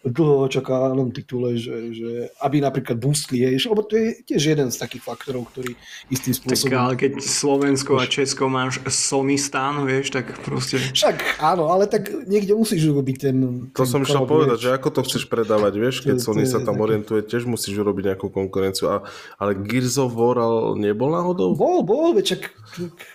dlho 0.01 0.49
očakávanom 0.49 1.13
titule, 1.13 1.53
že, 1.61 1.93
že 1.93 2.09
aby 2.41 2.57
napríklad 2.57 2.97
boostli, 2.97 3.45
hej, 3.45 3.69
lebo 3.69 3.85
to 3.85 3.93
je 3.93 4.25
tiež 4.25 4.57
jeden 4.57 4.73
z 4.73 4.77
takých 4.81 5.05
faktorov, 5.05 5.53
ktorý 5.53 5.77
istým 6.09 6.33
spôsobom... 6.33 6.73
Tak 6.73 6.81
ale 6.81 6.93
keď 6.97 7.11
Slovensko 7.21 8.01
a 8.01 8.09
Česko 8.09 8.49
máš 8.49 8.81
Sony 8.89 9.37
stan, 9.37 9.85
vieš, 9.85 10.09
tak 10.09 10.41
proste... 10.41 10.81
Však 10.81 11.37
áno, 11.37 11.69
ale 11.69 11.85
tak 11.85 12.09
niekde 12.25 12.57
musíš 12.57 12.89
urobiť 12.89 13.15
ten... 13.21 13.35
To 13.77 13.85
som 13.85 14.01
išiel 14.01 14.25
povedať, 14.25 14.57
že 14.57 14.69
ako 14.73 14.89
to 14.89 15.01
chceš 15.05 15.29
predávať, 15.29 15.73
vieš, 15.77 16.01
keď 16.01 16.17
to, 16.17 16.25
Sony 16.33 16.49
to 16.49 16.57
sa 16.57 16.59
tam 16.65 16.81
taký... 16.81 16.85
orientuje, 16.89 17.19
tiež 17.21 17.45
musíš 17.45 17.77
urobiť 17.77 18.17
nejakú 18.17 18.33
konkurenciu. 18.33 18.89
A, 18.89 19.05
ale 19.37 19.53
Gears 19.53 20.01
of 20.01 20.17
War 20.17 20.41
nebol 20.81 21.13
náhodou? 21.13 21.53
Bol, 21.53 21.85
bol, 21.85 22.17
veď 22.17 22.37
čak, 22.37 22.41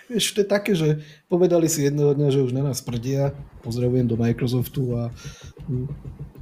vieš, 0.07 0.39
to 0.39 0.45
je 0.45 0.47
také, 0.47 0.71
že 0.71 1.03
povedali 1.27 1.67
si 1.67 1.83
jedného 1.83 2.15
dňa, 2.15 2.31
že 2.31 2.47
už 2.47 2.55
na 2.55 2.63
nás 2.63 2.79
prdia, 2.79 3.35
pozdravujem 3.67 4.07
do 4.07 4.15
Microsoftu 4.15 4.95
a 4.95 5.11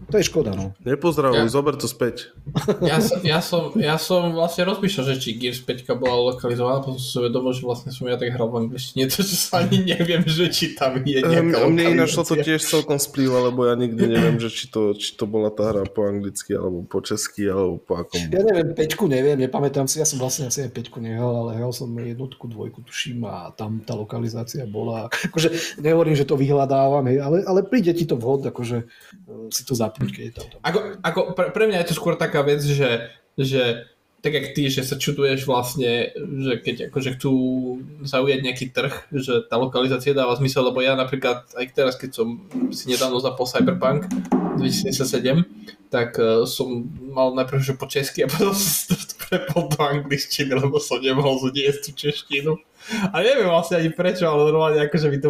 to 0.06 0.22
je 0.22 0.30
škoda, 0.30 0.35
no. 0.44 0.76
Nepozdravuj, 0.82 1.46
ja, 1.46 1.52
zober 1.52 1.78
to 1.78 1.86
späť. 1.86 2.34
Ja, 2.82 2.98
ja, 3.22 3.40
som, 3.40 3.72
ja 3.78 3.96
som 4.02 4.34
vlastne 4.34 4.66
rozmýšľal, 4.66 5.06
že 5.14 5.16
či 5.22 5.30
Gears 5.38 5.62
5 5.62 5.86
bola 5.96 6.34
lokalizovaná, 6.34 6.82
potom 6.82 6.98
som 6.98 7.08
si 7.08 7.18
uvedomil, 7.22 7.54
že 7.54 7.62
vlastne 7.62 7.90
som 7.94 8.10
ja 8.10 8.18
tak 8.18 8.34
hral 8.34 8.50
v 8.50 8.66
angličtine, 8.66 9.06
to 9.14 9.22
že 9.22 9.38
sa 9.38 9.62
ani 9.62 9.86
neviem, 9.86 10.26
že 10.26 10.50
či 10.50 10.74
tam 10.74 10.98
je 11.06 11.22
nejaká 11.22 11.62
um, 11.62 11.72
Mne 11.78 11.96
ináč 11.96 12.18
to 12.18 12.34
tiež 12.36 12.66
celkom 12.66 12.98
splýva, 12.98 13.54
lebo 13.54 13.70
ja 13.70 13.78
nikdy 13.78 14.04
neviem, 14.10 14.42
že 14.42 14.50
či 14.50 14.66
to, 14.74 14.98
či 14.98 15.14
to 15.14 15.30
bola 15.30 15.54
tá 15.54 15.70
hra 15.70 15.86
po 15.86 16.10
anglicky, 16.10 16.58
alebo 16.58 16.82
po 16.82 17.06
česky, 17.06 17.46
alebo 17.46 17.78
po 17.78 18.02
akom. 18.02 18.26
Ja 18.34 18.42
neviem, 18.42 18.74
5 18.74 18.82
neviem, 19.06 19.38
nepamätám 19.38 19.86
si, 19.86 20.02
ja 20.02 20.08
som 20.10 20.18
vlastne 20.18 20.50
asi 20.50 20.66
aj 20.66 20.74
5 20.74 21.06
nehral, 21.06 21.46
ale 21.46 21.62
hral 21.62 21.70
som 21.70 21.94
jednotku, 21.94 22.50
dvojku, 22.50 22.82
tuším, 22.82 23.30
a 23.30 23.54
tam 23.54 23.86
tá 23.86 23.94
lokalizácia 23.94 24.66
bola. 24.66 25.08
Akože 25.30 25.80
nehovorím, 25.80 26.18
že 26.18 26.26
to 26.26 26.34
vyhľadávam, 26.34 27.06
hej, 27.08 27.22
ale, 27.22 27.46
ale 27.46 27.62
príde 27.62 27.94
ti 27.94 28.10
to 28.10 28.18
vhod, 28.18 28.50
akože 28.50 28.78
uh, 29.30 29.48
si 29.54 29.62
to 29.62 29.78
zapíš 29.78 30.16
keď 30.16 30.25
Ako, 30.64 30.80
ako 31.04 31.20
pre, 31.36 31.52
pre 31.52 31.66
mňa 31.68 31.84
je 31.84 31.88
to 31.92 31.98
skôr 32.00 32.16
taká 32.16 32.42
vec, 32.42 32.64
že, 32.64 33.12
že 33.36 33.86
tak 34.26 34.34
jak 34.34 34.58
ty, 34.58 34.74
že 34.74 34.82
sa 34.82 34.98
čuduješ 34.98 35.46
vlastne, 35.46 36.10
že 36.18 36.58
keď 36.58 36.90
akože 36.90 37.14
chcú 37.14 37.34
zaujať 38.02 38.40
nejaký 38.42 38.66
trh, 38.74 39.14
že 39.14 39.46
tá 39.46 39.62
lokalizácia 39.62 40.18
dáva 40.18 40.34
zmysel, 40.34 40.66
lebo 40.66 40.82
ja 40.82 40.98
napríklad 40.98 41.46
aj 41.54 41.66
teraz, 41.78 41.94
keď 41.94 42.10
som 42.18 42.42
si 42.74 42.90
nedávno 42.90 43.22
zapol 43.22 43.46
Cyberpunk 43.46 44.10
2077, 44.58 45.46
tak 45.94 46.18
uh, 46.18 46.42
som 46.50 46.90
mal 47.14 47.38
najprv 47.38 47.62
že 47.62 47.78
po 47.78 47.86
česky 47.86 48.26
a 48.26 48.28
potom 48.34 48.50
som 48.58 48.98
to 48.98 49.15
prepol 49.28 49.68
do 49.68 49.80
angličtiny, 49.82 50.54
lebo 50.54 50.78
som 50.78 51.02
nemohol 51.02 51.42
zniesť 51.50 51.80
tú 51.86 51.92
češtinu. 51.94 52.52
A 52.86 53.26
neviem 53.26 53.50
vlastne 53.50 53.82
ani 53.82 53.90
prečo, 53.90 54.30
ale 54.30 54.54
normálne 54.54 54.78
akože 54.86 55.08
by 55.10 55.18
to 55.18 55.30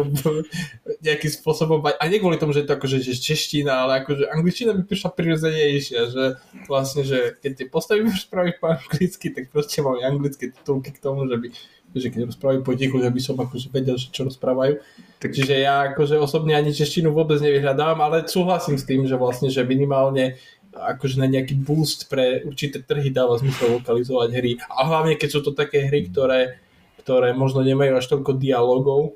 nejakým 1.06 1.32
spôsobom, 1.32 1.80
a 1.80 2.04
nie 2.04 2.20
kvôli 2.20 2.36
tomu, 2.36 2.52
že 2.52 2.64
je 2.64 2.68
to 2.68 2.76
akože 2.76 3.00
že 3.00 3.16
čeština, 3.16 3.72
ale 3.88 4.04
akože 4.04 4.28
angličtina 4.28 4.76
by 4.76 4.84
prišla 4.84 5.10
prirodzenejšia, 5.16 6.00
že 6.12 6.24
vlastne, 6.68 7.08
že 7.08 7.40
keď 7.40 7.64
tie 7.64 7.66
postavy 7.72 8.04
rozprávajú 8.12 8.52
po 8.60 8.66
anglicky, 8.76 9.32
tak 9.32 9.48
proste 9.48 9.80
mám 9.80 9.96
anglické 10.04 10.52
titulky 10.52 10.92
k 10.92 11.00
tomu, 11.00 11.24
že 11.24 11.36
by 11.40 11.48
že 11.96 12.12
keď 12.12 12.28
rozprávajú 12.28 12.60
po 12.60 12.76
tichu, 12.76 13.00
že 13.00 13.08
by 13.08 13.20
som 13.24 13.36
akože 13.40 13.72
vedel, 13.72 13.96
že 13.96 14.12
čo 14.12 14.28
rozprávajú. 14.28 14.84
Tak... 15.16 15.32
Čiže 15.32 15.54
ja 15.56 15.92
akože 15.92 16.20
osobne 16.20 16.52
ani 16.52 16.76
češtinu 16.76 17.08
vôbec 17.08 17.40
nevyhľadávam, 17.40 17.96
ale 18.04 18.28
súhlasím 18.28 18.76
s 18.76 18.84
tým, 18.84 19.08
že 19.08 19.16
vlastne, 19.16 19.48
že 19.48 19.64
minimálne 19.64 20.36
akože 20.76 21.16
na 21.16 21.26
nejaký 21.30 21.56
boost 21.56 22.12
pre 22.12 22.44
určité 22.44 22.84
trhy 22.84 23.08
dáva 23.08 23.40
zmysel 23.40 23.80
lokalizovať 23.80 24.28
hry. 24.36 24.52
A 24.68 24.84
hlavne, 24.84 25.16
keď 25.16 25.28
sú 25.32 25.40
to 25.40 25.56
také 25.56 25.88
hry, 25.88 26.06
ktoré 26.08 26.60
ktoré 27.06 27.30
možno 27.38 27.62
nemajú 27.62 28.02
až 28.02 28.10
toľko 28.10 28.34
dialogov, 28.34 29.14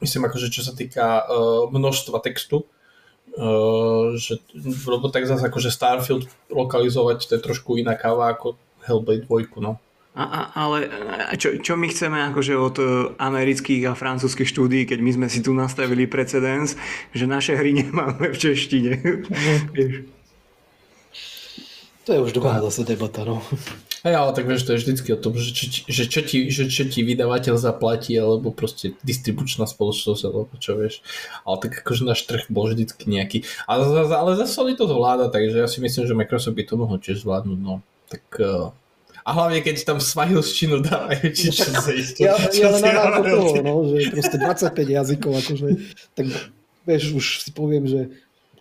myslím 0.00 0.24
akože 0.24 0.48
čo 0.48 0.64
sa 0.64 0.72
týka 0.72 1.20
uh, 1.20 1.68
množstva 1.68 2.16
textu, 2.24 2.64
uh, 2.64 4.16
že, 4.16 4.40
lebo 4.88 5.12
tak 5.12 5.28
zase 5.28 5.44
akože 5.44 5.68
Starfield 5.68 6.24
lokalizovať, 6.48 7.28
to 7.28 7.36
je 7.36 7.44
trošku 7.44 7.76
iná 7.76 7.92
káva 7.92 8.32
ako 8.32 8.56
Hellblade 8.88 9.28
2, 9.28 9.52
no. 9.60 9.76
A, 10.16 10.24
a, 10.24 10.40
ale 10.56 10.88
čo, 11.36 11.60
čo 11.60 11.76
my 11.76 11.90
chceme 11.90 12.22
akože 12.30 12.54
od 12.54 12.76
e, 12.78 12.86
amerických 13.18 13.90
a 13.90 13.98
francúzskych 13.98 14.46
štúdií, 14.46 14.86
keď 14.86 15.02
my 15.02 15.10
sme 15.10 15.26
si 15.26 15.42
tu 15.42 15.50
nastavili 15.50 16.06
precedens, 16.06 16.78
že 17.10 17.26
naše 17.26 17.58
hry 17.58 17.74
nemáme 17.82 18.30
v 18.30 18.36
češtine. 18.38 18.94
To 22.04 22.12
je 22.12 22.20
už 22.20 22.32
druhá 22.36 22.60
zase 22.60 22.84
debata, 22.84 23.24
no. 23.24 23.40
Hej, 24.04 24.14
ale 24.20 24.30
tak 24.36 24.44
vieš, 24.44 24.68
to 24.68 24.76
je 24.76 24.84
vždycky 24.84 25.08
o 25.16 25.18
tom, 25.18 25.32
že 25.40 25.56
čo, 25.56 25.64
že 25.88 26.04
čo, 26.04 26.20
ti, 26.20 26.52
že 26.52 26.68
čo 26.68 26.84
ti 26.84 27.00
vydavateľ 27.00 27.56
zaplatí, 27.56 28.12
alebo 28.20 28.52
proste 28.52 28.92
distribučná 29.00 29.64
spoločnosť, 29.64 30.22
alebo 30.28 30.52
čo 30.60 30.76
vieš. 30.76 31.00
Ale 31.48 31.56
tak 31.64 31.80
akože 31.80 32.04
náš 32.04 32.28
trh 32.28 32.44
bol 32.52 32.68
vždycky 32.68 33.08
nejaký. 33.08 33.48
Ale, 33.64 33.88
ale 34.12 34.36
zase 34.36 34.52
Sony 34.52 34.76
to 34.76 34.84
zvláda, 34.84 35.32
takže 35.32 35.64
ja 35.64 35.68
si 35.68 35.80
myslím, 35.80 36.04
že 36.04 36.12
Microsoft 36.12 36.52
by 36.52 36.64
to 36.68 36.74
mohol 36.76 37.00
tiež 37.00 37.24
zvládnuť, 37.24 37.58
no. 37.64 37.80
Tak 38.12 38.24
uh, 38.44 38.76
a 39.24 39.30
hlavne, 39.32 39.64
keď 39.64 39.88
tam 39.88 39.98
svahilštinu 40.04 40.84
dávajú, 40.84 41.32
či 41.32 41.48
čo 41.48 41.72
sa 41.72 41.88
isto. 41.96 42.20
Ja, 42.20 42.36
ja 42.36 42.68
len 42.76 42.84
na 42.84 43.24
toho, 43.24 43.56
no, 43.64 43.88
že 43.88 44.12
proste 44.12 44.36
25 44.36 44.84
jazykov, 44.84 45.32
akože, 45.40 45.66
tak 46.12 46.26
vieš, 46.84 47.16
už 47.16 47.26
si 47.40 47.50
poviem, 47.56 47.88
že 47.88 48.12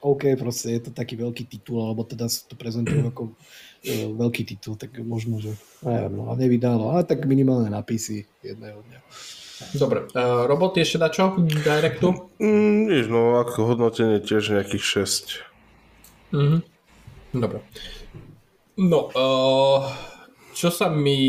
OK, 0.04 0.36
proste 0.36 0.76
je 0.76 0.82
to 0.88 0.92
taký 0.92 1.16
veľký 1.16 1.48
titul, 1.48 1.80
alebo 1.80 2.04
teda 2.04 2.28
sa 2.28 2.44
to 2.44 2.60
prezentujú 2.60 3.08
ako 3.12 3.32
E, 3.84 4.08
veľký 4.08 4.48
titul, 4.48 4.80
tak 4.80 4.96
možno, 5.04 5.44
že 5.44 5.60
neviem, 5.84 6.16
no, 6.16 6.32
a 6.32 6.40
nevydalo, 6.40 6.96
ale 6.96 7.04
tak 7.04 7.28
minimálne 7.28 7.68
na 7.68 7.84
PC 7.84 8.24
jedného 8.40 8.80
dňa. 8.80 9.00
Dobre, 9.76 10.08
uh, 10.16 10.48
roboty 10.48 10.88
ešte 10.88 11.04
na 11.04 11.12
čo? 11.12 11.36
Directu? 11.44 12.32
Mm, 12.40 12.88
nič, 12.88 13.06
no 13.12 13.44
ako 13.44 13.76
hodnotenie 13.76 14.24
tiež 14.24 14.56
nejakých 14.56 15.04
6. 15.04 16.32
Mm-hmm. 16.32 16.60
Dobre. 17.44 17.60
No, 18.80 19.12
uh, 19.12 19.92
čo 20.56 20.72
sa 20.72 20.88
mi 20.88 21.20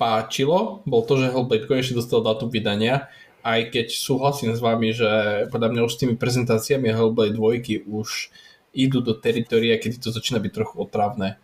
páčilo, 0.00 0.80
bol 0.88 1.04
to, 1.04 1.20
že 1.20 1.28
Hellblade 1.28 1.68
konečne 1.68 2.00
dostal 2.00 2.24
dátum 2.24 2.48
vydania, 2.48 3.12
aj 3.48 3.72
keď 3.72 3.86
súhlasím 3.88 4.52
s 4.52 4.60
vami, 4.60 4.92
že 4.92 5.08
podľa 5.48 5.68
mňa 5.72 5.80
už 5.88 5.92
s 5.96 6.00
tými 6.04 6.14
prezentáciami 6.20 6.92
Hellblade 6.92 7.32
2 7.32 7.88
už 7.88 8.28
idú 8.76 9.00
do 9.00 9.16
teritoria, 9.16 9.80
keď 9.80 10.04
to 10.04 10.12
začína 10.12 10.36
byť 10.44 10.52
trochu 10.52 10.76
otravné. 10.76 11.40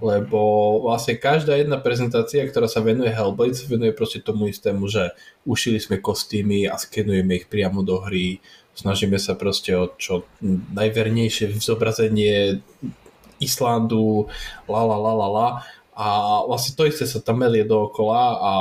Lebo 0.00 0.40
vlastne 0.84 1.16
každá 1.16 1.56
jedna 1.56 1.80
prezentácia, 1.80 2.44
ktorá 2.44 2.68
sa 2.68 2.84
venuje 2.84 3.12
Hellblade, 3.12 3.56
sa 3.56 3.68
venuje 3.68 3.96
proste 3.96 4.20
tomu 4.20 4.48
istému, 4.48 4.88
že 4.88 5.12
ušili 5.44 5.80
sme 5.80 6.00
kostýmy 6.00 6.68
a 6.68 6.76
skenujeme 6.76 7.40
ich 7.40 7.48
priamo 7.48 7.80
do 7.80 8.00
hry, 8.04 8.40
snažíme 8.76 9.16
sa 9.16 9.36
proste 9.36 9.72
o 9.76 9.88
čo 9.96 10.28
najvernejšie 10.72 11.56
zobrazenie 11.60 12.60
Islandu, 13.40 14.28
la 14.68 14.82
la 14.84 14.96
la 15.00 15.12
la 15.12 15.28
la 15.28 15.48
a 15.94 16.42
vlastne 16.50 16.74
to 16.74 16.90
isté 16.90 17.06
sa 17.06 17.22
tam 17.22 17.38
melie 17.38 17.62
dookola 17.62 18.22
a 18.34 18.52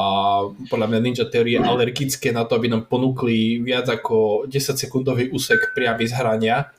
podľa 0.69 0.87
mňa 0.89 0.99
Ninja 1.01 1.25
Theory 1.25 1.57
je 1.57 1.65
alergické 1.65 2.29
na 2.29 2.45
to, 2.45 2.53
aby 2.53 2.69
nám 2.69 2.85
ponúkli 2.85 3.57
viac 3.57 3.89
ako 3.89 4.45
10 4.45 4.77
sekundový 4.77 5.33
úsek 5.33 5.73
priamy 5.73 6.05
z 6.05 6.13
hrania 6.13 6.69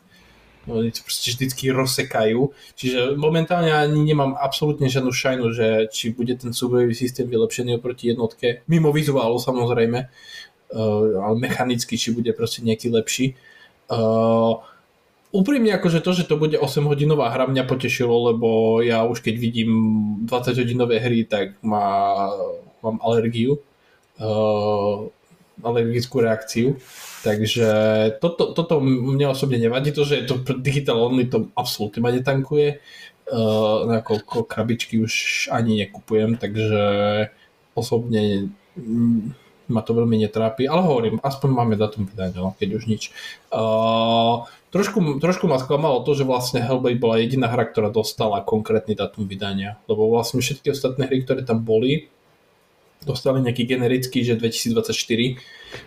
oni 0.69 0.91
to 0.93 1.05
proste 1.05 1.37
vždycky 1.37 1.69
rozsekajú. 1.71 2.53
Čiže 2.77 3.21
momentálne 3.21 3.69
ani 3.73 4.01
nemám 4.01 4.33
absolútne 4.37 4.89
žiadnu 4.89 5.13
šajnu, 5.13 5.47
že 5.53 5.67
či 5.93 6.17
bude 6.17 6.33
ten 6.41 6.57
súbojový 6.57 6.97
systém 6.97 7.29
vylepšený 7.29 7.77
oproti 7.77 8.13
jednotke, 8.13 8.65
mimo 8.69 8.89
vizuálu 8.89 9.37
samozrejme, 9.37 10.09
uh, 10.09 11.05
ale 11.21 11.35
mechanicky, 11.37 12.01
či 12.01 12.17
bude 12.17 12.33
proste 12.33 12.65
nejaký 12.65 12.89
lepší. 12.89 13.27
Uh, 13.93 14.65
úprimne 15.35 15.75
akože 15.75 15.99
to, 15.99 16.11
že 16.15 16.25
to 16.31 16.39
bude 16.39 16.55
8 16.55 16.87
hodinová 16.87 17.35
hra 17.35 17.51
mňa 17.51 17.67
potešilo, 17.67 18.31
lebo 18.31 18.79
ja 18.87 19.03
už 19.03 19.19
keď 19.19 19.35
vidím 19.35 19.71
20 20.31 20.55
hodinové 20.55 21.03
hry, 21.03 21.27
tak 21.27 21.59
má, 21.59 22.31
mám 22.79 23.03
alergiu. 23.03 23.59
Uh, 24.15 25.11
alergickú 25.63 26.23
reakciu. 26.23 26.79
Takže 27.27 27.67
toto, 28.19 28.55
toto 28.55 28.79
mne 28.83 29.33
osobne 29.33 29.59
nevadí, 29.59 29.91
to, 29.91 30.07
že 30.07 30.23
je 30.23 30.27
to 30.29 30.37
digital 30.59 31.03
only, 31.03 31.27
to 31.27 31.51
absolútne 31.59 32.03
ma 32.03 32.15
netankuje. 32.15 32.79
Uh, 33.25 33.89
nakoľko 33.89 34.45
krabičky 34.45 35.01
už 35.01 35.49
ani 35.49 35.83
nekupujem, 35.83 36.37
takže 36.37 36.83
osobne 37.73 38.53
ma 39.65 39.81
to 39.81 39.97
veľmi 39.97 40.21
netrápi, 40.21 40.69
ale 40.69 40.85
hovorím, 40.85 41.17
aspoň 41.25 41.49
máme 41.49 41.75
datum 41.81 42.05
vydania, 42.05 42.37
no, 42.37 42.53
keď 42.53 42.69
už 42.77 42.85
nič. 42.85 43.03
Uh, 43.49 44.45
trošku, 44.75 45.23
trošku 45.23 45.47
ma 45.47 45.63
sklamalo 45.63 46.03
to, 46.03 46.19
že 46.19 46.27
vlastne 46.27 46.59
Hellblade 46.59 46.99
bola 46.99 47.23
jediná 47.23 47.47
hra, 47.47 47.71
ktorá 47.71 47.95
dostala 47.95 48.43
konkrétny 48.43 48.99
datum 48.99 49.31
vydania, 49.31 49.79
lebo 49.87 50.11
vlastne 50.11 50.43
všetky 50.43 50.75
ostatné 50.75 51.07
hry, 51.07 51.23
ktoré 51.23 51.47
tam 51.47 51.63
boli, 51.63 52.11
dostali 53.07 53.39
nejaký 53.39 53.71
generický, 53.71 54.27
že 54.27 54.35
2024. 54.35 55.39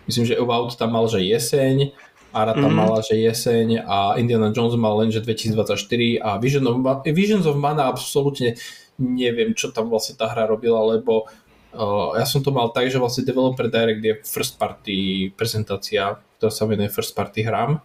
Myslím, 0.07 0.23
že 0.23 0.39
Avowed 0.39 0.79
tam 0.79 0.95
mal, 0.95 1.11
že 1.11 1.19
jeseň, 1.19 1.91
Ara 2.35 2.53
tam 2.53 2.69
mm-hmm. 2.69 2.75
mala, 2.75 2.99
že 3.01 3.15
jeseň 3.17 3.87
a 3.87 4.19
Indiana 4.19 4.51
Jones 4.51 4.75
mal 4.75 4.99
len, 4.99 5.09
že 5.09 5.23
2024 5.23 6.19
a 6.21 6.35
Vision 6.37 6.63
of, 6.67 6.75
Visions 7.07 7.47
of 7.47 7.55
Mana 7.55 7.87
absolútne 7.87 8.59
neviem, 8.99 9.55
čo 9.55 9.71
tam 9.71 9.87
vlastne 9.87 10.19
tá 10.19 10.27
hra 10.27 10.45
robila, 10.45 10.83
lebo 10.85 11.25
uh, 11.73 12.13
ja 12.19 12.27
som 12.27 12.43
to 12.43 12.51
mal 12.51 12.69
tak, 12.75 12.91
že 12.91 12.99
vlastne 12.99 13.23
Developer 13.23 13.71
Direct 13.71 14.03
je 14.03 14.13
first 14.27 14.59
party 14.59 15.31
prezentácia, 15.33 16.19
ktorá 16.37 16.51
sa 16.51 16.67
venuje 16.67 16.91
first 16.91 17.15
party 17.15 17.47
hrám 17.47 17.79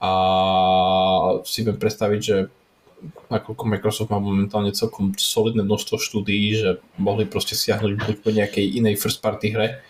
a 0.00 0.10
si 1.48 1.64
viem 1.64 1.76
predstaviť, 1.76 2.20
že 2.20 2.36
nakoľko 3.28 3.64
Microsoft 3.68 4.10
má 4.12 4.20
momentálne 4.20 4.72
celkom 4.72 5.12
solidné 5.16 5.64
množstvo 5.64 5.96
štúdií, 6.00 6.56
že 6.56 6.80
mohli 6.96 7.28
proste 7.28 7.56
siahnuť 7.56 8.20
po 8.20 8.30
nejakej 8.32 8.76
inej 8.76 9.00
first 9.00 9.20
party 9.20 9.52
hre, 9.52 9.80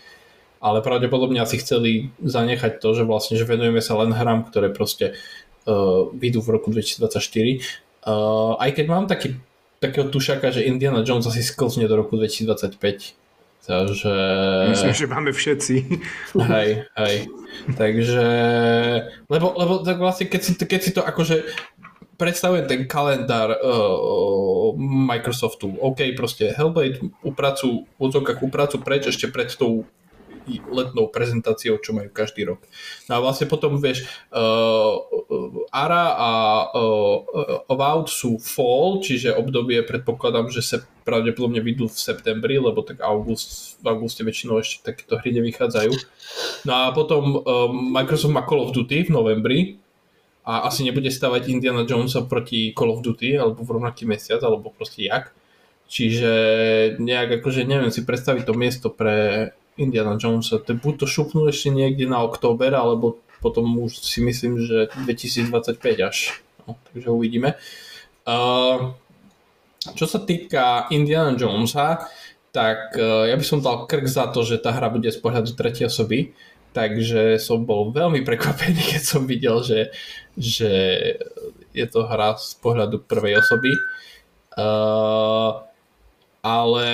ale 0.57 0.83
pravdepodobne 0.83 1.39
asi 1.39 1.61
chceli 1.61 2.11
zanechať 2.19 2.81
to, 2.81 2.89
že 2.97 3.03
vlastne, 3.05 3.37
že 3.37 3.47
venujeme 3.47 3.79
sa 3.79 3.95
len 3.99 4.11
hrám, 4.11 4.49
ktoré 4.49 4.73
proste 4.73 5.13
uh, 5.13 6.09
vyjdú 6.11 6.43
v 6.43 6.49
roku 6.59 6.67
2024. 6.73 7.61
Uh, 8.07 8.55
aj 8.57 8.69
keď 8.75 8.85
mám 8.87 9.05
taký, 9.05 9.37
takého 9.77 10.09
tušaka, 10.09 10.49
že 10.49 10.65
Indiana 10.65 11.05
Jones 11.05 11.27
asi 11.29 11.45
sklzne 11.45 11.85
do 11.85 11.95
roku 11.95 12.17
2025. 12.17 13.26
Takže... 13.65 14.13
Myslím, 14.69 14.93
že 14.93 15.07
máme 15.07 15.31
všetci. 15.35 15.75
Hej, 16.39 16.87
hej. 16.87 17.15
Takže... 17.75 18.25
Lebo, 19.27 19.57
lebo 19.57 19.73
tak 19.83 19.97
vlastne, 19.99 20.29
keď 20.31 20.41
si, 20.43 20.51
keď 20.55 20.79
si 20.79 20.91
to 20.95 21.01
akože 21.03 21.43
predstavujem 22.17 22.65
ten 22.65 22.81
kalendár 22.89 23.53
uh, 23.53 24.73
Microsoftu. 24.79 25.77
OK, 25.77 26.17
proste 26.17 26.51
Hellblade 26.51 26.99
upracu, 27.21 27.85
v 27.85 27.99
odzokách 28.01 28.41
upracu 28.41 28.81
preč 28.81 29.07
ešte 29.13 29.29
pred 29.29 29.53
tou 29.53 29.85
letnou 30.71 31.11
prezentáciou, 31.11 31.77
čo 31.83 31.91
majú 31.91 32.07
každý 32.09 32.47
rok. 32.47 32.63
No 33.11 33.19
a 33.19 33.23
vlastne 33.23 33.45
potom, 33.51 33.75
vieš, 33.77 34.07
uh, 34.31 34.95
ARA 35.71 36.05
a 36.15 36.31
uh, 36.71 37.71
Avowed 37.71 38.07
sú 38.07 38.39
fall, 38.39 39.03
čiže 39.03 39.35
obdobie 39.35 39.83
predpokladám, 39.83 40.47
že 40.47 40.63
sa 40.63 40.77
pravdepodobne 41.03 41.59
vyjdú 41.59 41.91
v 41.91 41.99
septembri, 41.99 42.55
lebo 42.59 42.83
tak 42.83 43.03
august, 43.03 43.79
v 43.83 43.91
auguste 43.91 44.23
väčšinou 44.23 44.59
ešte 44.59 44.91
takéto 44.91 45.19
hry 45.19 45.35
nevychádzajú. 45.39 45.91
No 46.67 46.71
a 46.73 46.83
potom 46.95 47.43
uh, 47.43 47.67
Microsoft 47.71 48.35
má 48.35 48.43
Call 48.47 48.63
of 48.63 48.75
Duty 48.75 49.07
v 49.07 49.13
novembri, 49.13 49.59
a 50.47 50.63
asi 50.71 50.87
nebude 50.87 51.11
stavať 51.11 51.51
Indiana 51.51 51.83
Jonesa 51.83 52.23
proti 52.23 52.71
Call 52.71 52.95
of 52.95 53.03
Duty 53.03 53.35
alebo 53.35 53.67
v 53.67 53.75
rovnaký 53.75 54.07
mesiac, 54.07 54.39
alebo 54.47 54.71
proste 54.71 55.03
jak. 55.03 55.35
Čiže 55.91 56.31
nejak 57.03 57.43
akože 57.43 57.67
neviem 57.67 57.91
si 57.91 58.07
predstaviť 58.07 58.43
to 58.47 58.53
miesto 58.55 58.87
pre 58.87 59.51
Indiana 59.77 60.17
Jonesa. 60.19 60.59
To 60.59 60.73
buď 60.73 60.93
to 61.03 61.07
šupnú 61.09 61.47
ešte 61.47 61.69
niekde 61.69 62.09
na 62.09 62.21
október, 62.21 62.73
alebo 62.73 63.21
potom 63.39 63.69
už 63.81 64.01
si 64.01 64.19
myslím, 64.25 64.61
že 64.61 64.89
2025 65.05 65.77
až. 66.01 66.41
No, 66.65 66.75
takže 66.91 67.07
uvidíme. 67.13 67.55
Uh, 68.27 68.97
čo 69.95 70.03
sa 70.09 70.19
týka 70.19 70.91
Indiana 70.91 71.37
Jonesa, 71.37 72.09
tak 72.51 72.97
uh, 72.97 73.29
ja 73.29 73.37
by 73.37 73.45
som 73.45 73.63
dal 73.63 73.87
krk 73.87 74.09
za 74.09 74.27
to, 74.33 74.43
že 74.43 74.59
tá 74.59 74.73
hra 74.73 74.89
bude 74.89 75.07
z 75.07 75.21
pohľadu 75.21 75.53
tretej 75.53 75.87
osoby 75.87 76.35
takže 76.77 77.41
som 77.41 77.65
bol 77.65 77.89
veľmi 77.89 78.21
prekvapený, 78.21 78.77
keď 78.93 79.01
som 79.01 79.25
videl, 79.25 79.65
že, 79.65 79.89
že 80.37 80.71
je 81.73 81.85
to 81.89 82.05
hra 82.05 82.37
z 82.37 82.53
pohľadu 82.61 83.01
prvej 83.09 83.41
osoby. 83.41 83.73
Uh, 84.53 85.65
ale 86.45 86.89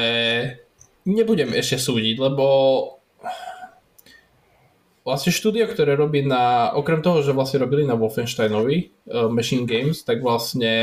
nebudem 1.05 1.51
ešte 1.55 1.79
súdiť, 1.79 2.15
lebo 2.19 2.45
vlastne 5.03 5.35
štúdio, 5.35 5.67
ktoré 5.67 5.99
robí 5.99 6.23
na, 6.23 6.71
okrem 6.71 7.03
toho, 7.03 7.19
že 7.19 7.35
vlastne 7.35 7.63
robili 7.63 7.83
na 7.83 7.99
Wolfensteinovi 7.99 8.77
uh, 9.11 9.27
Machine 9.27 9.67
Games, 9.67 10.01
tak 10.07 10.23
vlastne 10.23 10.73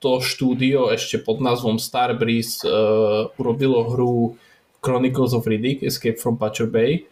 to 0.00 0.10
štúdio 0.24 0.88
ešte 0.88 1.20
pod 1.20 1.44
názvom 1.44 1.76
Starbreeze 1.76 2.64
uh, 2.64 3.28
urobilo 3.36 3.84
hru 3.92 4.38
Chronicles 4.80 5.36
of 5.36 5.44
Riddick, 5.44 5.84
Escape 5.84 6.16
from 6.16 6.40
Butcher 6.40 6.70
Bay, 6.70 7.04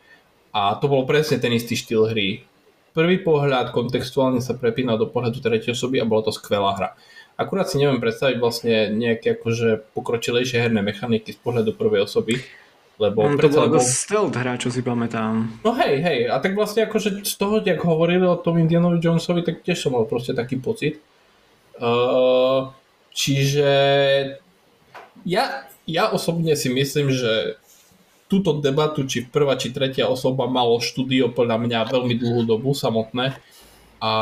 a 0.57 0.81
to 0.81 0.89
bol 0.89 1.05
presne 1.05 1.37
ten 1.37 1.53
istý 1.53 1.77
štýl 1.77 2.09
hry. 2.09 2.41
Prvý 2.97 3.21
pohľad 3.21 3.77
kontextuálne 3.77 4.41
sa 4.41 4.57
prepínal 4.57 4.97
do 4.97 5.13
pohľadu 5.13 5.45
tretej 5.45 5.77
osoby 5.77 6.01
a 6.01 6.09
bola 6.09 6.25
to 6.25 6.33
skvelá 6.33 6.73
hra. 6.73 6.97
Akurát 7.37 7.69
si 7.69 7.77
neviem 7.77 8.01
predstaviť 8.01 8.37
vlastne 8.41 8.89
nejaké 8.97 9.37
akože 9.37 9.93
pokročilejšie 9.93 10.57
herné 10.57 10.81
mechaniky 10.81 11.37
z 11.37 11.39
pohľadu 11.45 11.77
prvej 11.77 12.09
osoby, 12.09 12.41
lebo 12.97 13.29
no, 13.29 13.37
to 13.37 13.53
bolo 13.53 13.77
bol... 13.77 13.85
stealth 13.85 14.33
hra, 14.33 14.57
čo 14.57 14.73
si 14.73 14.81
pamätám. 14.81 15.61
No 15.61 15.77
hej, 15.77 16.01
hej, 16.01 16.19
a 16.33 16.41
tak 16.41 16.57
vlastne 16.57 16.89
akože 16.89 17.29
z 17.29 17.35
toho, 17.37 17.61
jak 17.61 17.77
hovorili 17.85 18.25
o 18.25 18.41
tom 18.41 18.57
Indianovi 18.57 19.05
Jonesovi, 19.05 19.45
tak 19.45 19.61
tiež 19.61 19.77
som 19.77 19.93
mal 19.93 20.09
proste 20.09 20.33
taký 20.33 20.57
pocit. 20.57 20.97
Uh, 21.77 22.73
čiže 23.13 23.69
ja, 25.29 25.45
ja 25.85 26.05
osobne 26.09 26.57
si 26.57 26.73
myslím, 26.73 27.13
že 27.13 27.61
túto 28.33 28.59
debatu, 28.59 29.05
či 29.05 29.29
prvá, 29.29 29.61
či 29.61 29.71
tretia 29.77 30.09
osoba 30.09 30.49
malo 30.51 30.81
štúdio 30.83 31.31
podľa 31.31 31.63
mňa 31.63 31.93
veľmi 31.93 32.15
dlhú 32.17 32.43
dobu 32.49 32.73
samotné 32.73 33.39
a 34.03 34.13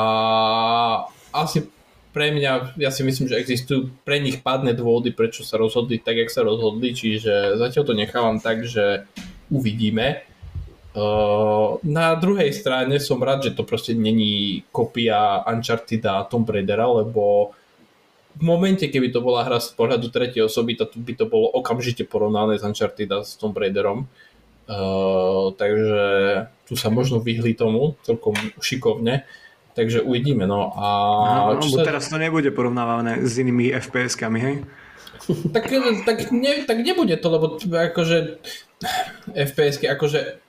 asi 1.35 1.67
pre 2.15 2.31
mňa, 2.31 2.79
ja 2.79 2.95
si 2.95 3.03
myslím, 3.03 3.27
že 3.27 3.43
existujú 3.43 3.91
pre 4.07 4.23
nich 4.23 4.39
pádne 4.39 4.71
dôvody, 4.71 5.11
prečo 5.11 5.43
sa 5.43 5.59
rozhodli 5.59 5.99
tak, 5.99 6.15
jak 6.15 6.31
sa 6.31 6.47
rozhodli, 6.47 6.95
čiže 6.95 7.59
zatiaľ 7.59 7.83
to 7.83 7.95
nechávam 7.99 8.39
tak, 8.39 8.63
že 8.63 9.11
uvidíme. 9.51 10.23
Uh, 10.95 11.83
na 11.83 12.15
druhej 12.15 12.55
strane 12.55 13.03
som 13.03 13.19
rád, 13.19 13.51
že 13.51 13.59
to 13.59 13.67
proste 13.67 13.99
není 13.99 14.63
kopia 14.71 15.43
Uncharted 15.43 16.07
a 16.07 16.23
Tomb 16.23 16.47
Raidera, 16.47 16.87
lebo 16.87 17.51
v 18.39 18.43
momente, 18.47 18.87
keby 18.87 19.11
to 19.11 19.19
bola 19.19 19.43
hra 19.43 19.59
z 19.59 19.75
pohľadu 19.75 20.15
tretej 20.15 20.47
osoby, 20.47 20.79
to 20.79 20.87
by 20.95 21.19
to 21.19 21.27
bolo 21.27 21.51
okamžite 21.51 22.07
porovnané 22.07 22.63
s 22.63 22.67
Uncharted 22.67 23.11
a 23.11 23.27
s 23.27 23.35
Tomb 23.35 23.59
Raiderom. 23.59 24.07
Uh, 24.71 25.51
takže 25.59 26.07
tu 26.65 26.79
sa 26.79 26.95
možno 26.95 27.19
vyhli 27.19 27.59
tomu 27.59 27.99
celkom 28.07 28.39
šikovne. 28.63 29.27
Takže 29.75 30.07
uvidíme. 30.07 30.47
No, 30.47 30.71
a 30.71 30.87
no, 31.55 31.59
no, 31.59 31.67
sa... 31.67 31.83
teraz 31.83 32.07
to 32.07 32.15
nebude 32.15 32.55
porovnávané 32.55 33.27
s 33.27 33.35
inými 33.43 33.75
FPS-kami, 33.75 34.39
hej? 34.39 34.57
tak, 35.55 35.67
tak, 36.07 36.19
ne, 36.31 36.63
tak 36.63 36.79
nebude 36.79 37.19
to, 37.19 37.27
lebo 37.31 37.47
akože 37.59 38.39
FPS-ky, 39.35 39.91
akože 39.91 40.45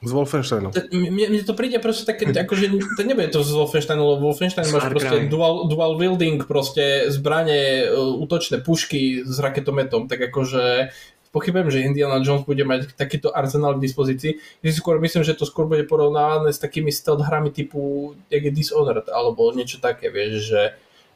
z 0.00 0.12
Wolfensteinu. 0.16 0.72
Mne, 0.72 1.28
mne 1.28 1.44
to 1.44 1.52
príde 1.52 1.76
proste 1.76 2.08
také, 2.08 2.24
akože 2.48 2.72
to 2.96 3.02
nebude 3.04 3.28
to 3.28 3.44
z 3.44 3.52
Wolfensteinu, 3.52 4.00
lebo 4.16 4.32
Wolfenstein 4.32 4.64
máš 4.72 4.88
proste 4.88 5.28
dual, 5.28 5.68
dual 5.68 6.00
wielding, 6.00 6.40
proste 6.48 7.12
zbranie, 7.12 7.84
e, 7.84 7.92
útočné 7.92 8.64
pušky 8.64 9.28
s 9.28 9.36
raketometom, 9.36 10.08
tak 10.08 10.32
akože 10.32 10.96
pochybujem, 11.30 11.70
že 11.70 11.86
Indiana 11.86 12.18
Jones 12.18 12.42
bude 12.42 12.62
mať 12.66 12.94
takýto 12.98 13.30
arzenál 13.30 13.78
k 13.78 13.84
dispozícii. 13.86 14.32
Ja 14.62 14.70
skôr 14.74 14.98
myslím, 14.98 15.22
že 15.22 15.38
to 15.38 15.46
skôr 15.46 15.70
bude 15.70 15.86
porovnávané 15.86 16.50
s 16.50 16.58
takými 16.58 16.90
stealth 16.90 17.22
hrami 17.22 17.54
typu 17.54 18.12
jak 18.30 18.42
je 18.42 18.52
Dishonored, 18.52 19.06
alebo 19.10 19.54
niečo 19.54 19.78
také, 19.78 20.10
vieš, 20.10 20.50
že 20.50 20.60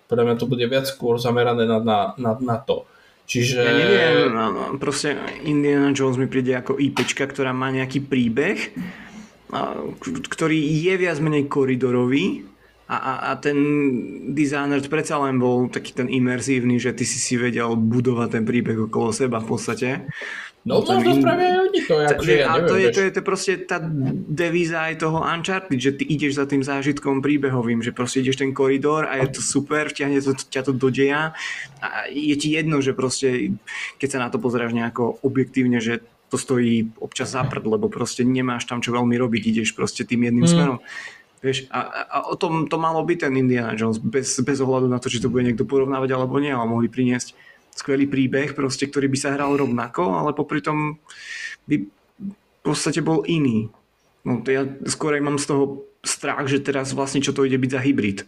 podľa 0.06 0.24
mňa 0.30 0.36
to 0.38 0.46
bude 0.46 0.64
viac 0.66 0.86
skôr 0.86 1.18
zamerané 1.18 1.66
na, 1.66 1.78
na, 1.82 1.98
na, 2.14 2.32
na 2.38 2.56
to. 2.62 2.86
Čiže... 3.24 3.60
Ja 3.64 3.72
neviem, 3.72 4.76
proste 4.76 5.16
Indiana 5.48 5.96
Jones 5.96 6.20
mi 6.20 6.28
príde 6.28 6.52
ako 6.54 6.76
IPčka, 6.76 7.24
ktorá 7.24 7.56
má 7.56 7.72
nejaký 7.72 8.04
príbeh, 8.04 8.76
ktorý 10.28 10.58
je 10.60 10.94
viac 11.00 11.18
menej 11.24 11.48
koridorový 11.48 12.53
a, 12.84 12.96
a, 12.96 13.12
a 13.28 13.30
ten 13.40 13.56
dizajner 14.36 14.84
predsa 14.92 15.16
len 15.24 15.40
bol 15.40 15.72
taký 15.72 15.96
ten 15.96 16.08
imerzívny, 16.08 16.76
že 16.76 16.92
ty 16.92 17.08
si 17.08 17.16
si 17.16 17.40
vedel 17.40 17.72
budovať 17.80 18.28
ten 18.40 18.44
príbeh 18.44 18.76
okolo 18.76 19.08
seba 19.08 19.40
v 19.40 19.48
podstate. 19.48 19.88
No, 20.64 20.80
no 20.80 20.96
možno 20.96 21.12
in... 21.12 21.20
spravia 21.20 21.48
aj 21.52 21.58
oni 21.60 21.80
to, 21.84 21.94
akože 22.00 22.32
ja 22.40 22.48
neviem, 22.48 22.64
to, 22.64 22.76
je, 22.80 22.88
to, 22.88 23.00
je, 23.04 23.10
to 23.12 23.20
proste 23.20 23.52
tá 23.68 23.76
devíza 24.32 24.80
aj 24.80 24.94
toho 24.96 25.20
Uncharted, 25.20 25.76
že 25.76 25.92
ty 25.92 26.08
ideš 26.08 26.40
za 26.40 26.48
tým 26.48 26.64
zážitkom 26.64 27.20
príbehovým, 27.20 27.84
že 27.84 27.92
proste 27.92 28.24
ideš 28.24 28.40
ten 28.40 28.56
koridor 28.56 29.04
a 29.04 29.20
je 29.20 29.28
to 29.36 29.40
super, 29.44 29.92
vťahne 29.92 30.24
to, 30.24 30.32
ťa 30.32 30.64
to 30.64 30.72
do 30.72 30.88
deja 30.88 31.36
a 31.84 32.08
je 32.08 32.32
ti 32.40 32.56
jedno, 32.56 32.80
že 32.80 32.96
proste 32.96 33.60
keď 34.00 34.08
sa 34.08 34.18
na 34.24 34.28
to 34.32 34.40
pozeráš 34.40 34.72
nejako 34.72 35.20
objektívne, 35.20 35.84
že 35.84 36.00
to 36.32 36.40
stojí 36.40 36.96
občas 36.96 37.36
za 37.36 37.44
prd, 37.44 37.68
lebo 37.68 37.92
proste 37.92 38.24
nemáš 38.24 38.64
tam 38.64 38.80
čo 38.80 38.96
veľmi 38.96 39.20
robiť, 39.20 39.42
ideš 39.52 39.76
proste 39.76 40.08
tým 40.08 40.32
jedným 40.32 40.48
mm. 40.48 40.52
smerom. 40.52 40.78
Vieš, 41.44 41.68
a, 41.68 42.08
a 42.08 42.16
o 42.32 42.40
tom 42.40 42.64
to 42.72 42.80
malo 42.80 43.04
byť 43.04 43.28
ten 43.28 43.36
Indiana 43.36 43.76
Jones, 43.76 44.00
bez, 44.00 44.40
bez 44.40 44.64
ohľadu 44.64 44.88
na 44.88 44.96
to, 44.96 45.12
či 45.12 45.20
to 45.20 45.28
bude 45.28 45.44
niekto 45.44 45.68
porovnávať 45.68 46.16
alebo 46.16 46.40
nie, 46.40 46.48
ale 46.48 46.64
mohli 46.64 46.88
priniesť 46.88 47.36
skvelý 47.76 48.08
príbeh, 48.08 48.56
proste, 48.56 48.88
ktorý 48.88 49.12
by 49.12 49.18
sa 49.20 49.36
hral 49.36 49.52
rovnako, 49.52 50.16
ale 50.16 50.32
popri 50.32 50.64
tom 50.64 50.96
by 51.68 51.84
v 51.84 52.60
podstate 52.64 53.04
bol 53.04 53.28
iný. 53.28 53.68
No 54.24 54.40
to 54.40 54.48
ja 54.56 54.64
skôr 54.88 55.20
aj 55.20 55.22
mám 55.22 55.36
z 55.36 55.52
toho 55.52 55.84
strach, 56.00 56.48
že 56.48 56.64
teraz 56.64 56.96
vlastne 56.96 57.20
čo 57.20 57.36
to 57.36 57.44
ide 57.44 57.60
byť 57.60 57.70
za 57.76 57.80
hybrid. 57.84 58.18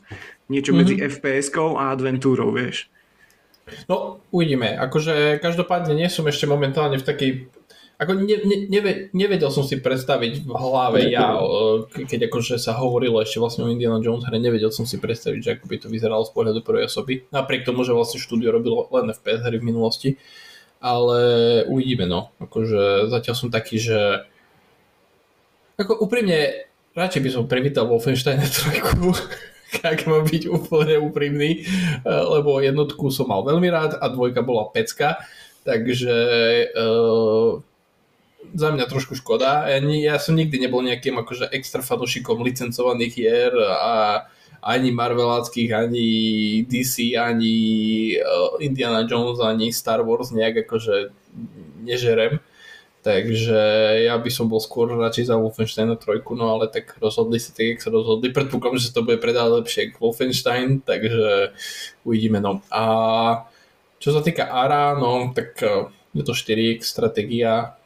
Niečo 0.53 0.77
mm-hmm. 0.77 0.77
medzi 0.77 0.95
FPS-kou 1.01 1.81
a 1.81 1.97
adventúrou, 1.97 2.53
vieš. 2.53 2.93
No, 3.91 4.23
uvidíme. 4.31 4.79
Akože 4.79 5.43
každopádne 5.43 5.97
nie 5.97 6.07
som 6.07 6.29
ešte 6.29 6.47
momentálne 6.47 7.01
v 7.01 7.07
takej 7.07 7.31
ako 7.97 8.13
ne, 8.13 8.37
ne, 8.45 8.57
neve, 8.69 9.09
nevedel 9.17 9.49
som 9.49 9.65
si 9.65 9.81
predstaviť 9.81 10.45
v 10.45 10.53
hlave 10.53 11.09
ja, 11.09 11.33
keď 11.89 12.29
akože 12.29 12.61
sa 12.61 12.77
hovorilo 12.77 13.25
ešte 13.25 13.41
vlastne 13.41 13.65
o 13.65 13.73
Indiana 13.73 14.05
Jones 14.05 14.29
hre, 14.29 14.37
nevedel 14.37 14.69
som 14.69 14.85
si 14.85 15.01
predstaviť, 15.01 15.41
že 15.41 15.53
ako 15.57 15.65
by 15.65 15.77
to 15.81 15.89
vyzeralo 15.89 16.21
z 16.29 16.33
pohľadu 16.37 16.61
prvej 16.61 16.93
osoby. 16.93 17.25
Napriek 17.33 17.65
tomu, 17.65 17.89
že 17.89 17.97
vlastne 17.97 18.21
štúdio 18.21 18.53
robilo 18.53 18.85
len 18.93 19.09
FPS 19.17 19.49
hry 19.49 19.57
v 19.57 19.69
minulosti. 19.73 20.11
Ale 20.77 21.19
uvidíme 21.73 22.05
no. 22.05 22.37
Akože 22.37 23.09
zatiaľ 23.09 23.35
som 23.35 23.49
taký, 23.49 23.81
že 23.81 24.29
ako 25.81 26.05
úprimne 26.05 26.69
radšej 26.93 27.23
by 27.25 27.31
som 27.33 27.49
privítal 27.49 27.89
Wolfenstein 27.89 28.45
3 28.45 28.85
ak 29.97 30.05
mám 30.05 30.25
byť 30.25 30.53
úplne 30.53 31.01
úprimný, 31.01 31.65
lebo 32.05 32.61
jednotku 32.61 33.09
som 33.09 33.29
mal 33.29 33.43
veľmi 33.43 33.69
rád 33.69 33.99
a 33.99 34.09
dvojka 34.09 34.41
bola 34.41 34.71
pecka, 34.71 35.21
takže 35.67 36.15
uh, 36.71 37.59
za 38.55 38.69
mňa 38.71 38.87
trošku 38.87 39.19
škoda. 39.19 39.67
Ja, 39.67 39.81
ja 39.81 40.17
som 40.23 40.39
nikdy 40.39 40.63
nebol 40.63 40.85
nejakým 40.85 41.17
akože 41.19 41.51
extra 41.51 41.81
fanúšikom 41.83 42.43
licencovaných 42.45 43.13
hier 43.17 43.53
a 43.59 44.27
ani 44.67 44.91
Marveláckých, 44.91 45.71
ani 45.71 46.09
DC, 46.67 47.15
ani 47.15 47.55
uh, 48.19 48.59
Indiana 48.59 49.07
Jones, 49.07 49.39
ani 49.39 49.71
Star 49.71 50.03
Wars 50.03 50.35
nejak 50.35 50.67
akože 50.67 51.15
nežerem. 51.87 52.43
Takže 53.07 53.63
ja 54.11 54.19
by 54.19 54.31
som 54.35 54.51
bol 54.51 54.59
skôr 54.59 54.91
radšej 54.91 55.31
za 55.31 55.39
Wolfenstein 55.39 55.95
3, 55.95 56.27
no 56.35 56.59
ale 56.59 56.67
tak 56.67 56.99
rozhodli 56.99 57.39
sa 57.39 57.55
tak, 57.55 57.79
jak 57.79 57.81
sa 57.87 57.95
rozhodli. 57.95 58.35
Predpokladám, 58.35 58.83
že 58.83 58.91
to 58.91 59.07
bude 59.07 59.23
predať 59.23 59.47
lepšie 59.63 59.83
k 59.95 60.01
Wolfenstein, 60.03 60.83
takže 60.83 61.55
uvidíme. 62.03 62.43
No. 62.43 62.67
A 62.75 62.83
čo 64.03 64.11
sa 64.11 64.27
týka 64.27 64.51
ARA, 64.51 64.99
no 64.99 65.31
tak 65.31 65.55
uh, 65.63 65.87
je 66.19 66.27
to 66.27 66.35
4 66.35 66.83
stratégia, 66.83 67.79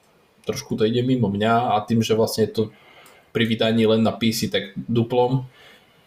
trošku 0.44 0.76
to 0.76 0.88
ide 0.88 1.02
mimo 1.04 1.28
mňa 1.28 1.74
a 1.74 1.84
tým, 1.84 2.00
že 2.04 2.18
vlastne 2.18 2.48
to 2.48 2.72
pri 3.30 3.46
vydaní 3.46 3.86
len 3.86 4.02
na 4.02 4.10
PC, 4.10 4.50
tak 4.50 4.74
duplom, 4.74 5.46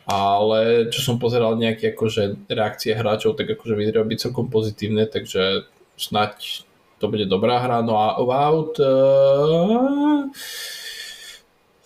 ale 0.04 0.92
čo 0.92 1.00
som 1.00 1.16
pozeral 1.16 1.56
nejaké 1.56 1.96
akože 1.96 2.52
reakcie 2.52 2.92
hráčov, 2.92 3.40
tak 3.40 3.56
akože 3.56 3.74
vyzerá 3.80 4.04
byť 4.04 4.20
celkom 4.20 4.52
pozitívne, 4.52 5.08
takže 5.08 5.64
snať 5.96 6.68
to 7.00 7.12
bude 7.12 7.28
dobrá 7.28 7.64
hra. 7.64 7.84
No 7.84 8.00
a 8.00 8.16
About 8.20 8.80
uh, 8.80 10.28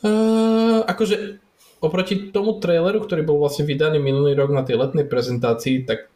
uh, 0.06 0.80
akože 0.86 1.41
oproti 1.82 2.34
tomu 2.34 2.58
traileru, 2.58 3.06
ktorý 3.06 3.22
bol 3.22 3.38
vlastne 3.41 3.66
vydaný 3.66 4.02
minulý 4.02 4.34
rok 4.34 4.50
na 4.50 4.66
tej 4.66 4.82
letnej 4.82 5.06
prezentácii, 5.06 5.86
tak 5.86 6.10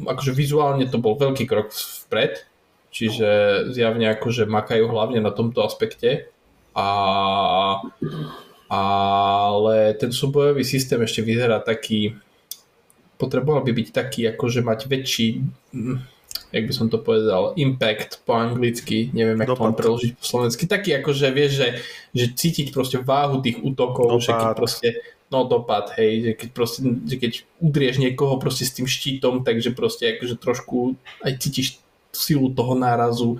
akože 0.00 0.32
vizuálne 0.32 0.86
to 0.88 0.96
bol 1.02 1.18
veľký 1.18 1.44
krok 1.44 1.72
vpred, 2.08 2.46
Čiže 2.90 3.28
zjavne 3.70 4.10
akože 4.18 4.50
makajú 4.50 4.90
hlavne 4.90 5.22
na 5.22 5.30
tomto 5.30 5.62
aspekte. 5.62 6.26
A, 6.74 6.88
ale 8.70 9.76
ten 9.98 10.10
súbojový 10.10 10.66
systém 10.66 10.98
ešte 11.02 11.22
vyzerá 11.22 11.62
taký, 11.62 12.18
potreboval 13.18 13.62
by 13.62 13.72
byť 13.74 13.88
taký, 13.90 14.20
akože 14.30 14.60
mať 14.62 14.80
väčší, 14.86 15.28
hm, 15.74 15.98
jak 16.50 16.66
by 16.66 16.72
som 16.74 16.86
to 16.90 16.98
povedal, 16.98 17.54
impact 17.54 18.22
po 18.26 18.34
anglicky, 18.34 19.10
neviem, 19.14 19.38
jak 19.38 19.54
to 19.54 19.62
mám 19.62 19.78
preložiť 19.78 20.18
po 20.18 20.24
slovensky, 20.26 20.66
taký 20.66 20.98
akože 20.98 21.26
vieš, 21.30 21.52
že, 21.62 21.68
že 22.10 22.26
cítiť 22.34 22.74
proste 22.74 22.98
váhu 22.98 23.38
tých 23.38 23.62
útokov, 23.62 24.18
dopad. 24.18 24.26
že 24.26 24.32
keď 24.34 24.50
proste 24.58 24.88
no 25.30 25.46
dopad, 25.46 25.94
hej, 25.94 26.10
že 26.26 26.32
keď 26.34 26.48
proste, 26.50 26.78
že 27.06 27.16
keď 27.22 27.32
udrieš 27.62 28.02
niekoho 28.02 28.34
proste 28.42 28.66
s 28.66 28.74
tým 28.74 28.90
štítom, 28.90 29.46
takže 29.46 29.70
proste 29.70 30.18
akože 30.18 30.34
trošku 30.42 30.98
aj 31.22 31.32
cítiš 31.38 31.78
silu 32.12 32.54
toho 32.54 32.74
nárazu. 32.74 33.38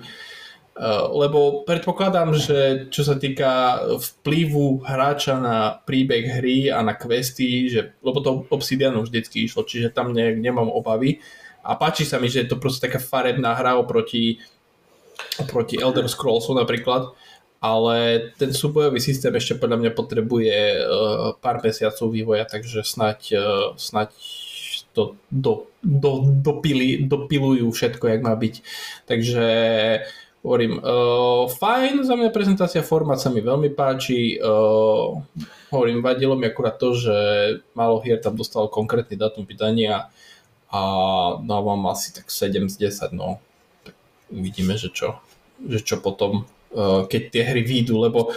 Eh, 0.71 1.05
lebo 1.11 1.67
predpokladám, 1.67 2.31
že 2.31 2.87
čo 2.87 3.03
sa 3.03 3.19
týka 3.19 3.83
vplyvu 4.01 4.81
hráča 4.87 5.35
na 5.35 5.77
príbeh 5.83 6.39
hry 6.39 6.71
a 6.71 6.79
na 6.79 6.95
questy, 6.95 7.67
že, 7.67 7.93
lebo 7.99 8.23
to 8.23 8.47
Obsidianu 8.47 9.03
vždycky 9.03 9.43
išlo, 9.43 9.67
čiže 9.67 9.91
tam 9.91 10.15
ne, 10.15 10.31
nemám 10.31 10.71
obavy. 10.71 11.19
A 11.61 11.75
páči 11.75 12.07
sa 12.07 12.17
mi, 12.17 12.31
že 12.31 12.47
je 12.47 12.49
to 12.49 12.57
proste 12.57 12.87
taká 12.87 12.97
farebná 12.97 13.53
hra 13.53 13.77
oproti, 13.77 14.39
oproti 15.37 15.77
Elder 15.77 16.07
Scrollsu 16.09 16.55
napríklad, 16.55 17.13
ale 17.61 18.31
ten 18.41 18.49
súbojový 18.49 18.97
systém 18.97 19.29
ešte 19.37 19.61
podľa 19.61 19.77
mňa 19.77 19.91
potrebuje 19.93 20.57
uh, 20.81 21.37
pár 21.37 21.61
mesiacov 21.61 22.09
vývoja, 22.09 22.49
takže 22.49 22.81
snať, 22.81 23.19
uh, 23.37 23.77
snať 23.77 24.09
to 24.93 25.15
do, 25.31 25.71
do, 25.83 26.27
dopili, 26.43 27.07
dopilujú 27.07 27.71
všetko, 27.71 28.05
jak 28.07 28.21
má 28.21 28.35
byť. 28.35 28.55
Takže 29.07 29.45
hovorím, 30.41 30.81
uh, 30.81 31.45
fajn, 31.47 32.01
za 32.03 32.17
mňa 32.17 32.29
prezentácia, 32.33 32.81
formát 32.81 33.21
sa 33.21 33.29
mi 33.29 33.45
veľmi 33.45 33.71
páči, 33.77 34.41
uh, 34.41 35.21
hovorím, 35.69 36.01
vadilo 36.01 36.33
mi 36.33 36.49
akurát 36.49 36.81
to, 36.81 36.97
že 36.97 37.15
málo 37.77 38.01
hier 38.01 38.17
tam 38.17 38.33
dostalo 38.33 38.65
konkrétny 38.67 39.15
datum 39.17 39.45
vydania 39.45 40.09
a 40.73 40.81
dávam 41.45 41.85
asi 41.93 42.09
tak 42.09 42.33
7 42.33 42.73
z 42.73 42.89
10, 42.89 43.13
no. 43.13 43.37
Tak 43.85 43.93
uvidíme, 44.33 44.73
že 44.81 44.89
čo, 44.89 45.21
že 45.61 45.85
čo 45.85 46.01
potom, 46.01 46.49
uh, 46.73 47.05
keď 47.05 47.21
tie 47.29 47.43
hry 47.45 47.61
výjdu, 47.61 48.01
lebo 48.01 48.33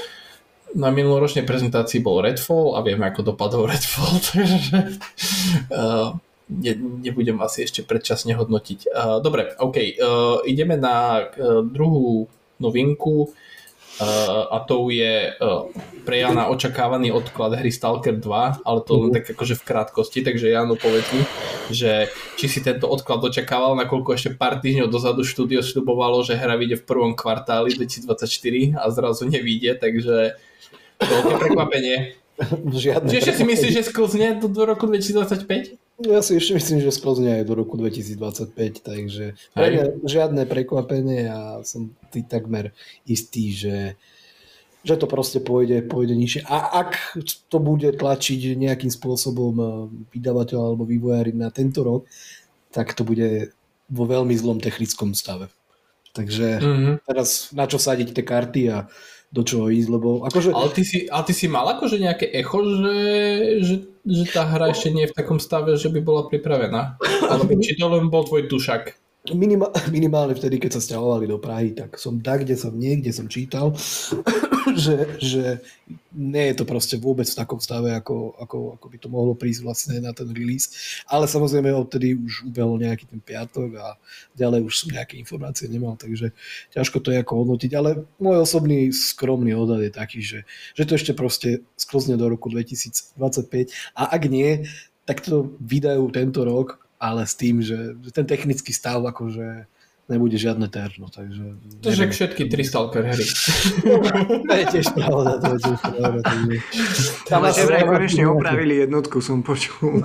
na 0.75 0.91
minuloročnej 0.91 1.47
prezentácii 1.47 2.03
bol 2.03 2.21
Redfall 2.21 2.75
a 2.77 2.83
vieme, 2.83 3.09
ako 3.09 3.33
dopadol 3.33 3.71
Redfall, 3.71 4.21
takže 4.29 5.01
uh, 5.73 6.21
ne, 6.49 6.73
nebudem 6.77 7.41
asi 7.41 7.65
ešte 7.65 7.85
predčasne 7.85 8.37
hodnotiť. 8.37 8.91
Uh, 8.91 9.19
dobre, 9.25 9.53
OK, 9.57 9.77
uh, 9.77 10.41
ideme 10.45 10.77
na 10.77 11.25
uh, 11.25 11.65
druhú 11.65 12.29
novinku 12.61 13.29
uh, 13.29 14.45
a 14.53 14.61
to 14.63 14.89
je 14.93 15.33
uh, 15.35 15.67
pre 16.05 16.21
Jana 16.21 16.53
očakávaný 16.53 17.11
odklad 17.11 17.57
hry 17.57 17.73
Stalker 17.73 18.17
2, 18.21 18.65
ale 18.65 18.79
to 18.85 18.93
len 19.01 19.11
mhm. 19.11 19.15
tak 19.21 19.25
akože 19.35 19.55
v 19.59 19.67
krátkosti, 19.67 20.21
takže 20.21 20.53
Jano 20.53 20.77
povedz 20.77 21.09
mi, 21.17 21.23
že 21.73 22.13
či 22.37 22.47
si 22.47 22.61
tento 22.61 22.87
odklad 22.87 23.25
očakával, 23.25 23.75
nakoľko 23.81 24.15
ešte 24.15 24.31
pár 24.37 24.61
týždňov 24.61 24.93
dozadu 24.93 25.25
štúdio 25.25 25.65
slubovalo, 25.65 26.21
že 26.23 26.37
hra 26.37 26.61
vyjde 26.61 26.85
v 26.85 26.89
prvom 26.89 27.13
kvartáli 27.17 27.73
2024 27.75 28.77
a 28.79 28.87
zrazu 28.93 29.25
nevíde, 29.27 29.75
takže 29.81 30.37
veľké 31.01 31.35
prekvapenie. 31.41 31.97
Žiadne 32.85 33.07
Čiže 33.07 33.21
ešte 33.23 33.35
si 33.39 33.45
myslíš, 33.47 33.73
že 33.79 33.83
sklzne 33.87 34.43
do 34.43 34.63
roku 34.67 34.91
2025? 34.91 35.84
Ja 36.03 36.27
si 36.27 36.35
ešte 36.35 36.59
myslím, 36.59 36.83
že 36.83 36.91
sklzne 36.91 37.39
aj 37.39 37.45
do 37.47 37.55
roku 37.55 37.79
2025, 37.79 38.51
takže 38.83 39.39
mňa 39.55 40.03
žiadne 40.03 40.43
prekvapenie 40.43 41.31
a 41.31 41.63
som 41.63 41.95
tý 42.11 42.27
takmer 42.27 42.75
istý, 43.07 43.55
že, 43.55 43.95
že 44.83 44.95
to 44.99 45.07
proste 45.07 45.39
pôjde, 45.39 45.87
pôjde 45.87 46.19
nižšie. 46.19 46.51
A 46.51 46.83
ak 46.83 47.15
to 47.47 47.63
bude 47.63 47.87
tlačiť 47.95 48.59
nejakým 48.59 48.91
spôsobom 48.91 49.55
eh, 49.55 49.71
vydavateľ 50.19 50.59
alebo 50.75 50.83
vývojári 50.83 51.31
na 51.31 51.55
tento 51.55 51.87
rok, 51.87 52.11
tak 52.75 52.91
to 52.99 53.07
bude 53.07 53.55
vo 53.87 54.05
veľmi 54.11 54.35
zlom 54.35 54.59
technickom 54.59 55.15
stave. 55.15 55.47
Takže 56.15 56.59
mm-hmm. 56.59 56.95
teraz 57.07 57.55
na 57.55 57.71
čo 57.71 57.79
sadiť 57.79 58.15
tie 58.15 58.25
karty 58.27 58.63
a 58.71 58.91
do 59.35 59.43
čoho 59.43 59.67
ísť, 59.67 59.89
lebo 59.91 60.23
akože... 60.31 60.55
Ale 60.55 60.71
ty 60.71 60.87
si, 60.87 61.11
ale 61.11 61.27
ty 61.27 61.35
si 61.35 61.51
mal 61.51 61.67
akože 61.75 61.99
nejaké 61.99 62.31
echo, 62.31 62.63
že, 62.63 62.97
že, 63.67 63.77
že 64.07 64.25
tá 64.31 64.47
hra 64.47 64.71
ešte 64.71 64.95
nie 64.95 65.05
je 65.05 65.11
v 65.11 65.19
takom 65.19 65.43
stave, 65.43 65.75
že 65.75 65.91
by 65.91 65.99
bola 65.99 66.31
pripravená? 66.31 67.03
Alebo 67.27 67.59
či 67.59 67.75
to 67.75 67.91
len 67.91 68.07
bol 68.07 68.23
tvoj 68.23 68.47
tušak? 68.47 68.95
Minima, 69.33 69.73
minimálne 69.89 70.37
vtedy, 70.37 70.61
keď 70.61 70.77
sa 70.77 70.85
stiahovali 70.85 71.25
do 71.25 71.41
Prahy, 71.41 71.73
tak 71.73 71.97
som 71.97 72.21
tak, 72.21 72.45
kde 72.45 72.61
som 72.61 72.77
niekde 72.77 73.09
som 73.09 73.25
čítal, 73.25 73.73
že, 74.85 75.17
že 75.17 75.65
nie 76.13 76.53
je 76.53 76.61
to 76.61 76.69
proste 76.69 77.01
vôbec 77.01 77.25
v 77.25 77.41
takom 77.41 77.57
stave, 77.57 77.89
ako, 77.97 78.37
ako, 78.37 78.77
ako 78.77 78.87
by 78.93 78.97
to 79.01 79.09
mohlo 79.09 79.33
prísť 79.33 79.65
vlastne 79.65 79.97
na 80.05 80.13
ten 80.13 80.29
release. 80.29 81.01
Ale 81.09 81.25
samozrejme 81.25 81.73
odtedy 81.73 82.21
už 82.21 82.53
ubehol 82.53 82.77
nejaký 82.77 83.09
ten 83.09 83.17
piatok 83.17 83.81
a 83.81 83.97
ďalej 84.37 84.61
už 84.69 84.75
som 84.77 84.93
nejaké 84.93 85.17
informácie 85.17 85.73
nemal, 85.73 85.97
takže 85.97 86.37
ťažko 86.77 87.01
to 87.01 87.09
je 87.17 87.25
ako 87.25 87.49
hodnotiť. 87.49 87.73
Ale 87.81 88.05
môj 88.21 88.45
osobný 88.45 88.93
skromný 88.93 89.57
odhad 89.57 89.89
je 89.89 89.93
taký, 89.93 90.21
že, 90.21 90.45
že 90.77 90.85
to 90.85 91.01
ešte 91.01 91.17
proste 91.17 91.65
sklzne 91.81 92.21
do 92.21 92.29
roku 92.29 92.53
2025 92.53 93.17
a 93.97 94.03
ak 94.05 94.23
nie, 94.29 94.69
tak 95.09 95.25
to 95.25 95.57
vydajú 95.65 96.13
tento 96.13 96.45
rok 96.45 96.84
ale 97.05 97.29
s 97.29 97.37
tým, 97.37 97.61
že, 97.61 98.01
že 98.01 98.11
ten 98.17 98.25
technický 98.25 98.73
stav 98.73 99.05
akože 99.05 99.69
nebude 100.05 100.37
žiadne 100.37 100.69
terno, 100.69 101.09
takže... 101.09 101.57
To 101.81 101.89
je 101.89 101.97
všetky 102.13 102.53
tri 102.53 102.61
Stalker 102.61 103.09
hry. 103.09 103.25
to 104.49 104.53
je 104.53 104.65
tiež 104.69 104.93
pravda, 104.93 105.41
to 105.41 105.49
je 105.57 105.59
tiež 105.65 105.81
pravda. 105.81 106.21
Tam 107.25 107.41
ale 107.41 107.57
že 107.57 107.65
vraj 107.65 107.85
konečne 107.89 108.29
opravili 108.29 108.85
jednotku, 108.85 109.25
som 109.25 109.41
počul. 109.41 110.05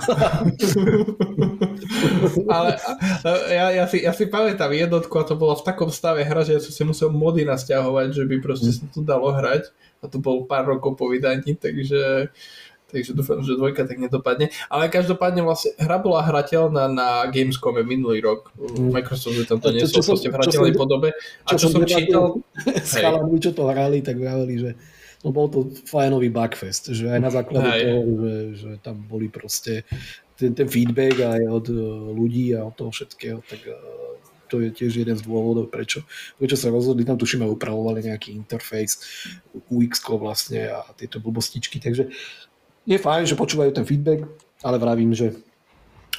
ale 2.56 2.80
ja, 3.52 3.66
ja, 3.76 3.84
si, 3.84 4.00
ja 4.00 4.16
si 4.16 4.24
pamätám 4.24 4.72
jednotku 4.72 5.12
a 5.20 5.28
to 5.28 5.36
bolo 5.36 5.52
v 5.60 5.68
takom 5.68 5.92
stave 5.92 6.24
hra, 6.24 6.48
že 6.48 6.56
ja 6.56 6.60
som 6.64 6.72
si 6.72 6.82
musel 6.88 7.12
mody 7.12 7.44
nasťahovať, 7.44 8.16
že 8.16 8.24
by 8.24 8.36
proste 8.40 8.72
sa 8.72 8.88
to 8.88 9.04
dalo 9.04 9.36
hrať 9.36 9.68
a 10.00 10.08
to 10.08 10.16
bolo 10.16 10.48
pár 10.48 10.64
rokov 10.64 10.96
po 10.96 11.12
vydaní, 11.12 11.60
takže 11.60 12.32
takže 12.90 13.14
dúfam, 13.14 13.40
že 13.40 13.54
dvojka 13.54 13.86
tak 13.86 13.96
nedopadne. 13.96 14.50
Ale 14.66 14.90
každopádne 14.90 15.46
vlastne 15.46 15.72
hra 15.78 16.02
bola 16.02 16.26
hrateľná 16.26 16.90
na 16.90 17.24
Gamescome 17.30 17.86
minulý 17.86 18.20
rok. 18.20 18.50
Mm. 18.58 18.90
Microsoft 18.92 19.38
tam 19.46 19.62
To, 19.62 19.70
čo 19.70 19.76
niesol 19.78 20.02
som- 20.02 20.10
proste 20.12 20.28
v 20.28 20.34
čo 20.34 20.38
hrateľnej 20.38 20.74
som- 20.74 20.80
podobe. 20.82 21.08
A 21.46 21.50
čo, 21.54 21.66
som 21.70 21.80
debatil 21.80 21.94
čítal, 21.96 22.24
s 22.84 22.92
Hej. 22.98 23.02
chalami, 23.06 23.36
čo 23.38 23.50
to 23.54 23.62
hrali, 23.70 23.98
tak 24.02 24.18
vraveli, 24.18 24.54
že 24.58 24.70
no 25.20 25.30
bol 25.30 25.46
to 25.52 25.68
fajnový 25.86 26.32
bugfest, 26.32 26.90
že 26.96 27.06
aj 27.12 27.20
na 27.20 27.30
základe 27.30 27.68
Hej. 27.70 27.82
toho, 27.86 28.02
že, 28.18 28.34
že 28.56 28.70
tam 28.80 28.96
boli 29.04 29.28
proste 29.28 29.84
ten, 30.40 30.56
ten 30.56 30.64
feedback 30.64 31.20
aj 31.20 31.42
od 31.44 31.66
eh, 31.68 31.76
ľudí 32.16 32.56
a 32.56 32.64
od 32.64 32.74
toho 32.74 32.88
všetkého, 32.88 33.44
tak 33.44 33.60
eh, 33.68 33.76
to 34.50 34.58
je 34.58 34.74
tiež 34.74 35.06
jeden 35.06 35.14
z 35.14 35.22
dôvodov, 35.22 35.70
prečo, 35.70 36.02
prečo 36.34 36.58
sa 36.58 36.74
rozhodli, 36.74 37.06
tam 37.06 37.14
tuším 37.14 37.46
aj 37.46 37.54
upravovali 37.54 38.10
nejaký 38.10 38.34
interface 38.34 38.98
UX 39.70 40.02
vlastne 40.10 40.74
a 40.74 40.82
tieto 40.98 41.22
blbostičky, 41.22 41.78
takže 41.78 42.10
je 42.90 42.98
fajn, 42.98 43.22
že 43.30 43.38
počúvajú 43.38 43.70
ten 43.70 43.86
feedback, 43.86 44.26
ale 44.66 44.82
vravím, 44.82 45.14
že 45.14 45.38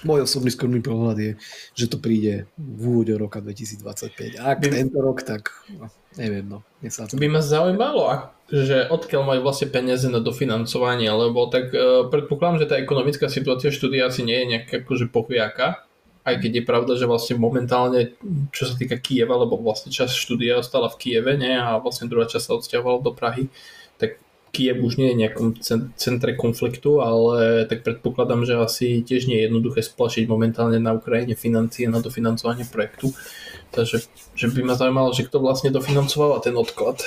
môj 0.07 0.26
osobný 0.26 0.49
skromný 0.49 0.82
pohľad 0.82 1.17
je, 1.19 1.32
že 1.78 1.86
to 1.91 2.01
príde 2.01 2.49
v 2.57 2.82
úvode 2.88 3.13
roka 3.19 3.43
2025. 3.43 4.41
A 4.41 4.55
ak 4.55 4.63
By- 4.63 4.72
tento 4.72 4.97
rok, 4.97 5.22
tak 5.22 5.51
no, 5.69 5.91
neviem, 6.17 6.47
no. 6.47 6.65
sa 6.89 7.05
to... 7.05 7.19
by 7.19 7.28
ma 7.30 7.41
zaujímalo, 7.43 8.34
že 8.49 8.89
odkiaľ 8.89 9.22
majú 9.28 9.41
vlastne 9.45 9.69
peniaze 9.69 10.09
na 10.09 10.24
dofinancovanie, 10.24 11.11
lebo 11.11 11.45
tak 11.51 11.69
uh, 11.76 12.09
predpokladám, 12.09 12.65
že 12.65 12.69
tá 12.72 12.76
ekonomická 12.82 13.30
situácia 13.30 13.69
štúdia 13.69 14.09
asi 14.09 14.26
nie 14.26 14.38
je 14.41 14.45
nejaká 14.57 14.82
akože 14.82 15.13
pochviaka, 15.13 15.86
aj 16.22 16.36
keď 16.38 16.51
je 16.61 16.63
pravda, 16.65 16.93
že 16.97 17.09
vlastne 17.09 17.38
momentálne, 17.38 18.13
čo 18.53 18.69
sa 18.69 18.78
týka 18.78 18.97
Kieva, 19.01 19.38
lebo 19.41 19.57
vlastne 19.57 19.89
časť 19.89 20.13
štúdia 20.13 20.61
ostala 20.61 20.86
v 20.89 20.97
Kieve, 21.01 21.34
nie? 21.34 21.53
a 21.53 21.82
vlastne 21.82 22.05
druhá 22.09 22.30
časť 22.30 22.45
sa 22.45 22.57
odsťahovala 22.57 22.99
do 23.01 23.11
Prahy, 23.13 23.49
tak 23.97 24.22
Kiev 24.51 24.83
už 24.83 24.99
nie 24.99 25.15
je 25.15 25.19
nejakom 25.23 25.47
cen- 25.63 25.95
centre 25.95 26.35
konfliktu, 26.35 26.99
ale 26.99 27.63
tak 27.71 27.87
predpokladám, 27.87 28.43
že 28.43 28.59
asi 28.59 28.99
tiež 28.99 29.31
nie 29.31 29.39
je 29.39 29.47
jednoduché 29.47 29.79
splašiť 29.79 30.27
momentálne 30.27 30.75
na 30.75 30.91
Ukrajine 30.91 31.39
financie 31.39 31.87
na 31.87 32.03
dofinancovanie 32.03 32.67
projektu. 32.67 33.15
Takže 33.71 34.03
že 34.35 34.47
by 34.51 34.67
ma 34.67 34.75
zaujímalo, 34.75 35.15
že 35.15 35.23
kto 35.23 35.39
vlastne 35.39 35.71
dofinancoval 35.71 36.43
ten 36.43 36.51
odklad. 36.59 36.99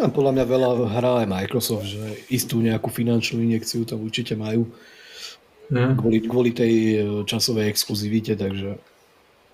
A 0.00 0.06
podľa 0.10 0.32
mňa 0.34 0.44
veľa 0.50 0.70
hrá 0.98 1.12
aj 1.22 1.28
Microsoft, 1.30 1.86
že 1.86 2.02
istú 2.30 2.58
nejakú 2.58 2.90
finančnú 2.90 3.38
injekciu 3.42 3.86
tam 3.86 4.02
určite 4.02 4.34
majú 4.34 4.66
Mhm. 5.70 6.02
kvôli, 6.02 6.18
kvôli 6.26 6.50
tej 6.50 6.74
e, 6.74 6.96
časovej 7.30 7.70
exkluzivite, 7.70 8.34
takže... 8.34 8.74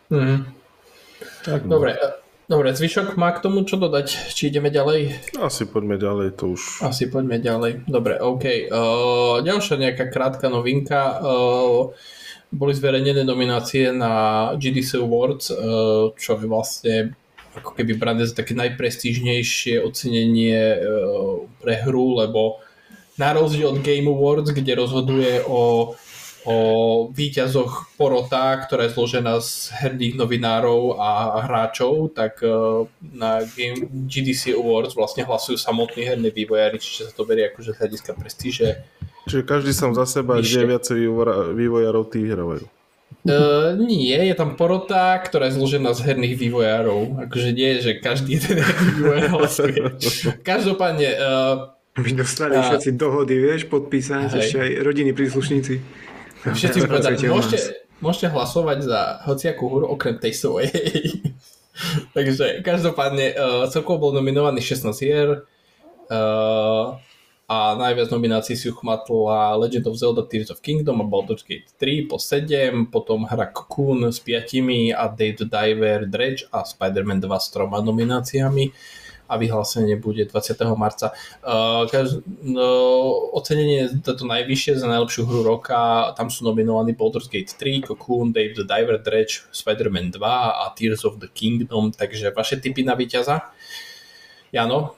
Mhm. 0.08 0.36
Tak, 1.44 1.68
no. 1.68 1.76
Dobre, 1.76 1.92
e, 1.92 2.08
dobre, 2.48 2.74
zvyšok 2.74 3.14
má 3.18 3.30
k 3.34 3.42
tomu 3.42 3.62
čo 3.62 3.78
dodať? 3.78 4.34
Či 4.34 4.50
ideme 4.50 4.70
ďalej? 4.70 5.32
Asi 5.38 5.66
poďme 5.66 5.98
ďalej, 5.98 6.38
to 6.38 6.54
už... 6.54 6.82
Asi 6.82 7.06
poďme 7.06 7.38
ďalej. 7.38 7.86
Dobre, 7.86 8.18
OK. 8.18 8.44
Uh, 8.70 9.42
ďalšia 9.42 9.76
nejaká 9.78 10.10
krátka 10.10 10.50
novinka. 10.50 11.20
Uh, 11.20 11.94
boli 12.54 12.72
zverejnené 12.72 13.26
nominácie 13.26 13.90
na 13.90 14.54
GDC 14.54 15.02
Awards, 15.02 15.50
uh, 15.50 16.14
čo 16.14 16.38
je 16.38 16.46
vlastne 16.46 16.94
ako 17.56 17.72
keby 17.72 17.96
brané 17.96 18.28
za 18.28 18.36
také 18.36 18.52
najprestížnejšie 18.52 19.80
ocenenie 19.80 20.60
uh, 20.76 21.44
pre 21.58 21.82
hru, 21.82 22.20
lebo 22.20 22.60
na 23.16 23.32
rozdiel 23.32 23.72
od 23.72 23.80
Game 23.80 24.12
Awards, 24.12 24.52
kde 24.52 24.76
rozhoduje 24.76 25.40
o, 25.48 25.92
o 26.46 26.56
víťazoch 27.10 27.98
porota, 27.98 28.54
ktorá 28.62 28.86
je 28.86 28.94
zložená 28.94 29.42
z 29.42 29.74
herných 29.82 30.14
novinárov 30.14 30.94
a 30.94 31.42
hráčov, 31.42 32.14
tak 32.14 32.38
uh, 32.46 32.86
na 33.02 33.42
Game 33.58 33.90
GDC 34.06 34.54
Awards 34.54 34.94
vlastne 34.94 35.26
hlasujú 35.26 35.58
samotní 35.58 36.06
herní 36.06 36.30
vývojári, 36.30 36.78
čiže 36.78 37.10
sa 37.10 37.12
to 37.12 37.26
berie 37.26 37.50
akože 37.50 37.74
z 37.74 37.78
hľadiska 37.82 38.10
prestíže. 38.14 38.68
Čiže 39.26 39.42
každý 39.42 39.74
sám 39.74 39.98
za 39.98 40.06
seba, 40.06 40.38
Vyššie. 40.38 40.46
kde 40.46 40.60
je 40.62 40.70
viacej 40.70 40.98
vývojárov, 41.58 42.02
tí 42.14 42.22
vyhrávajú. 42.22 42.64
Uh, 43.26 43.74
nie, 43.82 44.14
je 44.14 44.34
tam 44.38 44.54
porota, 44.54 45.18
ktorá 45.18 45.50
je 45.50 45.58
zložená 45.58 45.98
z 45.98 46.06
herných 46.06 46.38
vývojárov. 46.38 47.26
Akože 47.26 47.50
nie, 47.50 47.82
že 47.82 47.98
každý 47.98 48.38
jeden 48.38 48.62
vývojár 48.62 49.34
hlasuje. 49.34 49.82
Každopádne, 50.46 51.08
uh, 51.18 51.54
By 51.96 52.12
dostali 52.12 52.54
A- 52.54 52.62
všetci 52.62 52.92
dohody, 52.94 53.40
vieš, 53.40 53.66
podpísať, 53.72 54.28
Hej. 54.28 54.36
ešte 54.36 54.56
aj 54.60 54.70
rodiny 54.84 55.10
príslušníci. 55.16 55.74
Všetci 56.54 56.78
Pracujte 56.86 56.88
povedali, 56.92 57.16
môžete, 57.26 57.58
môžete 57.98 58.28
hlasovať 58.30 58.78
za 58.86 59.00
hociakú 59.26 59.64
hru 59.66 59.86
okrem 59.90 60.20
tej 60.20 60.32
svojej. 60.36 60.72
Takže 62.16 62.64
každopádne 62.64 63.26
uh, 63.36 63.64
celkovo 63.68 64.08
bol 64.08 64.12
nominovaný 64.16 64.64
16 64.64 64.96
hier 64.96 65.44
uh, 66.08 66.96
a 67.46 67.58
najviac 67.78 68.10
nominácií 68.10 68.58
si 68.58 68.66
uchmatla 68.72 69.54
Legend 69.60 69.86
of 69.86 70.00
Zelda 70.00 70.24
Tears 70.26 70.50
of 70.50 70.64
Kingdom 70.64 70.98
a 70.98 71.06
Baldur's 71.06 71.46
Gate 71.46 71.70
3 71.78 72.10
po 72.10 72.18
7, 72.18 72.90
potom 72.90 73.28
hra 73.28 73.52
Cocoon 73.52 74.08
s 74.08 74.18
5 74.18 74.96
a 74.96 75.04
Dave 75.12 75.36
the 75.38 75.46
Diver 75.46 76.10
Dredge 76.10 76.48
a 76.50 76.64
Spider-Man 76.64 77.22
2 77.22 77.28
s 77.38 77.48
troma 77.52 77.78
nomináciami 77.84 78.72
a 79.28 79.36
vyhlásenie 79.36 79.96
bude 79.96 80.24
20. 80.24 80.60
marca. 80.76 81.12
Uh, 81.42 81.90
kaž, 81.90 82.22
no, 82.42 82.66
ocenenie 83.34 83.88
za 83.88 84.14
to 84.14 84.24
najvyššie 84.24 84.78
za 84.78 84.86
najlepšiu 84.86 85.22
hru 85.26 85.42
roka, 85.42 86.12
tam 86.16 86.30
sú 86.30 86.46
nominovaní 86.46 86.94
Baldur's 86.94 87.26
Gate 87.26 87.52
3, 87.58 87.82
Cocoon, 87.86 88.32
Dave 88.32 88.54
the 88.54 88.64
Diver, 88.64 88.98
Dredge, 89.02 89.46
Spider-Man 89.52 90.14
2 90.14 90.22
a 90.62 90.70
Tears 90.74 91.04
of 91.04 91.18
the 91.18 91.28
Kingdom, 91.30 91.92
takže 91.92 92.30
vaše 92.30 92.56
tipy 92.56 92.86
na 92.86 92.94
víťaza? 92.94 93.50
Jano? 94.52 94.94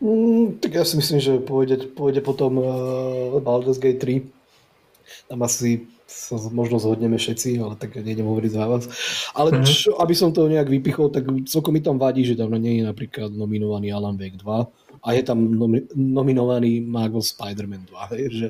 Mm, 0.00 0.56
tak 0.64 0.80
ja 0.80 0.84
si 0.88 0.96
myslím, 0.96 1.20
že 1.20 1.42
pôjde, 1.44 1.92
pôjde 1.92 2.24
potom 2.24 2.56
uh, 2.56 3.36
Baldur's 3.44 3.76
Gate 3.76 4.00
3. 4.00 5.28
Tam 5.28 5.42
asi 5.44 5.84
sa 6.10 6.34
možno 6.50 6.82
zhodneme 6.82 7.14
všetci, 7.14 7.62
ale 7.62 7.78
tak 7.78 7.94
nejdem 7.94 8.26
hovoriť 8.26 8.50
za 8.50 8.64
vás. 8.66 8.84
Ale 9.30 9.54
Mhm. 9.54 9.64
čo, 9.64 9.94
aby 9.96 10.10
som 10.12 10.34
to 10.34 10.50
nejak 10.50 10.66
vypichol, 10.66 11.06
tak 11.08 11.24
celkom 11.46 11.70
mi 11.70 11.80
tam 11.80 11.96
vadí, 11.96 12.26
že 12.26 12.34
tam 12.34 12.50
nie 12.58 12.82
je 12.82 12.84
napríklad 12.84 13.30
nominovaný 13.30 13.94
Alan 13.94 14.18
Wake 14.18 14.36
2 14.36 14.66
a 15.00 15.08
je 15.14 15.22
tam 15.22 15.38
nomi- 15.38 15.86
nominovaný 15.94 16.82
Marvel 16.82 17.22
Spider-Man 17.22 17.86
2. 17.86 18.10
Hej, 18.10 18.22
že, 18.28 18.48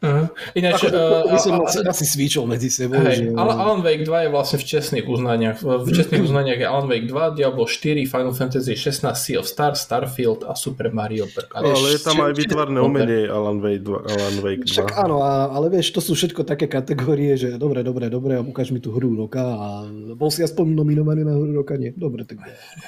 Uh-huh. 0.00 0.32
Ináč, 0.56 0.88
ako, 0.88 1.28
by 1.28 1.38
som 1.38 1.52
uh, 1.60 1.68
asi, 1.68 1.84
asi 1.84 2.04
svíčol 2.08 2.48
medzi 2.48 2.72
sebou. 2.72 2.96
Hej, 3.04 3.20
že, 3.20 3.24
Alan, 3.36 3.56
Alan 3.60 3.80
Wake 3.84 4.08
2 4.08 4.24
je 4.24 4.28
vlastne 4.32 4.56
v 4.56 4.64
čestných 4.64 5.04
uznaniach. 5.04 5.60
V 5.60 5.88
čestných 5.92 6.24
uznaniach 6.24 6.56
je 6.56 6.64
Alan 6.64 6.88
Wake 6.88 7.04
2, 7.04 7.36
Diablo 7.36 7.68
4, 7.68 8.08
Final 8.08 8.32
Fantasy 8.32 8.72
16, 8.72 9.12
Sea 9.12 9.36
of 9.36 9.44
Stars, 9.44 9.84
Starfield 9.84 10.48
a 10.48 10.56
Super 10.56 10.88
Mario 10.88 11.28
Bros. 11.28 11.52
Ale 11.52 11.92
je 11.92 12.00
tam 12.00 12.16
aj 12.16 12.32
Dobre. 12.32 12.80
umenie 12.80 13.28
Alan 13.28 13.60
Wake 13.60 13.84
2. 13.84 14.08
Alan 14.08 14.36
Wake 14.40 14.64
2. 14.64 14.72
Však 14.72 14.88
áno, 14.96 15.20
ale 15.20 15.66
vieš, 15.68 15.92
to 15.92 16.00
sú 16.00 16.16
všetko 16.16 16.48
také 16.48 16.64
kategórie, 16.64 17.36
že 17.36 17.60
dobre, 17.60 17.84
dobre, 17.84 18.08
dobre, 18.08 18.36
a 18.36 18.40
ukáž 18.40 18.72
mi 18.72 18.80
tú 18.80 18.96
hru 18.96 19.12
roka 19.12 19.44
a 19.44 19.84
bol 20.16 20.32
si 20.32 20.40
aspoň 20.40 20.72
nominovaný 20.72 21.28
na 21.28 21.36
hru 21.36 21.52
roka? 21.52 21.76
Nie. 21.76 21.92
Dobre, 21.92 22.24
tak 22.24 22.40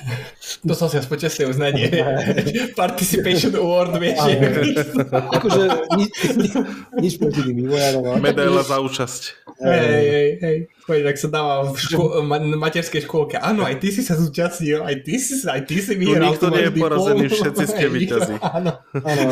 To 0.69 0.73
som 0.73 0.89
si 0.89 0.97
aspoň 0.97 1.17
čestné 1.29 1.45
uznanie. 1.45 1.93
Participation 2.81 3.53
Award, 3.53 4.01
vieš. 4.01 4.17
akože 5.13 5.63
nič 7.03 7.15
proti 7.17 7.43
tým 7.43 7.57
vývojárom. 7.59 8.03
ale 8.07 8.19
Medaila 8.21 8.63
za 8.63 8.79
účasť. 8.79 9.23
Hej, 9.59 9.79
hej, 10.07 10.31
hej. 10.39 10.57
Poď, 10.83 11.01
tak 11.05 11.17
sa 11.17 11.29
dáva 11.29 11.55
v 11.65 11.77
ško- 11.77 12.13
ma- 12.21 12.39
materskej 12.57 13.03
škôlke. 13.03 13.37
Áno, 13.37 13.63
aj 13.63 13.77
ty 13.77 13.89
si 13.89 14.01
sa 14.01 14.15
zúčastnil, 14.15 14.81
aj 14.81 14.97
ty 15.01 15.15
si, 15.17 15.35
aj 15.41 15.63
ty 15.63 15.79
si 15.79 15.93
vyhral. 15.93 16.31
nikto 16.31 16.47
tu 16.47 16.53
nie 16.53 16.59
máš 16.61 16.67
je 16.69 16.73
porazený, 16.77 17.25
všetci 17.29 17.65
ste 17.65 17.83
nikto- 17.85 17.95
víťazi. 17.95 18.35
Áno. 18.41 18.71
Áno, 18.97 19.23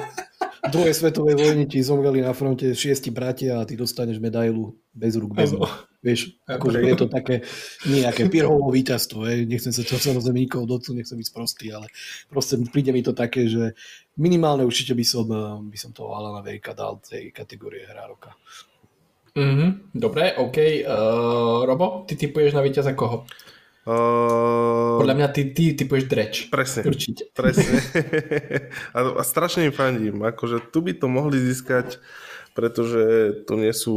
druhej 0.70 0.94
svetovej 0.94 1.34
vojne 1.36 1.64
ti 1.66 1.82
zomreli 1.82 2.22
na 2.22 2.32
fronte 2.32 2.72
šiesti 2.72 3.10
bratia 3.12 3.60
a 3.60 3.66
ty 3.66 3.74
dostaneš 3.76 4.20
medailu 4.22 4.76
bez 4.94 5.16
rúk, 5.16 5.32
bez 5.36 5.52
rúk. 5.52 5.68
Vieš, 6.06 6.38
akože 6.46 6.78
je 6.86 6.94
to 6.94 7.06
také 7.10 7.42
nejaké 7.90 8.30
pirhovo 8.30 8.70
víťazstvo. 8.70 9.26
Hej. 9.26 9.50
Nechcem 9.50 9.74
sa 9.74 9.82
to 9.82 9.98
samozrejme 9.98 10.38
nikoho 10.38 10.62
dotknúť, 10.62 11.02
nechcem 11.02 11.18
byť 11.18 11.28
sprostý, 11.28 11.74
ale 11.74 11.90
proste 12.30 12.56
príde 12.70 12.94
mi 12.94 13.02
to 13.02 13.10
také, 13.10 13.50
že 13.50 13.74
minimálne 14.14 14.62
určite 14.62 14.94
by 14.94 15.02
som, 15.02 15.26
eh, 15.26 15.58
by 15.66 15.78
som 15.78 15.90
toho 15.90 16.14
Alana 16.14 16.46
Vejka 16.46 16.78
dal 16.78 17.02
tej 17.02 17.34
kategórie 17.34 17.84
hra 17.90 18.06
roka. 18.06 18.38
Mhm, 19.36 19.92
dobre, 19.92 20.32
OK. 20.32 20.56
Uh, 20.80 21.68
Robo, 21.68 22.08
ty 22.08 22.16
typuješ 22.16 22.56
na 22.56 22.64
víťaza 22.64 22.96
koho? 22.96 23.28
Uh, 23.86 24.98
Podľa 24.98 25.14
mňa 25.14 25.28
ty, 25.30 25.54
ty 25.54 25.78
typuješ 25.78 26.04
Dreč. 26.10 26.34
Presne. 26.50 26.82
Určite. 26.82 27.30
Presne. 27.30 27.78
a, 28.96 28.98
a 29.14 29.22
strašne 29.22 29.70
im 29.70 29.74
fandím. 29.74 30.26
Akože 30.26 30.58
tu 30.74 30.82
by 30.82 30.98
to 30.98 31.06
mohli 31.06 31.38
získať, 31.38 32.02
pretože 32.58 33.30
tu 33.46 33.54
nie 33.54 33.70
sú, 33.70 33.94